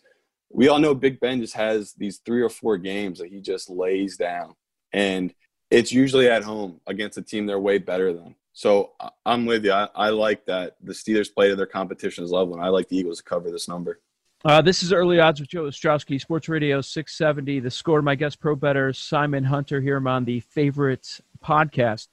we 0.49 0.67
all 0.69 0.79
know 0.79 0.95
Big 0.95 1.19
Ben 1.19 1.41
just 1.41 1.55
has 1.55 1.93
these 1.93 2.19
three 2.19 2.41
or 2.41 2.49
four 2.49 2.77
games 2.77 3.19
that 3.19 3.29
he 3.29 3.41
just 3.41 3.69
lays 3.69 4.17
down. 4.17 4.55
And 4.93 5.33
it's 5.69 5.91
usually 5.91 6.29
at 6.29 6.43
home 6.43 6.79
against 6.87 7.17
a 7.17 7.21
team 7.21 7.45
they're 7.45 7.59
way 7.59 7.77
better 7.77 8.13
than. 8.13 8.35
So 8.53 8.93
I'm 9.25 9.45
with 9.45 9.65
you. 9.65 9.71
I, 9.71 9.89
I 9.93 10.09
like 10.09 10.45
that 10.45 10.77
the 10.81 10.93
Steelers 10.93 11.33
play 11.33 11.49
to 11.49 11.55
their 11.55 11.67
competition's 11.67 12.31
level, 12.31 12.55
and 12.55 12.63
I 12.63 12.69
like 12.69 12.87
the 12.87 12.97
Eagles 12.97 13.19
to 13.19 13.23
cover 13.23 13.51
this 13.51 13.67
number. 13.67 13.99
Uh, 14.47 14.61
this 14.61 14.81
is 14.81 14.93
Early 14.93 15.19
Odds 15.19 15.41
with 15.41 15.49
Joe 15.49 15.63
Ostrowski, 15.63 16.21
Sports 16.21 16.47
Radio 16.47 16.79
670. 16.79 17.59
The 17.59 17.69
score, 17.69 18.01
my 18.01 18.15
guest 18.15 18.39
pro 18.39 18.55
bettor, 18.55 18.93
Simon 18.93 19.43
Hunter, 19.43 19.81
here 19.81 19.97
I'm 19.97 20.07
on 20.07 20.23
the 20.23 20.39
favorite 20.39 21.19
podcast. 21.43 22.07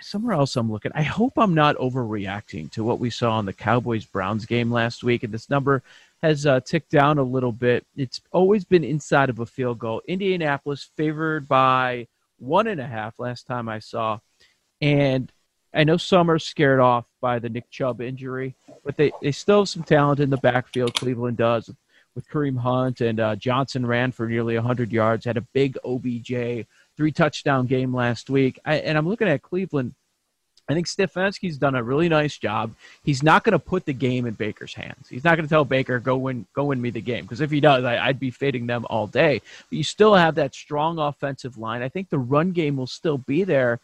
Somewhere 0.00 0.36
else 0.36 0.54
I'm 0.54 0.70
looking. 0.70 0.92
I 0.94 1.02
hope 1.02 1.32
I'm 1.36 1.52
not 1.52 1.76
overreacting 1.78 2.70
to 2.70 2.84
what 2.84 3.00
we 3.00 3.10
saw 3.10 3.40
in 3.40 3.46
the 3.46 3.52
Cowboys 3.52 4.04
Browns 4.04 4.46
game 4.46 4.70
last 4.70 5.02
week. 5.02 5.24
And 5.24 5.34
this 5.34 5.50
number 5.50 5.82
has 6.22 6.46
uh, 6.46 6.60
ticked 6.60 6.92
down 6.92 7.18
a 7.18 7.24
little 7.24 7.50
bit. 7.50 7.84
It's 7.96 8.20
always 8.30 8.64
been 8.64 8.84
inside 8.84 9.28
of 9.28 9.40
a 9.40 9.46
field 9.46 9.80
goal. 9.80 10.00
Indianapolis 10.06 10.88
favored 10.96 11.48
by 11.48 12.06
one 12.38 12.68
and 12.68 12.80
a 12.80 12.86
half 12.86 13.18
last 13.18 13.48
time 13.48 13.68
I 13.68 13.80
saw. 13.80 14.20
And 14.80 15.32
I 15.74 15.84
know 15.84 15.96
some 15.96 16.30
are 16.30 16.38
scared 16.38 16.80
off 16.80 17.04
by 17.20 17.38
the 17.38 17.48
Nick 17.48 17.70
Chubb 17.70 18.00
injury, 18.00 18.54
but 18.84 18.96
they, 18.96 19.12
they 19.20 19.32
still 19.32 19.60
have 19.60 19.68
some 19.68 19.82
talent 19.82 20.20
in 20.20 20.30
the 20.30 20.36
backfield. 20.36 20.94
Cleveland 20.94 21.36
does 21.36 21.70
with 22.14 22.28
Kareem 22.28 22.58
Hunt 22.58 23.00
and 23.00 23.18
uh, 23.18 23.36
Johnson 23.36 23.84
ran 23.84 24.12
for 24.12 24.28
nearly 24.28 24.54
100 24.54 24.92
yards, 24.92 25.24
had 25.24 25.36
a 25.36 25.40
big 25.40 25.76
OBJ 25.84 26.66
three 26.96 27.10
touchdown 27.10 27.66
game 27.66 27.94
last 27.94 28.30
week. 28.30 28.60
I, 28.64 28.76
and 28.76 28.96
I'm 28.96 29.08
looking 29.08 29.28
at 29.28 29.42
Cleveland 29.42 29.94
I 30.68 30.72
think 30.72 30.86
Stefanski's 30.86 31.58
done 31.58 31.74
a 31.74 31.82
really 31.82 32.08
nice 32.08 32.38
job. 32.38 32.74
He's 33.02 33.22
not 33.22 33.44
going 33.44 33.52
to 33.52 33.58
put 33.58 33.84
the 33.84 33.92
game 33.92 34.24
in 34.24 34.32
Baker's 34.32 34.72
hands. 34.72 35.08
He's 35.08 35.24
not 35.24 35.36
going 35.36 35.46
to 35.46 35.52
tell 35.52 35.64
Baker 35.64 35.98
go 35.98 36.16
win, 36.16 36.46
go 36.54 36.64
win 36.64 36.80
me 36.80 36.90
the 36.90 37.02
game 37.02 37.24
because 37.24 37.42
if 37.42 37.50
he 37.50 37.60
does, 37.60 37.84
I, 37.84 38.06
would 38.06 38.18
be 38.18 38.30
fading 38.30 38.66
them 38.66 38.86
all 38.88 39.06
day. 39.06 39.42
But 39.68 39.76
you 39.76 39.84
still 39.84 40.14
have 40.14 40.36
that 40.36 40.54
strong 40.54 40.98
offensive 40.98 41.58
line. 41.58 41.82
I 41.82 41.90
think 41.90 42.08
the 42.08 42.18
run 42.18 42.52
game 42.52 42.76
will 42.76 42.86
still 42.86 43.18
be 43.18 43.44
there. 43.44 43.78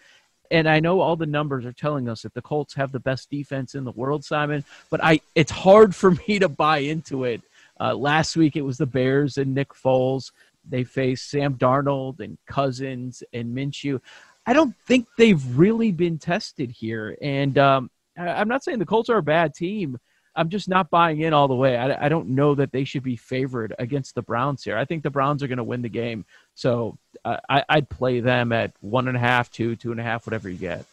And 0.50 0.68
I 0.68 0.80
know 0.80 1.00
all 1.00 1.16
the 1.16 1.26
numbers 1.26 1.64
are 1.64 1.72
telling 1.72 2.08
us 2.08 2.22
that 2.22 2.34
the 2.34 2.42
Colts 2.42 2.74
have 2.74 2.92
the 2.92 3.00
best 3.00 3.30
defense 3.30 3.74
in 3.74 3.84
the 3.84 3.92
world, 3.92 4.24
Simon. 4.24 4.64
But 4.90 5.02
I, 5.02 5.20
it's 5.34 5.52
hard 5.52 5.94
for 5.94 6.10
me 6.28 6.38
to 6.38 6.48
buy 6.48 6.78
into 6.78 7.24
it. 7.24 7.42
Uh, 7.78 7.94
last 7.94 8.36
week 8.36 8.56
it 8.56 8.62
was 8.62 8.78
the 8.78 8.86
Bears 8.86 9.38
and 9.38 9.54
Nick 9.54 9.70
Foles. 9.70 10.32
They 10.68 10.84
faced 10.84 11.30
Sam 11.30 11.54
Darnold 11.54 12.20
and 12.20 12.36
Cousins 12.46 13.22
and 13.32 13.56
Minshew. 13.56 14.00
I 14.46 14.52
don't 14.52 14.74
think 14.86 15.06
they've 15.16 15.58
really 15.58 15.92
been 15.92 16.18
tested 16.18 16.70
here. 16.70 17.16
And 17.22 17.56
um, 17.56 17.90
I, 18.18 18.40
am 18.40 18.48
not 18.48 18.64
saying 18.64 18.78
the 18.78 18.86
Colts 18.86 19.08
are 19.08 19.18
a 19.18 19.22
bad 19.22 19.54
team. 19.54 19.98
I'm 20.36 20.48
just 20.48 20.68
not 20.68 20.90
buying 20.90 21.20
in 21.20 21.32
all 21.32 21.48
the 21.48 21.54
way. 21.54 21.76
I, 21.76 22.06
I 22.06 22.08
don't 22.08 22.28
know 22.28 22.54
that 22.54 22.72
they 22.72 22.84
should 22.84 23.02
be 23.02 23.16
favored 23.16 23.74
against 23.78 24.14
the 24.14 24.22
Browns 24.22 24.62
here. 24.62 24.76
I 24.76 24.84
think 24.84 25.02
the 25.02 25.10
Browns 25.10 25.42
are 25.42 25.48
going 25.48 25.58
to 25.58 25.64
win 25.64 25.82
the 25.82 25.88
game. 25.88 26.24
So 26.54 26.98
uh, 27.24 27.38
I, 27.48 27.64
I'd 27.68 27.88
play 27.88 28.20
them 28.20 28.52
at 28.52 28.72
one 28.80 29.08
and 29.08 29.16
a 29.16 29.20
half, 29.20 29.50
two, 29.50 29.76
two 29.76 29.90
and 29.90 30.00
a 30.00 30.04
half, 30.04 30.26
whatever 30.26 30.48
you 30.48 30.58
get. 30.58 30.84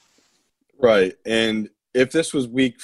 Right. 0.79 1.15
And 1.25 1.69
if 1.93 2.11
this 2.11 2.33
was 2.33 2.47
week 2.47 2.79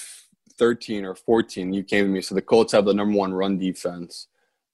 13 0.58 1.06
or 1.06 1.16
14, 1.16 1.74
you 1.74 1.84
came 1.84 2.06
to 2.06 2.12
me, 2.12 2.22
so 2.22 2.36
the 2.36 2.41
Colts 2.41 2.74
have 2.74 2.86
the 2.86 2.93
number 2.93 3.18
one 3.18 3.34
run 3.34 3.58
defense, 3.58 4.28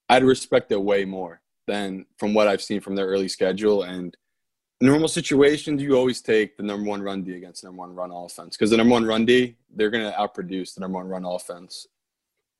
I'd 0.08 0.24
respect 0.24 0.72
it 0.72 0.82
way 0.82 1.04
more 1.04 1.40
than 1.66 2.06
from 2.18 2.34
what 2.34 2.48
I've 2.48 2.62
seen 2.62 2.80
from 2.80 2.96
their 2.96 3.06
early 3.06 3.28
schedule. 3.28 3.82
And 3.84 4.16
normal 4.80 5.08
situations, 5.08 5.82
you 5.82 5.94
always 5.94 6.20
take 6.20 6.56
the 6.56 6.62
number 6.62 6.88
one 6.88 7.02
run 7.02 7.22
D 7.22 7.34
against 7.34 7.62
the 7.62 7.68
number 7.68 7.80
one 7.80 7.94
run 7.94 8.10
offense 8.10 8.56
because 8.56 8.70
the 8.70 8.76
number 8.76 8.92
one 8.92 9.04
run 9.04 9.24
D, 9.24 9.56
they're 9.74 9.90
going 9.90 10.10
to 10.10 10.16
outproduce 10.16 10.74
the 10.74 10.80
number 10.80 10.98
one 10.98 11.08
run 11.08 11.24
offense. 11.24 11.86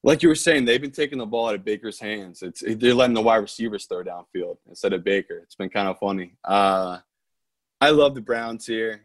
Like 0.02 0.22
you 0.22 0.28
were 0.28 0.34
saying, 0.34 0.64
they've 0.64 0.80
been 0.80 0.90
taking 0.90 1.18
the 1.18 1.26
ball 1.26 1.48
out 1.48 1.54
of 1.54 1.64
Baker's 1.64 2.00
hands. 2.00 2.42
It's 2.42 2.62
they're 2.66 2.94
letting 2.94 3.14
the 3.14 3.20
wide 3.20 3.36
receivers 3.36 3.84
throw 3.84 4.02
downfield 4.02 4.56
instead 4.68 4.92
of 4.92 5.04
Baker. 5.04 5.38
It's 5.42 5.54
been 5.54 5.68
kind 5.68 5.88
of 5.88 5.98
funny. 5.98 6.36
Uh, 6.42 6.98
I 7.80 7.90
love 7.90 8.14
the 8.14 8.20
Browns 8.20 8.66
here. 8.66 9.02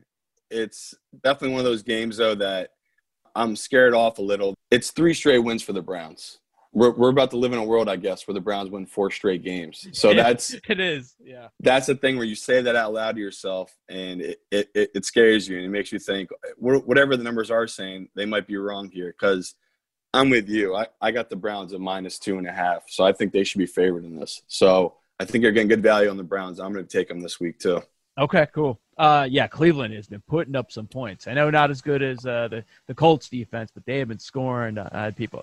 It's 0.50 0.94
definitely 1.24 1.52
one 1.52 1.60
of 1.60 1.66
those 1.66 1.84
games 1.84 2.18
though 2.18 2.36
that 2.36 2.72
I'm 3.36 3.56
scared 3.58 3.94
off 3.94 4.20
a 4.20 4.22
little. 4.22 4.56
It's 4.72 4.92
three 4.92 5.14
straight 5.14 5.40
wins 5.40 5.64
for 5.64 5.74
the 5.74 5.82
Browns 5.82 6.40
we're, 6.76 6.92
we're 6.92 7.10
about 7.10 7.32
to 7.32 7.38
live 7.38 7.54
in 7.54 7.58
a 7.58 7.64
world, 7.64 7.88
I 7.88 7.96
guess, 7.96 8.28
where 8.28 8.34
the 8.34 8.42
Browns 8.42 8.70
win 8.70 8.86
four 8.86 9.10
straight 9.10 9.44
games. 9.44 9.88
So 9.94 10.14
that's 10.14 10.54
it 10.70 10.80
is, 10.80 11.16
yeah. 11.24 11.48
That's 11.62 11.88
the 11.88 11.96
thing 11.96 12.18
where 12.18 12.26
you 12.26 12.36
say 12.36 12.62
that 12.62 12.76
out 12.76 12.94
loud 12.94 13.16
to 13.16 13.22
yourself, 13.22 13.76
and 13.90 14.22
it 14.22 14.42
it, 14.52 14.70
it 14.76 15.06
scares 15.06 15.48
you, 15.48 15.56
and 15.56 15.66
it 15.66 15.70
makes 15.70 15.92
you 15.92 16.00
think 16.00 16.30
whatever 16.58 17.16
the 17.16 17.24
numbers 17.24 17.50
are 17.50 17.66
saying, 17.66 18.10
they 18.14 18.26
might 18.26 18.46
be 18.46 18.58
wrong 18.58 18.92
here. 18.92 19.08
Because 19.18 19.56
I'm 20.14 20.30
with 20.30 20.50
you, 20.50 20.76
I, 20.76 20.88
I 21.02 21.12
got 21.12 21.30
the 21.30 21.38
Browns 21.38 21.74
at 21.74 21.80
minus 21.80 22.20
two 22.20 22.38
and 22.38 22.48
a 22.48 22.52
half, 22.52 22.84
so 22.88 23.06
I 23.06 23.14
think 23.14 23.32
they 23.32 23.46
should 23.46 23.60
be 23.60 23.66
favored 23.66 24.04
in 24.04 24.18
this. 24.18 24.44
So 24.48 24.96
I 25.20 25.26
think 25.26 25.44
you're 25.44 25.54
getting 25.54 25.70
good 25.70 25.84
value 25.84 26.10
on 26.10 26.18
the 26.18 26.24
Browns. 26.24 26.60
I'm 26.60 26.74
going 26.74 26.86
to 26.86 26.98
take 26.98 27.08
them 27.08 27.22
this 27.22 27.40
week 27.40 27.58
too. 27.58 27.82
Okay, 28.18 28.48
cool. 28.54 28.80
Uh, 28.98 29.28
yeah, 29.30 29.48
Cleveland 29.48 29.94
has 29.94 30.08
been 30.08 30.24
putting 30.28 30.56
up 30.56 30.72
some 30.72 30.88
points. 30.88 31.28
I 31.28 31.34
know 31.34 31.50
not 31.50 31.70
as 31.70 31.82
good 31.82 32.02
as 32.02 32.26
uh, 32.26 32.50
the 32.50 32.66
the 32.88 32.94
Colts 32.94 33.30
defense, 33.30 33.72
but 33.74 33.86
they 33.86 34.00
have 34.00 34.10
been 34.10 34.20
scoring. 34.20 34.78
Uh, 34.78 34.90
I 34.92 35.04
had 35.06 35.16
people 35.16 35.42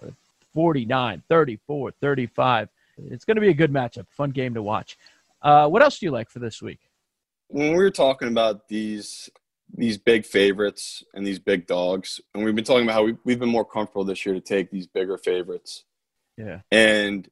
49, 0.55 1.23
34, 1.29 1.93
35. 2.01 2.69
It's 3.11 3.25
going 3.25 3.37
to 3.37 3.41
be 3.41 3.49
a 3.49 3.55
good 3.55 3.73
matchup, 3.73 4.07
fun 4.11 4.31
game 4.31 4.55
to 4.55 4.63
watch. 4.63 4.99
Uh, 5.41 5.69
what 5.69 5.83
else 5.83 5.99
do 5.99 6.07
you 6.07 6.13
like 6.13 6.31
for 6.31 6.39
this 6.39 6.63
week? 6.63 6.81
When 7.49 7.71
we 7.71 7.77
were 7.77 7.91
talking 7.91 8.29
about 8.29 8.69
these 8.69 9.29
these 9.75 9.97
big 9.97 10.27
favorites 10.27 11.03
and 11.15 11.27
these 11.27 11.39
big 11.39 11.67
dogs, 11.67 12.21
and 12.35 12.45
we've 12.45 12.55
been 12.55 12.65
talking 12.65 12.85
about 12.85 12.95
how 12.95 13.05
we, 13.05 13.17
we've 13.25 13.39
been 13.39 13.49
more 13.49 13.65
comfortable 13.65 14.05
this 14.05 14.27
year 14.27 14.35
to 14.35 14.41
take 14.41 14.71
these 14.71 14.87
bigger 14.87 15.17
favorites. 15.17 15.85
Yeah. 16.37 16.61
And 16.71 17.29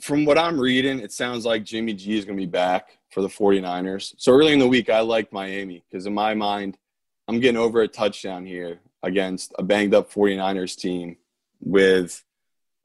from 0.00 0.24
what 0.24 0.38
I'm 0.38 0.60
reading, 0.60 0.98
it 0.98 1.12
sounds 1.12 1.44
like 1.44 1.64
Jimmy 1.64 1.94
G 1.94 2.18
is 2.18 2.24
going 2.24 2.36
to 2.36 2.42
be 2.42 2.50
back 2.50 2.98
for 3.10 3.22
the 3.22 3.28
49ers. 3.28 4.14
So 4.18 4.32
early 4.32 4.52
in 4.52 4.58
the 4.58 4.68
week, 4.68 4.90
I 4.90 5.00
liked 5.00 5.32
Miami 5.32 5.84
because 5.88 6.06
in 6.06 6.14
my 6.14 6.34
mind, 6.34 6.78
I'm 7.26 7.40
getting 7.40 7.60
over 7.60 7.82
a 7.82 7.88
touchdown 7.88 8.46
here 8.46 8.80
against 9.02 9.52
a 9.58 9.62
banged 9.62 9.94
up 9.94 10.12
49ers 10.12 10.76
team 10.76 11.16
with 11.60 12.24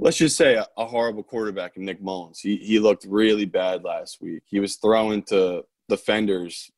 let's 0.04 0.18
just 0.18 0.36
say 0.36 0.56
a, 0.56 0.68
a, 0.76 0.86
horrible 0.86 1.24
quarterback 1.24 1.78
in 1.78 1.86
Nick 1.86 2.02
Mullens. 2.02 2.40
He 2.40 2.58
he 2.58 2.78
looked 2.78 3.06
really 3.06 3.46
bad 3.46 3.84
last 3.84 4.22
week. 4.22 4.44
He 4.46 4.60
was 4.60 4.76
throwing 4.76 5.24
to 5.24 5.64
defenders 5.88 6.70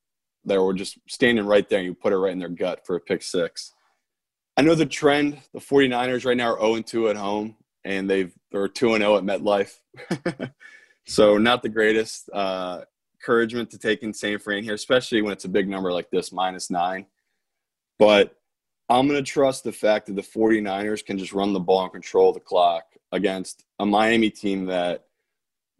that 0.45 0.61
were 0.61 0.73
just 0.73 0.99
standing 1.09 1.45
right 1.45 1.67
there 1.67 1.79
and 1.79 1.87
you 1.87 1.95
put 1.95 2.13
it 2.13 2.17
right 2.17 2.31
in 2.31 2.39
their 2.39 2.49
gut 2.49 2.85
for 2.85 2.95
a 2.95 2.99
pick 2.99 3.23
six. 3.23 3.73
I 4.55 4.61
know 4.61 4.75
the 4.75 4.85
trend, 4.85 5.39
the 5.53 5.59
49ers 5.59 6.23
right 6.23 6.37
now 6.37 6.53
are 6.53 6.59
0 6.59 6.81
2 6.81 7.09
at 7.09 7.15
home 7.15 7.55
and 7.83 8.07
they've 8.07 8.33
they're 8.51 8.67
2 8.67 8.97
0 8.97 9.17
at 9.17 9.23
MetLife. 9.23 9.79
so 11.07 11.37
not 11.39 11.63
the 11.63 11.69
greatest 11.69 12.29
uh, 12.31 12.81
encouragement 13.15 13.71
to 13.71 13.79
take 13.79 14.03
in 14.03 14.13
San 14.13 14.37
Fran 14.37 14.63
here, 14.63 14.75
especially 14.75 15.23
when 15.23 15.33
it's 15.33 15.45
a 15.45 15.49
big 15.49 15.67
number 15.67 15.91
like 15.91 16.11
this, 16.11 16.31
minus 16.31 16.69
nine. 16.69 17.07
But 17.97 18.35
I'm 18.87 19.07
going 19.07 19.23
to 19.23 19.31
trust 19.31 19.63
the 19.63 19.71
fact 19.71 20.05
that 20.05 20.15
the 20.15 20.21
49ers 20.21 21.03
can 21.03 21.17
just 21.17 21.33
run 21.33 21.53
the 21.53 21.59
ball 21.59 21.83
and 21.83 21.91
control 21.91 22.31
the 22.31 22.39
clock 22.39 22.83
against 23.11 23.65
a 23.79 23.85
Miami 23.85 24.29
team 24.29 24.65
that 24.65 25.05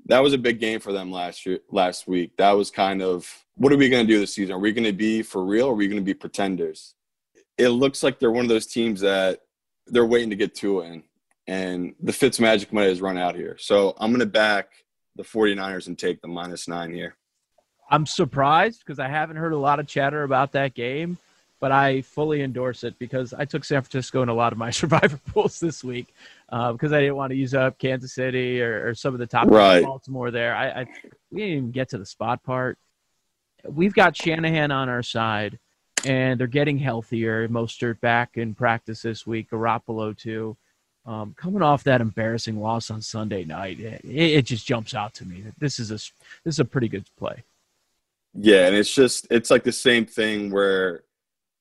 that 0.08 0.22
was 0.22 0.34
a 0.34 0.38
big 0.38 0.60
game 0.60 0.80
for 0.80 0.94
them 0.94 1.12
last 1.12 1.46
year 1.46 1.60
last 1.70 2.08
week. 2.08 2.38
That 2.38 2.52
was 2.52 2.72
kind 2.72 3.02
of 3.02 3.46
what 3.56 3.72
are 3.72 3.78
we 3.78 3.90
going 3.90 4.06
to 4.06 4.14
do 4.14 4.20
this 4.20 4.34
season? 4.34 4.54
Are 4.54 4.60
we 4.60 4.72
going 4.72 4.86
to 4.86 4.94
be 4.94 5.22
for 5.22 5.44
real 5.44 5.68
or 5.68 5.72
are 5.72 5.76
we 5.76 5.88
going 5.88 6.00
to 6.00 6.04
be 6.04 6.14
pretenders? 6.14 6.94
It 7.58 7.70
looks 7.70 8.04
like 8.04 8.20
they're 8.20 8.32
one 8.32 8.46
of 8.46 8.50
those 8.50 8.68
teams 8.68 9.02
that 9.02 9.42
they're 9.88 10.06
waiting 10.06 10.30
to 10.30 10.36
get 10.36 10.56
to 10.56 10.82
in 10.82 11.04
and 11.48 11.94
the 12.02 12.12
Fitz 12.14 12.40
magic 12.40 12.74
money 12.74 12.88
has 12.88 13.02
run 13.02 13.18
out 13.18 13.36
here. 13.36 13.56
So 13.60 13.96
I'm 13.98 14.12
going 14.12 14.20
to 14.20 14.26
back 14.26 14.70
the 15.16 15.24
49ers 15.24 15.88
and 15.88 15.98
take 15.98 16.22
the 16.22 16.28
minus 16.28 16.68
9 16.68 16.92
here. 16.92 17.16
I'm 17.90 18.06
surprised 18.06 18.80
because 18.80 19.00
I 19.00 19.08
haven't 19.08 19.38
heard 19.38 19.54
a 19.54 19.58
lot 19.58 19.80
of 19.80 19.88
chatter 19.88 20.24
about 20.24 20.52
that 20.54 20.74
game 20.74 21.18
but 21.60 21.72
I 21.72 22.02
fully 22.02 22.42
endorse 22.42 22.84
it 22.84 23.00
because 23.00 23.34
I 23.34 23.46
took 23.46 23.64
San 23.64 23.82
Francisco 23.82 24.22
in 24.22 24.30
a 24.30 24.34
lot 24.34 24.52
of 24.52 24.60
my 24.60 24.70
survivor 24.82 25.20
pools 25.28 25.60
this 25.60 25.84
week 25.84 26.14
uh, 26.50 26.72
because 26.72 26.94
I 26.94 27.02
didn't 27.02 27.16
want 27.16 27.32
to 27.32 27.38
use 27.38 27.54
up 27.54 27.78
Kansas 27.78 28.14
City 28.14 28.62
or, 28.62 28.90
or 28.90 28.96
some 28.96 29.14
of 29.14 29.20
the 29.20 29.28
top 29.28 29.48
right. 29.50 29.84
Baltimore 29.84 30.32
there. 30.32 30.56
I, 30.56 30.82
I, 30.82 30.88
we 31.32 31.42
didn't 31.42 31.58
even 31.58 31.72
get 31.72 31.90
to 31.90 31.98
the 31.98 32.06
spot 32.06 32.44
part. 32.44 32.78
We've 33.68 33.94
got 33.94 34.16
Shanahan 34.16 34.72
on 34.72 34.90
our 34.90 35.02
side, 35.02 35.58
and 36.06 36.40
they're 36.40 36.48
getting 36.48 36.78
healthier. 36.78 37.48
Mostert 37.48 38.00
back 38.00 38.38
in 38.38 38.54
practice 38.54 39.02
this 39.02 39.26
week. 39.26 39.50
Garoppolo 39.50 40.16
too. 40.16 40.56
Um, 41.08 41.36
coming 41.38 41.62
off 41.62 41.84
that 41.84 42.02
embarrassing 42.02 42.60
loss 42.60 42.90
on 42.90 43.02
Sunday 43.02 43.44
night, 43.44 43.80
it, 43.80 44.02
it 44.04 44.46
just 44.46 44.66
jumps 44.66 44.96
out 44.96 45.14
to 45.16 45.26
me 45.26 45.42
that 45.42 45.60
this 45.60 45.80
is 45.80 45.92
a 45.92 45.96
this 45.96 46.56
is 46.56 46.60
a 46.60 46.66
pretty 46.66 46.88
good 46.88 47.06
play. 47.18 47.44
Yeah, 48.34 48.68
and 48.68 48.76
it's 48.76 48.94
just 48.94 49.28
it's 49.32 49.50
like 49.50 49.64
the 49.64 49.72
same 49.72 50.06
thing 50.06 50.52
where 50.52 51.04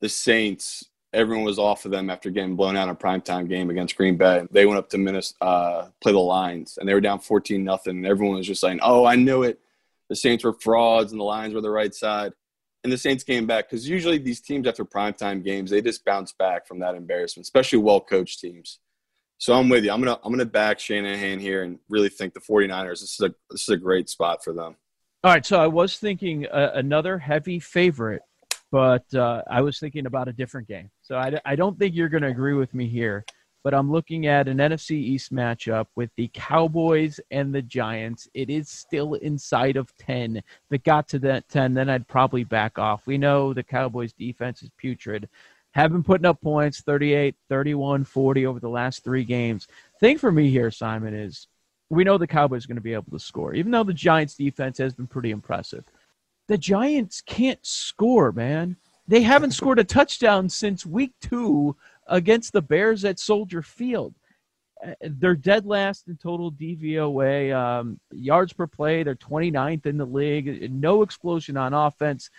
the 0.00 0.08
Saints, 0.08 0.86
everyone 1.14 1.44
was 1.44 1.58
off 1.58 1.84
of 1.84 1.90
them 1.90 2.10
after 2.10 2.30
getting 2.30 2.56
blown 2.56 2.76
out 2.76 2.84
in 2.84 2.90
a 2.90 2.94
primetime 2.94 3.48
game 3.48 3.70
against 3.70 3.96
Green 3.96 4.16
Bay. 4.16 4.46
They 4.50 4.66
went 4.66 4.78
up 4.78 4.90
to 4.90 4.98
Minnesota, 4.98 5.44
uh, 5.44 5.88
play 6.02 6.12
the 6.12 6.18
Lions, 6.18 6.76
and 6.78 6.88
they 6.88 6.94
were 6.94 7.00
down 7.00 7.20
14 7.20 7.62
nothing. 7.62 7.96
And 7.98 8.06
everyone 8.06 8.36
was 8.36 8.46
just 8.46 8.60
saying, 8.60 8.80
"Oh, 8.82 9.04
I 9.04 9.16
knew 9.16 9.42
it. 9.42 9.60
The 10.08 10.16
Saints 10.16 10.44
were 10.44 10.52
frauds, 10.52 11.12
and 11.12 11.20
the 11.20 11.24
Lions 11.24 11.54
were 11.54 11.60
the 11.60 11.70
right 11.70 11.94
side." 11.94 12.32
And 12.82 12.92
the 12.92 12.98
Saints 12.98 13.24
came 13.24 13.46
back 13.46 13.70
because 13.70 13.88
usually 13.88 14.18
these 14.18 14.40
teams 14.40 14.66
after 14.66 14.84
primetime 14.84 15.42
games 15.42 15.70
they 15.70 15.80
just 15.80 16.04
bounce 16.04 16.32
back 16.32 16.66
from 16.66 16.80
that 16.80 16.94
embarrassment, 16.94 17.44
especially 17.44 17.78
well-coached 17.78 18.40
teams. 18.40 18.80
So 19.38 19.54
I'm 19.54 19.68
with 19.68 19.84
you. 19.84 19.90
I'm 19.90 20.00
gonna 20.00 20.18
I'm 20.22 20.32
gonna 20.32 20.44
back 20.44 20.78
Shanahan 20.78 21.38
here 21.38 21.62
and 21.62 21.78
really 21.88 22.08
think 22.08 22.34
the 22.34 22.40
49ers. 22.40 23.00
This 23.00 23.14
is 23.14 23.20
a 23.20 23.34
this 23.50 23.62
is 23.62 23.68
a 23.70 23.76
great 23.76 24.08
spot 24.08 24.44
for 24.44 24.52
them. 24.52 24.76
All 25.22 25.32
right, 25.32 25.46
so 25.46 25.58
I 25.58 25.66
was 25.66 25.96
thinking 25.96 26.46
uh, 26.46 26.72
another 26.74 27.18
heavy 27.18 27.58
favorite 27.58 28.22
but 28.74 29.14
uh, 29.14 29.40
I 29.48 29.60
was 29.60 29.78
thinking 29.78 30.06
about 30.06 30.26
a 30.26 30.32
different 30.32 30.66
game. 30.66 30.90
So 31.00 31.16
I, 31.16 31.38
I 31.44 31.54
don't 31.54 31.78
think 31.78 31.94
you're 31.94 32.08
going 32.08 32.24
to 32.24 32.28
agree 32.28 32.54
with 32.54 32.74
me 32.74 32.88
here, 32.88 33.24
but 33.62 33.72
I'm 33.72 33.88
looking 33.88 34.26
at 34.26 34.48
an 34.48 34.58
NFC 34.58 34.96
East 34.96 35.32
matchup 35.32 35.86
with 35.94 36.10
the 36.16 36.28
Cowboys 36.34 37.20
and 37.30 37.54
the 37.54 37.62
Giants. 37.62 38.28
It 38.34 38.50
is 38.50 38.68
still 38.68 39.14
inside 39.14 39.76
of 39.76 39.96
10. 39.98 40.38
If 40.38 40.44
it 40.72 40.82
got 40.82 41.06
to 41.10 41.20
that 41.20 41.48
10, 41.50 41.72
then 41.74 41.88
I'd 41.88 42.08
probably 42.08 42.42
back 42.42 42.76
off. 42.76 43.06
We 43.06 43.16
know 43.16 43.52
the 43.52 43.62
Cowboys 43.62 44.12
defense 44.12 44.60
is 44.64 44.70
putrid. 44.76 45.28
Have 45.74 45.92
been 45.92 46.02
putting 46.02 46.26
up 46.26 46.40
points 46.40 46.80
38, 46.80 47.36
31, 47.48 48.04
40 48.04 48.44
over 48.44 48.58
the 48.58 48.68
last 48.68 49.04
three 49.04 49.22
games. 49.22 49.68
Thing 50.00 50.18
for 50.18 50.32
me 50.32 50.50
here, 50.50 50.72
Simon, 50.72 51.14
is 51.14 51.46
we 51.90 52.02
know 52.02 52.18
the 52.18 52.26
Cowboys 52.26 52.64
are 52.64 52.68
going 52.68 52.74
to 52.74 52.80
be 52.80 52.94
able 52.94 53.12
to 53.12 53.20
score, 53.20 53.54
even 53.54 53.70
though 53.70 53.84
the 53.84 53.94
Giants 53.94 54.34
defense 54.34 54.78
has 54.78 54.94
been 54.94 55.06
pretty 55.06 55.30
impressive 55.30 55.84
the 56.48 56.58
Giants 56.58 57.20
can't 57.20 57.64
score, 57.64 58.32
man. 58.32 58.76
They 59.06 59.22
haven't 59.22 59.50
scored 59.52 59.78
a 59.78 59.84
touchdown 59.84 60.48
since 60.48 60.86
week 60.86 61.12
two 61.20 61.76
against 62.06 62.52
the 62.52 62.62
Bears 62.62 63.04
at 63.04 63.18
Soldier 63.18 63.62
Field. 63.62 64.14
Uh, 64.84 64.92
they're 65.00 65.34
dead 65.34 65.66
last 65.66 66.08
in 66.08 66.16
total 66.16 66.52
DVOA. 66.52 67.54
Um, 67.54 67.98
yards 68.12 68.52
per 68.52 68.66
play, 68.66 69.02
they're 69.02 69.14
29th 69.14 69.86
in 69.86 69.96
the 69.96 70.04
league. 70.04 70.70
No 70.70 71.02
explosion 71.02 71.56
on 71.56 71.72
offense. 71.72 72.30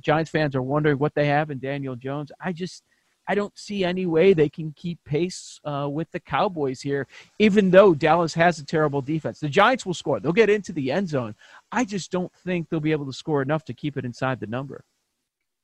Giants 0.00 0.30
fans 0.30 0.56
are 0.56 0.62
wondering 0.62 0.98
what 0.98 1.14
they 1.14 1.26
have 1.26 1.50
in 1.50 1.58
Daniel 1.58 1.96
Jones. 1.96 2.32
I 2.40 2.52
just– 2.52 2.82
I 3.28 3.34
don't 3.34 3.56
see 3.58 3.84
any 3.84 4.06
way 4.06 4.32
they 4.32 4.48
can 4.48 4.72
keep 4.76 5.02
pace 5.04 5.60
uh, 5.64 5.88
with 5.90 6.10
the 6.12 6.20
Cowboys 6.20 6.80
here, 6.80 7.06
even 7.38 7.70
though 7.70 7.94
Dallas 7.94 8.34
has 8.34 8.58
a 8.58 8.64
terrible 8.64 9.02
defense. 9.02 9.40
The 9.40 9.48
Giants 9.48 9.84
will 9.84 9.94
score, 9.94 10.20
they'll 10.20 10.32
get 10.32 10.50
into 10.50 10.72
the 10.72 10.92
end 10.92 11.08
zone. 11.08 11.34
I 11.72 11.84
just 11.84 12.10
don't 12.10 12.32
think 12.44 12.68
they'll 12.68 12.80
be 12.80 12.92
able 12.92 13.06
to 13.06 13.12
score 13.12 13.42
enough 13.42 13.64
to 13.64 13.74
keep 13.74 13.96
it 13.96 14.04
inside 14.04 14.40
the 14.40 14.46
number. 14.46 14.84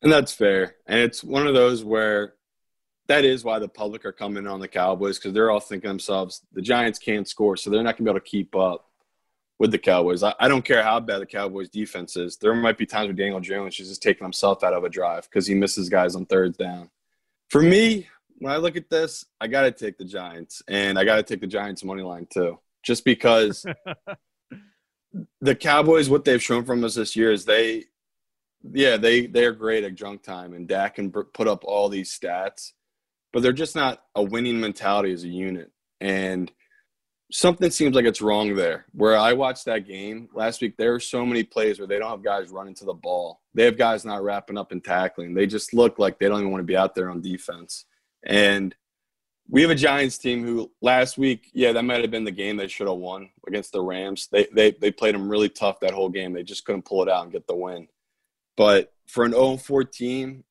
And 0.03 0.11
that's 0.11 0.33
fair. 0.33 0.77
And 0.87 0.99
it's 0.99 1.23
one 1.23 1.47
of 1.47 1.55
those 1.55 1.85
where 1.85 2.35
that 3.07 3.25
is 3.25 3.45
why 3.45 3.59
the 3.59 3.69
public 3.69 4.05
are 4.05 4.13
coming 4.13 4.47
on 4.47 4.61
the 4.61 4.69
Cowboys 4.69 5.19
because 5.19 5.33
they're 5.33 5.51
all 5.51 5.61
thinking 5.61 5.89
themselves, 5.89 6.43
the 6.53 6.63
Giants 6.63 6.99
can't 6.99 7.29
score, 7.29 7.57
so 7.57 7.71
they're 7.71 7.83
not 7.83 7.97
going 7.97 8.05
to 8.07 8.13
be 8.13 8.17
able 8.17 8.21
to 8.21 8.27
keep 8.27 8.57
up 8.57 8.89
with 9.59 9.71
the 9.71 9.79
Cowboys. 9.79 10.23
I, 10.23 10.35
I, 10.41 10.49
don't 10.49 10.65
care 10.65 10.83
how 10.83 10.99
bad 10.99 11.21
the 11.21 11.27
Cowboys 11.27 11.69
defense 11.69 12.17
is. 12.17 12.37
There 12.37 12.55
might 12.55 12.79
be 12.79 12.87
times 12.87 13.07
where 13.07 13.15
Daniel 13.15 13.39
Jones 13.39 13.79
is 13.79 13.89
just 13.89 14.03
taking 14.03 14.25
himself 14.25 14.65
out 14.65 14.73
of 14.73 14.83
a 14.83 14.89
drive 14.89 15.25
because 15.25 15.47
he 15.47 15.55
misses 15.55 15.89
guys 15.89 16.17
on 16.17 16.27
third 16.27 16.57
down. 16.57 16.91
For 17.53 17.61
me, 17.61 18.09
when 18.39 18.51
I 18.51 18.57
look 18.57 18.77
at 18.77 18.89
this, 18.89 19.27
I 19.39 19.47
got 19.47 19.63
to 19.63 19.73
take 19.73 19.99
the 19.99 20.07
Giants, 20.07 20.63
and 20.69 20.99
I 20.99 21.05
got 21.05 21.17
to 21.17 21.23
take 21.23 21.43
the 21.43 21.47
Giants 21.47 21.85
money 21.85 22.03
line 22.03 22.27
too, 22.33 22.59
just 22.83 23.05
because 23.05 23.67
the 25.43 25.55
Cowboys, 25.55 26.09
what 26.09 26.25
they've 26.25 26.43
shown 26.43 26.65
from 26.65 26.83
us 26.83 26.95
this 26.95 27.15
year 27.15 27.31
is 27.31 27.45
they, 27.45 27.85
yeah, 28.73 28.97
they 28.97 29.27
they're 29.27 29.53
great 29.53 29.85
at 29.85 29.95
junk 29.97 30.23
time, 30.23 30.55
and 30.55 30.67
Dak 30.67 30.95
can 30.95 31.11
put 31.13 31.47
up 31.47 31.63
all 31.65 31.91
these 31.91 32.19
stats, 32.19 32.73
but 33.35 33.43
they're 33.43 33.53
just 33.53 33.77
not 33.77 34.03
a 34.15 34.23
winning 34.23 34.59
mentality 34.59 35.13
as 35.13 35.25
a 35.25 35.29
unit, 35.29 35.71
and 36.01 36.51
something 37.33 37.71
seems 37.71 37.97
like 37.97 38.05
it's 38.05 38.23
wrong 38.23 38.55
there. 38.55 38.87
Where 38.93 39.17
I 39.17 39.33
watched 39.33 39.65
that 39.65 39.87
game 39.87 40.29
last 40.35 40.61
week, 40.61 40.77
there 40.77 40.95
are 40.95 41.01
so 41.01 41.25
many 41.27 41.43
plays 41.43 41.79
where 41.79 41.89
they 41.89 41.99
don't 41.99 42.11
have 42.11 42.23
guys 42.23 42.51
running 42.51 42.75
to 42.75 42.85
the 42.85 42.93
ball. 42.93 43.41
They 43.55 43.65
have 43.65 43.79
guys 43.79 44.05
not 44.05 44.23
wrapping 44.23 44.59
up 44.59 44.71
and 44.71 44.85
tackling. 44.85 45.35
They 45.35 45.47
just 45.47 45.75
look 45.75 45.99
like 45.99 46.19
they 46.19 46.29
don't 46.29 46.41
even 46.41 46.53
want 46.53 46.61
to 46.61 46.67
be 46.67 46.77
out 46.77 46.95
there 46.95 47.11
on 47.11 47.21
defense. 47.21 47.87
And 48.25 48.75
we 49.49 49.63
have 49.63 49.71
a 49.71 49.75
Giants 49.75 50.19
team 50.19 50.45
who 50.45 50.71
last 50.81 51.19
week, 51.19 51.51
yeah, 51.53 51.73
that 51.73 51.85
might 51.85 52.03
have 52.03 52.11
been 52.11 52.25
the 52.25 52.31
game 52.31 52.57
they 52.57 52.69
should 52.69 52.87
have 52.87 52.99
won 52.99 53.31
against 53.47 53.73
the 53.73 53.81
Rams. 53.81 54.29
They 54.31 54.47
they 54.53 54.73
they 54.73 54.91
played 54.91 55.15
them 55.15 55.29
really 55.29 55.49
tough 55.49 55.81
that 55.81 55.95
whole 55.95 56.09
game. 56.09 56.33
They 56.33 56.43
just 56.43 56.65
couldn't 56.65 56.85
pull 56.85 57.03
it 57.03 57.09
out 57.09 57.25
and 57.25 57.33
get 57.33 57.47
the 57.47 57.57
win. 57.57 57.89
But 58.57 58.93
for 59.09 59.25
an 59.25 59.33
0-4 59.33 59.91
team, 59.91 60.45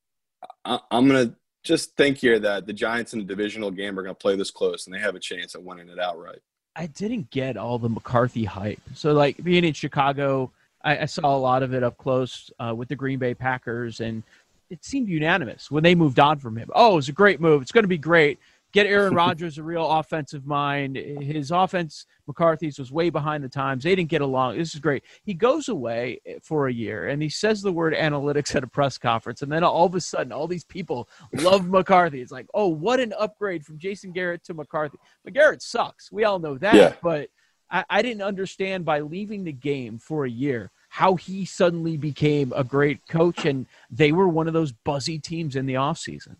I, 0.65 0.79
I'm 0.89 1.07
gonna 1.07 1.35
just 1.63 1.95
think 1.95 2.17
here 2.17 2.39
that 2.39 2.65
the 2.65 2.73
Giants 2.73 3.13
in 3.13 3.19
the 3.19 3.25
divisional 3.25 3.71
game 3.71 3.97
are 3.97 4.03
gonna 4.03 4.15
play 4.15 4.35
this 4.35 4.51
close 4.51 4.85
and 4.85 4.93
they 4.93 4.99
have 4.99 5.15
a 5.15 5.19
chance 5.19 5.55
at 5.55 5.63
winning 5.63 5.87
it 5.87 5.99
outright. 5.99 6.39
I 6.75 6.87
didn't 6.87 7.29
get 7.31 7.57
all 7.57 7.77
the 7.79 7.89
McCarthy 7.89 8.45
hype. 8.45 8.81
So 8.95 9.13
like 9.13 9.43
being 9.43 9.65
in 9.65 9.73
Chicago, 9.73 10.51
I, 10.83 10.99
I 10.99 11.05
saw 11.05 11.35
a 11.35 11.37
lot 11.37 11.63
of 11.63 11.73
it 11.73 11.83
up 11.83 11.97
close 11.97 12.49
uh, 12.59 12.73
with 12.75 12.89
the 12.89 12.95
Green 12.95 13.19
Bay 13.19 13.33
Packers, 13.33 13.99
and 13.99 14.23
it 14.69 14.83
seemed 14.83 15.09
unanimous 15.09 15.69
when 15.69 15.83
they 15.83 15.95
moved 15.95 16.19
on 16.19 16.39
from 16.39 16.55
him. 16.55 16.69
Oh, 16.73 16.93
it 16.93 16.95
was 16.95 17.09
a 17.09 17.13
great 17.13 17.41
move. 17.41 17.61
It's 17.61 17.71
going 17.71 17.83
to 17.83 17.89
be 17.89 17.97
great. 17.97 18.39
Get 18.71 18.85
Aaron 18.85 19.13
Rodgers 19.15 19.57
a 19.57 19.63
real 19.63 19.89
offensive 19.89 20.45
mind. 20.45 20.95
His 20.95 21.51
offense, 21.51 22.05
McCarthy's, 22.27 22.79
was 22.79 22.91
way 22.91 23.09
behind 23.09 23.43
the 23.43 23.49
times. 23.49 23.83
They 23.83 23.95
didn't 23.95 24.09
get 24.09 24.21
along. 24.21 24.57
This 24.57 24.73
is 24.73 24.79
great. 24.79 25.03
He 25.23 25.33
goes 25.33 25.69
away 25.69 26.19
for 26.41 26.67
a 26.67 26.73
year 26.73 27.07
and 27.07 27.21
he 27.21 27.29
says 27.29 27.61
the 27.61 27.71
word 27.71 27.93
analytics 27.93 28.55
at 28.55 28.63
a 28.63 28.67
press 28.67 28.97
conference. 28.97 29.41
And 29.41 29.51
then 29.51 29.63
all 29.63 29.85
of 29.85 29.95
a 29.95 30.01
sudden, 30.01 30.31
all 30.31 30.47
these 30.47 30.63
people 30.63 31.09
love 31.33 31.67
McCarthy. 31.67 32.21
It's 32.21 32.31
like, 32.31 32.47
oh, 32.53 32.67
what 32.67 32.99
an 32.99 33.13
upgrade 33.19 33.65
from 33.65 33.77
Jason 33.77 34.11
Garrett 34.11 34.43
to 34.45 34.53
McCarthy. 34.53 34.97
But 35.23 35.33
Garrett 35.33 35.61
sucks. 35.61 36.11
We 36.11 36.23
all 36.23 36.39
know 36.39 36.57
that. 36.57 36.75
Yeah. 36.75 36.93
But 37.01 37.29
I, 37.69 37.85
I 37.89 38.01
didn't 38.01 38.23
understand 38.23 38.85
by 38.85 38.99
leaving 38.99 39.43
the 39.43 39.51
game 39.51 39.97
for 39.97 40.25
a 40.25 40.29
year 40.29 40.71
how 40.89 41.15
he 41.15 41.45
suddenly 41.45 41.95
became 41.95 42.51
a 42.55 42.63
great 42.63 43.07
coach. 43.07 43.45
And 43.45 43.65
they 43.89 44.11
were 44.11 44.27
one 44.27 44.47
of 44.47 44.53
those 44.53 44.71
buzzy 44.71 45.19
teams 45.19 45.55
in 45.55 45.65
the 45.65 45.75
offseason. 45.75 46.35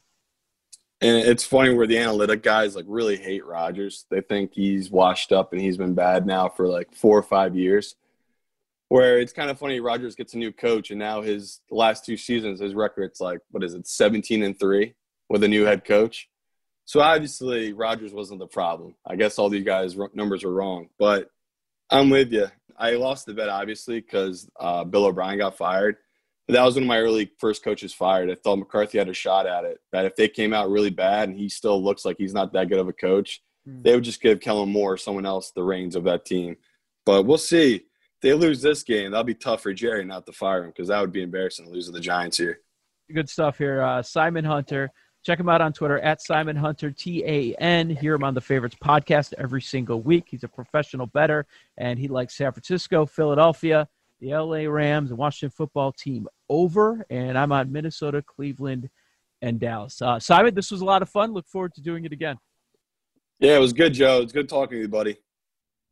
And 1.02 1.18
it's 1.18 1.44
funny 1.44 1.74
where 1.74 1.88
the 1.88 1.98
analytic 1.98 2.44
guys 2.44 2.76
like 2.76 2.86
really 2.88 3.18
hate 3.18 3.44
Rodgers. 3.46 4.06
They 4.12 4.22
think 4.22 4.54
he's 4.54 4.92
washed 4.92 5.32
up 5.32 5.52
and 5.52 5.60
he's 5.62 5.78
been 5.78 5.96
bad 5.96 6.28
now 6.28 6.48
for 6.48 6.68
like 6.68 6.94
four 6.94 7.18
or 7.18 7.24
five 7.24 7.56
years. 7.56 7.96
Where 8.90 9.20
it's 9.20 9.34
kind 9.34 9.50
of 9.50 9.58
funny, 9.58 9.80
Rodgers 9.80 10.16
gets 10.16 10.34
a 10.34 10.38
new 10.38 10.52
coach, 10.52 10.92
and 10.92 11.00
now 11.00 11.22
his 11.22 11.62
last 11.72 12.06
two 12.06 12.18
seasons, 12.18 12.60
his 12.60 12.76
record's 12.76 13.22
like 13.22 13.40
what 13.50 13.64
is 13.64 13.74
it, 13.74 13.88
seventeen 13.88 14.44
and 14.44 14.60
three 14.60 14.96
with 15.30 15.44
a 15.44 15.48
new 15.48 15.64
head 15.64 15.86
coach. 15.86 16.30
So 16.86 17.00
obviously, 17.00 17.72
Rodgers 17.72 18.14
wasn't 18.14 18.40
the 18.40 18.48
problem. 18.48 18.96
I 19.08 19.16
guess 19.16 19.40
all 19.40 19.50
these 19.50 19.64
guys' 19.64 19.96
numbers 20.14 20.44
are 20.44 20.54
wrong, 20.54 20.90
but 21.00 21.30
I'm 21.90 22.10
with 22.10 22.34
you. 22.34 22.48
I 22.78 22.92
lost 22.96 23.26
the 23.26 23.34
bet 23.34 23.48
obviously 23.48 24.02
because 24.02 24.50
uh, 24.60 24.84
Bill 24.84 25.06
O'Brien 25.06 25.38
got 25.38 25.58
fired 25.58 25.98
that 26.52 26.64
was 26.64 26.76
one 26.76 26.84
of 26.84 26.88
my 26.88 27.00
early 27.00 27.32
first 27.40 27.64
coaches 27.64 27.94
fired. 27.94 28.30
I 28.30 28.36
thought 28.36 28.58
McCarthy 28.58 28.98
had 28.98 29.10
a 29.10 29.14
shot 29.14 29.48
at 29.48 29.64
it. 29.64 29.80
That 29.92 30.06
if 30.06 30.16
they 30.16 30.28
came 30.28 30.54
out 30.54 30.70
really 30.70 30.90
bad 30.90 31.30
and 31.30 31.38
he 31.38 31.50
still 31.50 31.82
looks 31.84 32.06
like 32.06 32.18
he's 32.18 32.34
not 32.34 32.54
that 32.54 32.70
good 32.70 32.80
of 32.80 32.88
a 32.88 32.94
coach, 32.94 33.42
mm. 33.68 33.84
they 33.84 33.96
would 33.96 34.04
just 34.04 34.22
give 34.22 34.40
Kellen 34.40 34.70
Moore 34.70 34.94
or 34.94 34.98
someone 34.98 35.26
else 35.26 35.52
the 35.52 35.64
reins 35.64 35.96
of 35.96 36.04
that 36.06 36.26
team. 36.26 36.58
But 37.06 37.26
we'll 37.26 37.38
see. 37.38 37.76
If 37.76 38.22
they 38.22 38.34
lose 38.34 38.62
this 38.62 38.84
game, 38.84 39.12
that'll 39.12 39.24
be 39.24 39.34
tough 39.34 39.64
for 39.64 39.74
Jerry 39.74 40.06
not 40.06 40.26
to 40.26 40.32
fire 40.32 40.64
him 40.64 40.70
because 40.70 40.90
that 40.90 41.02
would 41.02 41.12
be 41.12 41.24
embarrassing 41.24 41.66
to 41.66 41.72
lose 41.72 41.88
to 41.88 41.92
the 41.92 42.00
Giants 42.00 42.38
here. 42.38 42.60
Good 43.12 43.30
stuff 43.30 43.58
here. 43.58 43.82
Uh, 43.82 44.02
Simon 44.02 44.46
Hunter. 44.46 44.92
Check 45.24 45.40
him 45.40 45.50
out 45.50 45.62
on 45.62 45.72
Twitter 45.72 46.00
at 46.00 46.20
Simon 46.20 46.56
Hunter 46.56 46.90
T 46.90 47.24
A 47.26 47.54
N. 47.56 47.92
Hear 47.92 48.16
him 48.16 48.24
on 48.24 48.34
the 48.34 48.42
Favorites 48.42 48.76
podcast 48.84 49.34
every 49.38 49.62
single 49.62 50.02
week. 50.02 50.26
He's 50.28 50.44
a 50.44 50.48
professional 50.48 51.06
bettor, 51.06 51.46
and 51.78 52.00
he 52.00 52.08
likes 52.08 52.36
San 52.36 52.52
Francisco, 52.52 53.06
Philadelphia, 53.06 53.88
the 54.20 54.34
LA 54.34 54.70
Rams, 54.70 55.12
and 55.12 55.20
Washington 55.20 55.54
football 55.56 55.92
team 55.92 56.28
over. 56.52 57.06
And 57.10 57.38
I'm 57.38 57.52
on 57.52 57.72
Minnesota, 57.72 58.22
Cleveland, 58.22 58.90
and 59.42 59.60
Dallas. 59.60 60.02
Uh, 60.02 60.20
Simon, 60.20 60.54
this 60.54 60.70
was 60.70 60.82
a 60.82 60.86
lot 60.86 61.02
of 61.02 61.10
fun. 61.10 61.34
Look 61.34 61.48
forward 61.48 61.74
to 61.76 61.82
doing 61.82 62.06
it 62.06 62.12
again. 62.12 62.38
Yeah, 63.40 63.56
it 63.56 63.60
was 63.60 63.74
good, 63.74 63.94
Joe. 63.94 64.22
It's 64.22 64.34
good 64.34 64.50
talking 64.50 64.78
to 64.78 64.82
you, 64.82 64.88
buddy. 64.88 65.18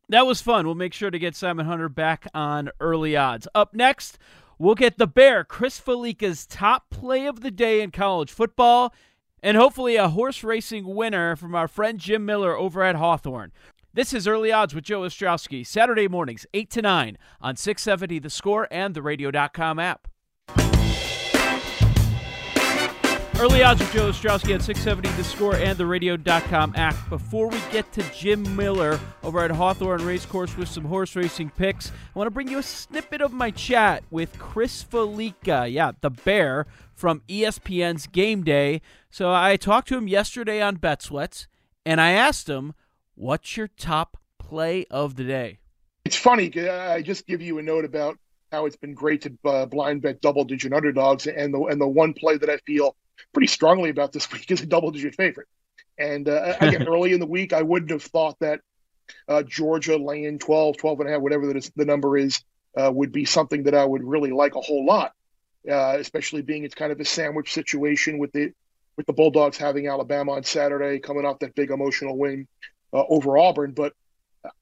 That 0.08 0.26
was 0.26 0.40
fun. 0.40 0.66
We'll 0.66 0.74
make 0.74 0.94
sure 0.94 1.10
to 1.10 1.18
get 1.18 1.34
Simon 1.34 1.66
Hunter 1.66 1.88
back 1.88 2.26
on 2.34 2.70
early 2.78 3.16
odds. 3.16 3.48
Up 3.54 3.74
next, 3.74 4.18
we'll 4.58 4.74
get 4.74 4.98
the 4.98 5.06
Bear, 5.06 5.42
Chris 5.44 5.80
Fallica's 5.80 6.46
top 6.46 6.90
play 6.90 7.26
of 7.26 7.40
the 7.40 7.50
day 7.50 7.80
in 7.80 7.90
college 7.90 8.30
football, 8.30 8.92
and 9.42 9.56
hopefully 9.56 9.96
a 9.96 10.08
horse 10.08 10.44
racing 10.44 10.84
winner 10.84 11.34
from 11.34 11.54
our 11.54 11.68
friend 11.68 11.98
Jim 11.98 12.26
Miller 12.26 12.56
over 12.56 12.82
at 12.82 12.96
Hawthorne. 12.96 13.52
This 13.92 14.12
is 14.12 14.28
Early 14.28 14.52
Odds 14.52 14.72
with 14.72 14.84
Joe 14.84 15.00
Ostrowski, 15.00 15.66
Saturday 15.66 16.06
mornings, 16.06 16.46
8 16.54 16.70
to 16.70 16.82
9 16.82 17.18
on 17.40 17.56
670 17.56 18.20
The 18.20 18.30
Score 18.30 18.68
and 18.70 18.94
the 18.94 19.02
Radio.com 19.02 19.80
app. 19.80 20.06
Early 23.38 23.62
Odds 23.62 23.80
with 23.80 23.92
Joe 23.92 24.10
Ostrowski 24.10 24.54
at 24.54 24.62
670 24.62 25.08
The 25.16 25.24
Score 25.24 25.56
and 25.56 25.78
the 25.78 25.86
Radio.com 25.86 26.74
app. 26.76 26.94
Before 27.08 27.48
we 27.48 27.58
get 27.72 27.90
to 27.92 28.02
Jim 28.12 28.54
Miller 28.54 29.00
over 29.22 29.42
at 29.42 29.50
Hawthorne 29.50 30.04
Racecourse 30.04 30.56
with 30.56 30.68
some 30.68 30.84
horse 30.84 31.16
racing 31.16 31.50
picks, 31.50 31.90
I 31.90 32.18
want 32.18 32.26
to 32.26 32.30
bring 32.30 32.48
you 32.48 32.58
a 32.58 32.62
snippet 32.62 33.22
of 33.22 33.32
my 33.32 33.50
chat 33.50 34.04
with 34.10 34.38
Chris 34.38 34.84
Fallica, 34.84 35.72
yeah, 35.72 35.92
the 36.02 36.10
bear 36.10 36.66
from 36.94 37.22
ESPN's 37.28 38.06
Game 38.06 38.44
Day. 38.44 38.82
So 39.10 39.32
I 39.32 39.56
talked 39.56 39.88
to 39.88 39.96
him 39.96 40.06
yesterday 40.06 40.60
on 40.60 40.76
Bet 40.76 41.00
Sweats, 41.00 41.46
and 41.86 42.00
I 42.00 42.12
asked 42.12 42.48
him– 42.48 42.74
What's 43.20 43.54
your 43.54 43.68
top 43.68 44.16
play 44.38 44.86
of 44.90 45.16
the 45.16 45.24
day? 45.24 45.58
It's 46.06 46.16
funny. 46.16 46.50
Uh, 46.56 46.90
I 46.90 47.02
just 47.02 47.26
give 47.26 47.42
you 47.42 47.58
a 47.58 47.62
note 47.62 47.84
about 47.84 48.16
how 48.50 48.66
it's 48.66 48.76
been 48.76 48.94
great 48.94 49.22
to 49.22 49.32
uh, 49.44 49.66
blind 49.66 50.02
bet 50.02 50.20
double 50.20 50.44
digit 50.44 50.72
underdogs, 50.72 51.26
and 51.26 51.54
the 51.54 51.60
and 51.64 51.80
the 51.80 51.88
one 51.88 52.12
play 52.12 52.36
that 52.36 52.50
I 52.50 52.58
feel 52.58 52.96
pretty 53.32 53.46
strongly 53.46 53.90
about 53.90 54.12
this 54.12 54.30
week 54.32 54.50
is 54.50 54.60
a 54.60 54.66
double 54.66 54.90
digit 54.90 55.14
favorite. 55.14 55.48
And 55.98 56.28
uh, 56.28 56.56
again, 56.60 56.88
early 56.88 57.12
in 57.12 57.20
the 57.20 57.26
week, 57.26 57.52
I 57.52 57.62
wouldn't 57.62 57.90
have 57.90 58.02
thought 58.02 58.38
that 58.40 58.60
uh, 59.28 59.42
Georgia 59.42 59.96
laying 59.96 60.38
12, 60.38 60.76
12 60.76 61.00
and 61.00 61.08
a 61.08 61.12
half, 61.12 61.20
whatever 61.20 61.52
the, 61.52 61.70
the 61.76 61.84
number 61.84 62.16
is, 62.16 62.42
uh, 62.76 62.90
would 62.92 63.12
be 63.12 63.24
something 63.24 63.64
that 63.64 63.74
I 63.74 63.84
would 63.84 64.04
really 64.04 64.30
like 64.30 64.54
a 64.54 64.60
whole 64.60 64.86
lot, 64.86 65.12
uh, 65.68 65.96
especially 65.98 66.42
being 66.42 66.64
it's 66.64 66.74
kind 66.74 66.92
of 66.92 67.00
a 67.00 67.04
sandwich 67.04 67.52
situation 67.52 68.18
with 68.18 68.32
the 68.32 68.52
with 68.96 69.06
the 69.06 69.12
Bulldogs 69.12 69.56
having 69.56 69.88
Alabama 69.88 70.32
on 70.32 70.44
Saturday, 70.44 70.98
coming 70.98 71.24
off 71.24 71.38
that 71.38 71.54
big 71.54 71.70
emotional 71.70 72.18
win 72.18 72.46
uh, 72.92 73.02
over 73.08 73.38
Auburn. 73.38 73.72
But 73.72 73.94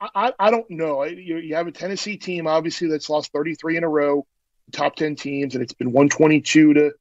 I, 0.01 0.33
I 0.39 0.51
don't 0.51 0.69
know. 0.71 1.05
You, 1.05 1.39
you 1.39 1.55
have 1.55 1.67
a 1.67 1.73
Tennessee 1.73 2.17
team, 2.17 2.47
obviously, 2.47 2.89
that's 2.89 3.09
lost 3.09 3.33
33 3.33 3.77
in 3.77 3.85
a 3.85 3.89
row, 3.89 4.27
top 4.73 4.97
10 4.97 5.17
teams, 5.17 5.55
and 5.55 5.63
it's 5.63 5.73
been 5.73 5.93
122 5.93 6.75
to 6.75 6.93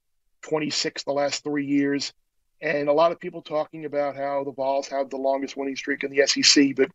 26 0.44 1.04
the 1.04 1.12
last 1.12 1.44
three 1.44 1.66
years. 1.66 2.14
And 2.62 2.90
a 2.90 2.94
lot 2.94 3.12
of 3.12 3.20
people 3.20 3.42
talking 3.42 3.86
about 3.86 4.16
how 4.16 4.44
the 4.44 4.52
Vols 4.52 4.88
have 4.88 5.10
the 5.10 5.18
longest 5.18 5.56
winning 5.56 5.76
streak 5.76 6.04
in 6.04 6.12
the 6.12 6.26
SEC, 6.26 6.76
but 6.76 6.90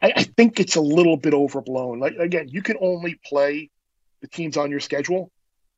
I, 0.00 0.12
I 0.16 0.22
think 0.24 0.58
it's 0.58 0.76
a 0.76 0.80
little 0.80 1.16
bit 1.16 1.34
overblown. 1.34 2.00
Like 2.00 2.16
again, 2.16 2.48
you 2.48 2.62
can 2.62 2.76
only 2.80 3.20
play 3.24 3.70
the 4.20 4.28
teams 4.28 4.56
on 4.56 4.70
your 4.70 4.80
schedule, 4.80 5.30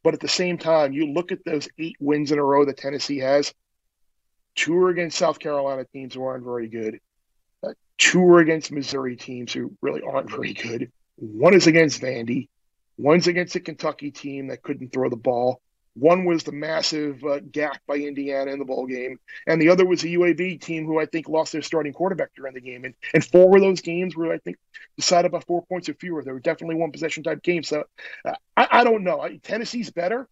but 0.03 0.15
at 0.15 0.21
the 0.21 0.29
same 0.29 0.57
time, 0.57 0.93
you 0.93 1.13
look 1.13 1.33
at 1.33 1.45
those 1.45 1.69
eight 1.79 1.97
wins 2.01 2.33
in 2.33 2.39
a 2.39 2.45
row 2.45 2.65
that 2.65 2.79
Tennessee 2.79 3.19
has. 3.19 3.53
Two 4.55 4.77
are 4.79 4.89
against 4.89 5.19
South 5.19 5.39
Carolina 5.39 5.85
teams 5.93 6.15
who 6.15 6.25
aren't 6.25 6.45
very 6.45 6.69
good. 6.69 7.01
Two 7.99 8.23
are 8.25 8.41
against 8.41 8.73
Missouri 8.73 9.17
teams 9.17 9.53
who 9.53 9.77
really 9.81 10.03
aren't 10.03 10.31
very 10.31 10.53
good. 10.53 10.91
One 11.17 11.55
is 11.55 11.67
against 11.67 12.01
Vandy. 12.01 12.49
One's 12.97 13.27
against 13.27 13.57
a 13.57 13.61
Kentucky 13.61 14.11
team 14.11 14.49
that 14.49 14.63
couldn't 14.63 14.93
throw 14.93 15.09
the 15.09 15.17
ball. 15.17 15.61
One 15.97 16.25
was 16.25 16.43
the 16.43 16.53
massive 16.53 17.23
uh, 17.25 17.39
gap 17.39 17.81
by 17.87 17.97
Indiana 17.97 18.51
in 18.51 18.59
the 18.59 18.65
bowl 18.65 18.87
game, 18.87 19.21
and 19.47 19.63
the 19.63 19.69
other 19.69 19.87
was 19.87 20.03
a 20.03 20.09
UAB 20.09 20.61
team 20.61 20.87
who 20.87 20.99
I 20.99 21.07
think 21.07 21.29
lost 21.29 21.53
their 21.53 21.63
starting 21.63 21.93
quarterback 21.93 22.35
during 22.35 22.55
the 22.55 22.61
game. 22.61 22.85
And, 22.85 22.95
and 23.13 23.25
four 23.25 23.57
of 23.57 23.63
those 23.63 23.81
games 23.81 24.17
were, 24.17 24.33
I 24.33 24.39
think, 24.39 24.57
decided 24.97 25.31
by 25.31 25.39
four 25.41 25.65
points 25.67 25.89
or 25.89 25.95
fewer. 25.95 26.25
They 26.25 26.33
were 26.33 26.41
definitely 26.41 26.77
one 26.77 26.91
possession 26.91 27.23
type 27.23 27.45
games. 27.45 27.69
So 27.69 27.85
uh, 28.25 28.35
I, 28.57 28.69
I, 28.73 28.85
don't 28.85 29.05
know. 29.05 29.21
I, 29.21 29.37
Tennessee's 29.37 29.91
better, 29.91 30.29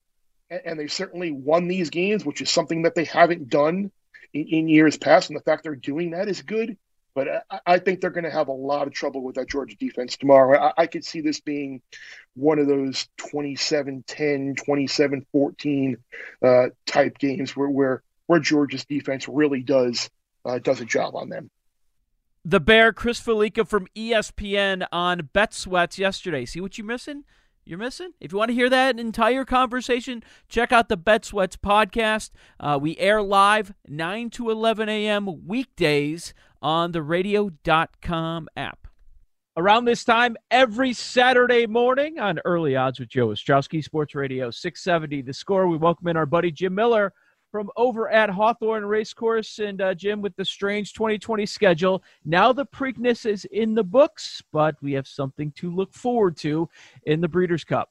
and, 0.51 0.61
and, 0.65 0.81
they've 0.81 0.93
certainly 0.93 1.31
won 1.31 1.69
these 1.69 1.91
games, 1.91 2.25
which 2.25 2.43
is 2.43 2.51
something 2.51 2.83
that 2.83 2.97
they 2.97 3.05
haven't 3.05 3.49
done 3.49 3.93
in, 4.33 4.47
in 4.49 4.69
years 4.69 4.97
past. 4.97 5.31
And 5.31 5.39
the 5.39 5.45
fact 5.45 5.63
they're 5.63 5.77
doing 5.77 6.11
that 6.11 6.29
is 6.29 6.43
good. 6.43 6.77
But 7.15 7.45
I, 7.51 7.61
I 7.67 7.79
think 7.79 8.01
they're 8.01 8.11
going 8.11 8.25
to 8.25 8.31
have 8.31 8.49
a 8.49 8.53
lot 8.53 8.87
of 8.87 8.93
trouble 8.93 9.23
with 9.23 9.37
that 9.37 9.49
Georgia 9.49 9.77
defense 9.77 10.17
tomorrow. 10.17 10.59
I, 10.59 10.83
I 10.83 10.87
could 10.87 11.05
see 11.05 11.21
this 11.21 11.41
being 11.41 11.83
one 12.35 12.59
of 12.59 12.67
those 12.67 13.09
27 13.19 14.05
10, 14.07 14.55
27 14.65 15.27
14 15.33 15.97
uh, 16.43 16.67
type 16.87 17.19
games 17.19 17.57
where, 17.57 17.69
where, 17.69 18.03
where 18.27 18.41
Georgia's 18.41 18.85
defense 18.85 19.29
really 19.29 19.63
does, 19.63 20.09
uh, 20.45 20.59
does 20.59 20.81
a 20.81 20.87
job 20.87 21.15
on 21.15 21.29
them. 21.29 21.51
The 22.45 22.61
Bear, 22.61 22.93
Chris 22.93 23.21
Fallica 23.21 23.65
from 23.65 23.87
ESPN 23.95 24.87
on 24.91 25.31
Bet 25.33 25.55
Sweats 25.55 25.99
yesterday. 25.99 26.45
See 26.45 26.61
what 26.61 26.77
you're 26.77 26.87
missing? 26.87 27.25
You're 27.65 27.79
missing? 27.79 28.13
If 28.21 28.33
you 28.33 28.39
want 28.39 28.49
to 28.49 28.55
hear 28.55 28.69
that 28.71 28.99
entire 28.99 29.45
conversation, 29.45 30.25
check 30.49 30.73
out 30.73 30.89
the 30.89 30.97
Bet 30.97 31.25
Sweats 31.25 31.57
podcast. 31.57 32.31
Uh, 32.59 32.77
we 32.81 32.97
air 32.99 33.23
live 33.23 33.73
9 33.87 34.31
to 34.31 34.51
11 34.51 34.89
a.m. 34.89 35.47
weekdays 35.47 36.35
on 36.61 36.91
the 36.91 37.03
radio.com 37.03 38.49
app. 38.57 38.89
Around 39.57 39.85
this 39.85 40.03
time, 40.03 40.37
every 40.51 40.93
Saturday 40.93 41.67
morning 41.67 42.19
on 42.19 42.41
Early 42.45 42.75
Odds 42.75 42.99
with 42.99 43.11
Joe 43.11 43.29
Ostrowski, 43.29 43.85
Sports 43.85 44.15
Radio 44.17 44.51
670. 44.51 45.23
The 45.23 45.33
score, 45.33 45.69
we 45.69 45.77
welcome 45.77 46.09
in 46.09 46.17
our 46.17 46.27
buddy 46.27 46.51
Jim 46.51 46.75
Miller 46.75 47.13
from 47.53 47.71
over 47.77 48.09
at 48.11 48.31
Hawthorne 48.31 48.87
Racecourse. 48.87 49.59
And 49.61 49.81
uh, 49.81 49.95
Jim, 49.95 50.23
with 50.23 50.35
the 50.37 50.45
strange 50.45 50.95
2020 50.95 51.45
schedule, 51.45 52.03
now 52.25 52.53
the 52.53 52.67
Preakness 52.67 53.27
is 53.27 53.45
in 53.53 53.75
the 53.75 53.85
books, 53.85 54.43
but 54.53 54.75
we 54.83 54.95
have 54.95 55.07
something 55.07 55.53
to 55.53 55.71
look 55.71 55.93
forward 55.93 56.37
to 56.39 56.69
in 57.05 57.21
the 57.21 57.29
Breeders' 57.29 57.63
Cup. 57.63 57.91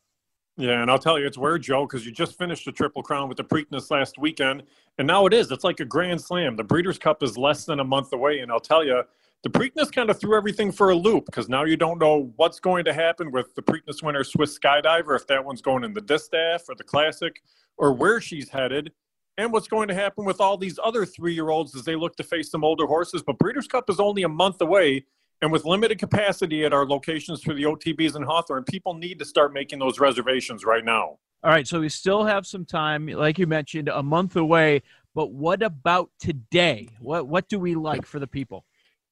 Yeah, 0.57 0.81
and 0.81 0.91
I'll 0.91 0.99
tell 0.99 1.17
you, 1.17 1.25
it's 1.25 1.37
weird, 1.37 1.61
Joe, 1.61 1.85
because 1.85 2.05
you 2.05 2.11
just 2.11 2.37
finished 2.37 2.65
the 2.65 2.71
Triple 2.71 3.03
Crown 3.03 3.29
with 3.29 3.37
the 3.37 3.43
Preakness 3.43 3.89
last 3.89 4.17
weekend, 4.17 4.63
and 4.97 5.07
now 5.07 5.25
it 5.25 5.33
is. 5.33 5.49
It's 5.49 5.63
like 5.63 5.79
a 5.79 5.85
Grand 5.85 6.19
Slam. 6.19 6.55
The 6.55 6.63
Breeders' 6.63 6.99
Cup 6.99 7.23
is 7.23 7.37
less 7.37 7.63
than 7.63 7.79
a 7.79 7.83
month 7.83 8.11
away, 8.11 8.39
and 8.39 8.51
I'll 8.51 8.59
tell 8.59 8.83
you, 8.83 9.03
the 9.43 9.49
Preakness 9.49 9.91
kind 9.91 10.09
of 10.09 10.19
threw 10.19 10.35
everything 10.35 10.71
for 10.71 10.89
a 10.89 10.95
loop 10.95 11.25
because 11.25 11.49
now 11.49 11.63
you 11.63 11.77
don't 11.77 11.99
know 11.99 12.31
what's 12.35 12.59
going 12.59 12.83
to 12.85 12.93
happen 12.93 13.31
with 13.31 13.55
the 13.55 13.61
Preakness 13.61 14.03
winner, 14.03 14.23
Swiss 14.23 14.59
Skydiver, 14.59 15.15
if 15.15 15.25
that 15.27 15.43
one's 15.43 15.61
going 15.61 15.83
in 15.83 15.93
the 15.93 16.01
Distaff 16.01 16.67
or 16.67 16.75
the 16.75 16.83
Classic, 16.83 17.41
or 17.77 17.93
where 17.93 18.19
she's 18.19 18.49
headed 18.49 18.91
and 19.37 19.51
what's 19.51 19.67
going 19.67 19.87
to 19.87 19.93
happen 19.93 20.25
with 20.25 20.39
all 20.41 20.57
these 20.57 20.79
other 20.83 21.05
three 21.05 21.33
year 21.33 21.49
olds 21.49 21.75
as 21.75 21.83
they 21.83 21.95
look 21.95 22.15
to 22.17 22.23
face 22.23 22.51
some 22.51 22.63
older 22.63 22.85
horses. 22.85 23.23
But 23.25 23.37
Breeders' 23.39 23.67
Cup 23.67 23.89
is 23.89 23.99
only 23.99 24.23
a 24.23 24.29
month 24.29 24.61
away. 24.61 25.05
And 25.43 25.51
with 25.51 25.65
limited 25.65 25.97
capacity 25.97 26.65
at 26.65 26.73
our 26.73 26.85
locations 26.85 27.41
for 27.41 27.55
the 27.55 27.63
OTBs 27.63 28.15
in 28.15 28.21
Hawthorne, 28.21 28.63
people 28.63 28.93
need 28.93 29.17
to 29.19 29.25
start 29.25 29.53
making 29.53 29.79
those 29.79 29.99
reservations 29.99 30.63
right 30.63 30.85
now. 30.85 31.17
All 31.43 31.49
right, 31.49 31.67
so 31.67 31.79
we 31.79 31.89
still 31.89 32.23
have 32.23 32.45
some 32.45 32.65
time, 32.65 33.07
like 33.07 33.39
you 33.39 33.47
mentioned, 33.47 33.89
a 33.89 34.03
month 34.03 34.35
away. 34.35 34.83
But 35.15 35.31
what 35.31 35.63
about 35.63 36.11
today? 36.19 36.89
What 36.99 37.27
what 37.27 37.49
do 37.49 37.59
we 37.59 37.73
like 37.73 38.05
for 38.05 38.19
the 38.19 38.27
people? 38.27 38.65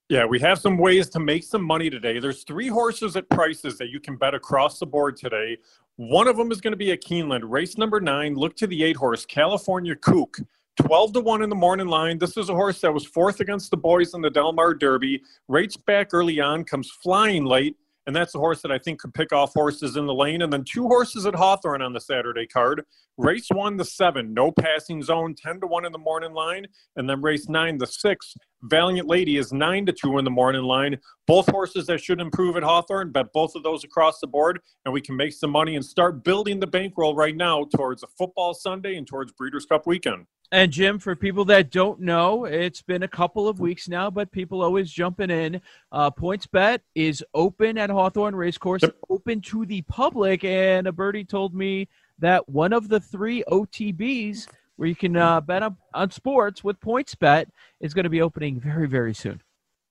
Yeah, 0.10 0.26
we 0.26 0.40
have 0.40 0.58
some 0.58 0.80
ways 0.80 1.08
to 1.10 1.20
make 1.20 1.44
some 1.44 1.62
money 1.64 1.88
today. 1.88 2.18
There's 2.18 2.44
three 2.44 2.68
horses 2.68 3.16
at 3.16 3.30
prices 3.30 3.78
that 3.78 3.90
you 3.90 4.00
can 4.00 4.18
bet 4.18 4.34
across 4.34 4.80
the 4.80 4.88
board 4.88 5.16
today. 5.16 5.60
One 5.98 6.28
of 6.28 6.36
them 6.36 6.52
is 6.52 6.60
going 6.60 6.72
to 6.72 6.78
be 6.78 6.92
a 6.92 6.98
Keeneland. 6.98 7.42
Race 7.44 7.78
number 7.78 8.02
nine, 8.02 8.34
look 8.34 8.56
to 8.56 8.66
the 8.66 8.84
eight 8.84 8.96
horse, 8.96 9.24
California 9.24 9.96
Kook. 9.96 10.40
12 10.82 11.14
to 11.14 11.20
1 11.20 11.44
in 11.44 11.50
the 11.50 11.56
morning 11.56 11.88
line. 11.88 12.18
This 12.18 12.38
is 12.38 12.50
a 12.50 12.56
horse 12.56 12.82
that 12.82 12.92
was 12.92 13.06
fourth 13.06 13.40
against 13.40 13.70
the 13.70 13.78
boys 13.78 14.16
in 14.16 14.22
the 14.22 14.32
Del 14.32 14.52
Mar 14.52 14.74
Derby. 14.74 15.22
Rates 15.48 15.78
back 15.78 16.12
early 16.12 16.40
on, 16.40 16.64
comes 16.64 16.90
flying 16.90 17.46
late, 17.46 17.76
and 18.10 18.16
that's 18.16 18.34
a 18.34 18.40
horse 18.40 18.64
that 18.64 18.72
I 18.72 18.80
think 18.80 19.00
could 19.00 19.14
pick 19.14 19.32
off 19.32 19.54
horses 19.54 19.96
in 19.96 20.08
the 20.08 20.14
lane. 20.16 20.42
And 20.42 20.52
then 20.52 20.64
two 20.64 20.88
horses 20.88 21.28
at 21.28 21.36
Hawthorne 21.36 21.84
on 21.84 21.94
the 21.94 22.02
Saturday 22.02 22.48
card. 22.48 22.84
Race 23.18 23.46
one, 23.52 23.78
the 23.78 23.86
seven, 23.86 24.34
no 24.34 24.52
passing 24.52 25.04
zone, 25.04 25.36
10 25.36 25.60
to 25.60 25.68
1 25.68 25.86
in 25.86 25.92
the 25.92 26.00
morning 26.00 26.34
line. 26.34 26.66
And 26.96 27.08
then 27.08 27.22
race 27.22 27.48
nine, 27.50 27.78
the 27.78 27.86
six, 27.86 28.34
Valiant 28.64 29.08
Lady 29.08 29.38
is 29.38 29.54
9 29.54 29.86
to 29.86 29.94
2 29.94 30.18
in 30.18 30.26
the 30.26 30.32
morning 30.32 30.64
line. 30.64 30.98
Both 31.28 31.52
horses 31.52 31.86
that 31.86 32.02
should 32.02 32.20
improve 32.20 32.58
at 32.58 32.64
Hawthorne, 32.64 33.12
bet 33.12 33.32
both 33.32 33.54
of 33.54 33.62
those 33.62 33.84
across 33.84 34.20
the 34.20 34.26
board, 34.26 34.60
and 34.86 34.92
we 34.92 35.02
can 35.02 35.16
make 35.16 35.34
some 35.34 35.52
money 35.52 35.76
and 35.76 35.86
start 35.86 36.24
building 36.24 36.60
the 36.60 36.66
bankroll 36.66 37.14
right 37.14 37.36
now 37.36 37.66
towards 37.76 38.02
a 38.02 38.08
football 38.18 38.56
Sunday 38.56 38.96
and 38.96 39.06
towards 39.06 39.34
Breeders' 39.34 39.68
Cup 39.68 39.86
weekend. 39.86 40.26
And 40.52 40.72
Jim, 40.72 40.98
for 40.98 41.16
people 41.16 41.46
that 41.46 41.70
don't 41.70 42.00
know, 42.00 42.46
it's 42.46 42.82
been 42.82 43.04
a 43.04 43.08
couple 43.08 43.48
of 43.48 43.60
weeks 43.60 43.88
now, 43.88 44.10
but 44.10 44.32
people 44.32 44.64
always 44.64 44.92
jumping 44.92 45.30
in. 45.30 45.62
Uh, 45.92 46.10
PointsBet 46.10 46.80
is 46.96 47.24
open 47.36 47.78
at 47.78 47.92
Hawthorne 47.92 48.36
Racecourse, 48.36 48.82
yep. 48.82 48.96
open 49.10 49.42
to 49.42 49.68
the 49.68 49.84
public. 49.84 50.44
And 50.44 50.88
a 50.88 50.92
birdie 50.92 51.24
told 51.24 51.54
me 51.54 51.88
that 52.18 52.50
one 52.50 52.74
of 52.74 52.90
the 52.90 53.00
three 53.00 53.44
OTBs 53.48 54.48
where 54.78 54.88
you 54.88 54.96
can 54.96 55.16
uh, 55.18 55.40
bet 55.42 55.62
on, 55.62 55.78
on 55.94 56.10
sports 56.10 56.64
with 56.64 56.80
PointsBet 56.80 57.46
is 57.80 57.94
going 57.94 58.06
to 58.06 58.10
be 58.10 58.22
opening 58.22 58.60
very, 58.60 58.88
very 58.88 59.14
soon. 59.14 59.42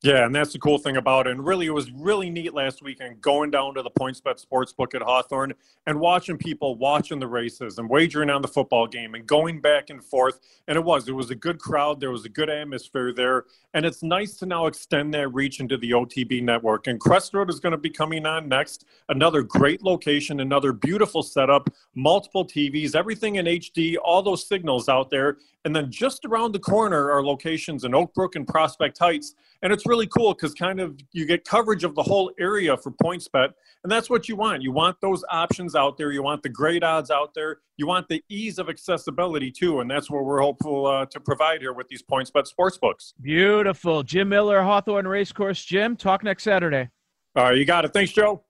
Yeah, 0.01 0.27
and 0.27 0.33
that's 0.35 0.53
the 0.53 0.61
cool 0.61 0.79
thing 0.79 0.97
about 0.97 1.27
it. 1.27 1.33
And 1.33 1.45
really, 1.45 1.67
it 1.67 1.75
was 1.75 1.91
really 1.91 2.31
neat 2.31 2.55
last 2.55 2.83
weekend 2.83 3.21
going 3.21 3.51
down 3.51 3.75
to 3.75 3.83
the 3.83 3.91
PointsBet 3.91 4.41
Sportsbook 4.45 4.95
at 4.95 5.03
Hawthorne 5.03 5.55
and 5.89 5.99
watching 5.99 6.39
people 6.39 6.77
watching 6.77 7.19
the 7.19 7.27
races 7.27 7.79
and 7.79 7.91
wagering 7.91 8.31
on 8.31 8.41
the 8.41 8.47
football 8.47 8.87
game 8.87 9.17
and 9.17 9.27
going 9.27 9.61
back 9.61 9.91
and 9.91 10.05
forth. 10.05 10.39
And 10.69 10.77
it 10.77 10.85
was, 10.85 11.09
it 11.09 11.17
was 11.17 11.31
a 11.31 11.35
good 11.35 11.59
crowd. 11.59 11.99
There 11.99 12.13
was 12.13 12.25
a 12.25 12.29
good 12.29 12.49
atmosphere 12.49 13.13
there. 13.13 13.47
And 13.75 13.85
it's 13.85 14.05
nice 14.05 14.37
to 14.37 14.47
now 14.47 14.67
extend 14.67 15.13
that 15.15 15.35
reach 15.35 15.59
into 15.59 15.77
the 15.77 15.91
OTB 15.91 16.45
network. 16.45 16.87
And 16.87 17.01
Crestwood 17.01 17.51
is 17.51 17.59
going 17.59 17.73
to 17.73 17.77
be 17.77 17.91
coming 17.91 18.25
on 18.25 18.49
next. 18.49 18.85
Another 19.09 19.43
great 19.43 19.83
location, 19.83 20.39
another 20.39 20.73
beautiful 20.73 21.25
setup, 21.25 21.71
multiple 21.97 22.47
TVs, 22.47 22.95
everything 22.95 23.35
in 23.35 23.47
HD, 23.47 23.97
all 24.01 24.23
those 24.23 24.47
signals 24.47 24.89
out 24.89 25.11
there. 25.11 25.39
And 25.69 25.77
then 25.77 25.91
just 25.91 26.25
around 26.25 26.53
the 26.53 26.59
corner 26.59 27.11
are 27.11 27.23
locations 27.23 27.85
in 27.85 27.93
Oakbrook 27.93 28.37
and 28.37 28.49
Prospect 28.49 28.97
Heights. 28.97 29.35
And 29.61 29.71
it's 29.71 29.85
really 29.85 30.07
cool 30.07 30.33
because 30.33 30.55
kind 30.55 30.81
of 30.81 30.99
you 31.13 31.27
get 31.27 31.45
coverage 31.45 31.85
of 31.85 31.95
the 31.95 32.03
whole 32.03 32.33
area 32.41 32.75
for 32.75 32.91
PointsBet. 32.91 33.53
And 33.83 33.93
that's 33.93 34.09
what 34.09 34.31
you 34.31 34.37
want. 34.37 34.63
You 34.63 34.73
want 34.73 34.97
those 35.03 35.23
options 35.31 35.75
out 35.75 35.99
there. 35.99 36.11
You 36.11 36.23
want 36.23 36.43
the 36.43 36.49
great 36.49 36.83
odds 36.83 37.11
out 37.11 37.35
there. 37.35 37.59
You 37.77 37.87
want 37.87 38.09
the 38.09 38.25
ease 38.31 38.59
of 38.59 38.71
accessibility 38.71 39.51
too. 39.51 39.81
And 39.81 39.91
that's 39.91 40.11
what 40.11 40.25
we're 40.25 40.41
hopeful 40.41 40.87
uh, 40.87 41.05
to 41.05 41.21
provide 41.21 41.61
here 41.61 41.75
with 41.75 41.87
these 41.89 42.03
PointsBet 42.03 42.51
sportsbooks. 42.51 43.13
Beautiful. 43.21 44.03
Jim 44.03 44.31
Miller, 44.31 44.63
Hawthorne 44.63 45.07
Racecourse. 45.07 45.63
Jim, 45.63 45.97
talk 45.97 46.25
next 46.25 46.45
Saturday. 46.45 46.89
All 47.37 47.45
right, 47.45 47.59
you 47.59 47.67
got 47.67 47.85
it. 47.85 47.93
Thanks, 47.93 48.13
Joe. 48.13 48.43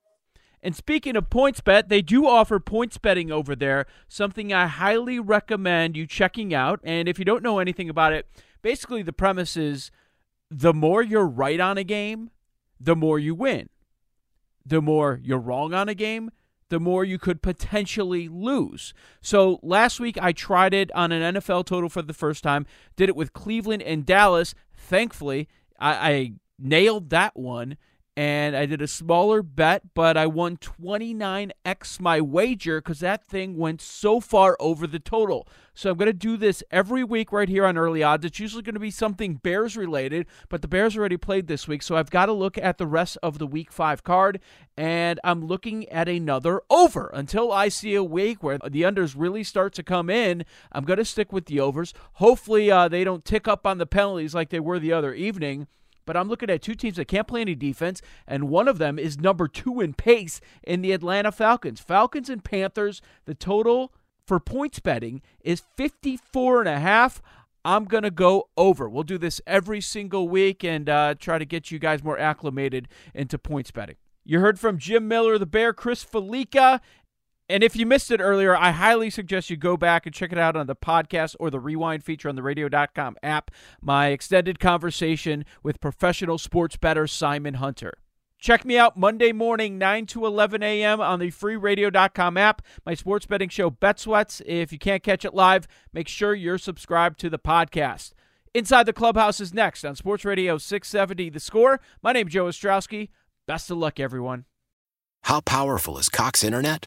And 0.63 0.75
speaking 0.75 1.17
of 1.17 1.31
PointsBet, 1.31 1.89
they 1.89 2.03
do 2.03 2.27
offer 2.27 2.59
points 2.59 2.99
betting 2.99 3.31
over 3.31 3.55
there, 3.55 3.87
something 4.09 4.53
I 4.53 4.67
highly 4.67 5.21
recommend 5.21 5.97
you 5.97 6.07
checking 6.07 6.53
out. 6.53 6.81
And 6.83 7.09
if 7.09 7.19
you 7.19 7.25
don't 7.25 7.43
know 7.43 7.59
anything 7.59 7.89
about 7.89 8.13
it, 8.13 8.27
basically 8.63 9.03
the 9.03 9.13
premise 9.13 9.57
is 9.57 9.91
the 10.51 10.75
more 10.75 11.03
you're 11.03 11.27
right 11.27 11.61
on 11.61 11.79
a 11.79 11.85
game, 11.85 12.31
the 12.81 12.97
more 12.97 13.19
you 13.19 13.35
win. 13.35 13.69
The 14.65 14.83
more 14.83 15.21
you're 15.23 15.39
wrong 15.39 15.73
on 15.73 15.89
a 15.89 15.95
game, 15.95 16.31
the 16.69 16.81
more 16.81 17.05
you 17.05 17.19
could 17.19 17.41
potentially 17.41 18.29
lose. 18.29 18.93
So 19.21 19.59
last 19.63 20.01
week 20.01 20.19
I 20.21 20.33
tried 20.33 20.75
it 20.75 20.93
on 20.93 21.13
an 21.13 21.35
NFL 21.35 21.67
total 21.67 21.89
for 21.89 22.03
the 22.03 22.13
first 22.13 22.43
time, 22.43 22.67
did 22.97 23.09
it 23.09 23.17
with 23.17 23.33
Cleveland 23.33 23.83
and 23.83 24.05
Dallas. 24.05 24.55
Thankfully, 24.75 25.49
I, 25.79 25.93
I 26.11 26.33
nailed 26.59 27.11
that 27.11 27.37
one 27.37 27.77
and 28.19 28.57
I 28.57 28.67
did 28.67 28.83
a 28.83 28.89
smaller 28.89 29.45
bet, 29.45 29.95
but 29.95 30.17
I 30.17 30.27
won 30.27 30.57
29x 30.57 32.01
my 32.01 32.21
wager 32.21 32.81
because 32.81 32.99
that 32.99 33.25
thing 33.25 33.57
went 33.57 33.81
so 33.81 34.19
far 34.19 34.57
over 34.59 34.89
the 34.89 34.99
total. 34.99 35.47
So 35.73 35.93
I'm 35.93 35.99
going 35.99 36.07
to 36.07 36.13
do 36.13 36.37
this 36.37 36.65
every 36.73 37.05
week 37.05 37.31
right 37.31 37.49
here 37.49 37.65
on 37.65 37.79
Early 37.79 38.03
Odds. 38.03 38.25
It's 38.25 38.41
usually 38.41 38.65
going 38.65 38.75
to 38.75 38.81
be 38.81 38.91
something 38.91 39.37
Bears 39.37 39.77
related, 39.77 40.27
but 40.49 40.63
the 40.63 40.67
Bears 40.67 40.97
already 40.97 41.17
played 41.17 41.47
this 41.47 41.69
week, 41.69 41.81
so 41.81 41.97
I've 41.97 42.11
got 42.11 42.27
to 42.27 42.33
look 42.33 42.59
at 42.59 42.77
the 42.77 42.89
rest 42.89 43.19
of 43.23 43.39
the 43.39 43.47
Week 43.47 43.71
5 43.71 44.03
card, 44.03 44.41
and 44.77 45.21
I'm 45.23 45.47
looking 45.47 45.89
at 45.89 46.09
another 46.09 46.63
over. 46.69 47.13
Until 47.15 47.53
I 47.53 47.69
see 47.69 47.95
a 47.95 48.03
week 48.03 48.43
where 48.43 48.59
the 48.59 48.83
unders 48.83 49.15
really 49.17 49.45
start 49.45 49.75
to 49.75 49.85
come 49.85 50.11
in, 50.11 50.45
I'm 50.73 50.83
going 50.83 50.99
to 50.99 51.05
stick 51.05 51.33
with 51.33 51.47
the 51.47 51.61
overs. 51.61 51.95
Hopefully, 52.15 52.69
uh, 52.69 52.89
they 52.89 53.05
don't 53.05 53.25
tick 53.25 53.47
up 53.47 53.65
on 53.65 53.79
the 53.79 53.87
penalties 53.87 54.35
like 54.35 54.51
they 54.51 54.59
were 54.59 54.81
the 54.81 54.93
other 54.93 55.15
evening 55.15 55.69
but 56.09 56.17
I'm 56.17 56.31
looking 56.31 56.49
at 56.49 56.63
two 56.63 56.75
teams 56.75 56.97
that 56.97 57.05
can't 57.05 57.29
play 57.29 57.43
any 57.43 57.55
defense, 57.55 58.01
and 58.27 58.49
one 58.49 58.67
of 58.67 58.79
them 58.79 58.99
is 58.99 59.19
number 59.19 59.47
two 59.47 59.83
in 59.83 59.93
pace 59.93 60.41
in 60.63 60.81
the 60.81 60.93
Atlanta 60.93 61.31
Falcons. 61.31 61.81
Falcons 61.81 62.31
and 62.31 62.43
Panthers, 62.43 63.03
the 63.27 63.35
total 63.35 63.93
for 64.27 64.41
points 64.41 64.81
betting 64.81 65.21
is 65.43 65.61
54 65.77 66.61
and 66.61 66.69
a 66.71 66.81
half. 66.81 67.21
I'm 67.63 67.85
going 67.85 68.05
to 68.05 68.11
go 68.11 68.49
over. 68.57 68.89
We'll 68.89 69.03
do 69.03 69.19
this 69.19 69.43
every 69.47 69.83
single 69.83 70.31
week 70.31 70.65
and 70.65 70.89
uh, 70.89 71.15
try 71.19 71.37
to 71.37 71.45
get 71.45 71.71
you 71.71 71.79
guys 71.79 72.03
more 72.03 72.19
acclimated 72.19 72.89
into 73.13 73.39
points 73.39 73.71
betting. 73.71 73.97
You 74.25 74.41
heard 74.41 74.59
from 74.59 74.79
Jim 74.79 75.09
Miller, 75.09 75.37
the 75.37 75.45
Bear, 75.45 75.75
Chris 75.75 76.03
Fallica, 76.03 76.81
and 77.49 77.63
if 77.63 77.77
you 77.77 77.87
missed 77.87 78.11
it 78.11 78.21
earlier, 78.21 78.57
I 78.57 78.73
highly 78.73 79.11
suggest 79.11 79.51
you 79.51 79.57
go 79.57 79.77
back 79.77 80.05
and 80.07 80.15
check 80.15 80.33
it 80.33 80.39
out 80.39 80.57
on 80.57 80.67
the 80.67 80.77
podcast 80.77 81.35
or 81.41 81.51
the 81.51 81.61
rewind 81.61 82.05
feature 82.05 82.29
on 82.29 82.37
the 82.37 82.43
radio.com 82.43 83.17
app. 83.23 83.51
My 83.81 84.09
extended 84.09 84.61
conversation 84.61 85.45
with 85.63 85.81
professional 85.81 86.39
sports 86.39 86.77
bettor 86.77 87.07
Simon 87.07 87.55
Hunter. 87.55 87.95
Check 88.39 88.65
me 88.65 88.79
out 88.79 88.97
Monday 88.97 89.33
morning, 89.33 89.79
9 89.79 90.07
to 90.07 90.25
11 90.25 90.63
a.m. 90.63 91.01
on 91.01 91.19
the 91.19 91.31
free 91.31 91.57
radio.com 91.57 92.37
app. 92.37 92.63
My 92.87 92.95
sports 92.95 93.27
betting 93.27 93.49
show, 93.49 93.69
Bet 93.69 93.99
Sweats. 93.99 94.41
If 94.47 94.73
you 94.73 94.79
can't 94.79 95.03
catch 95.03 95.25
it 95.25 95.35
live, 95.35 95.67
make 95.93 96.07
sure 96.07 96.35
you're 96.35 96.59
subscribed 96.59 97.19
to 97.21 97.31
the 97.31 97.39
podcast. 97.39 98.13
Inside 98.55 98.87
the 98.87 98.93
Clubhouse 98.93 99.41
is 99.41 99.53
next 99.53 99.85
on 99.85 99.97
Sports 99.97 100.25
Radio 100.25 100.57
670 100.57 101.31
The 101.31 101.41
Score. 101.41 101.81
My 102.03 102.13
name's 102.13 102.33
Joe 102.33 102.45
Ostrowski. 102.45 103.09
Best 103.47 103.71
of 103.71 103.79
luck, 103.79 103.99
everyone. 103.99 104.45
How 105.23 105.41
powerful 105.41 105.99
is 105.99 106.09
Cox 106.09 106.45
Internet? 106.45 106.87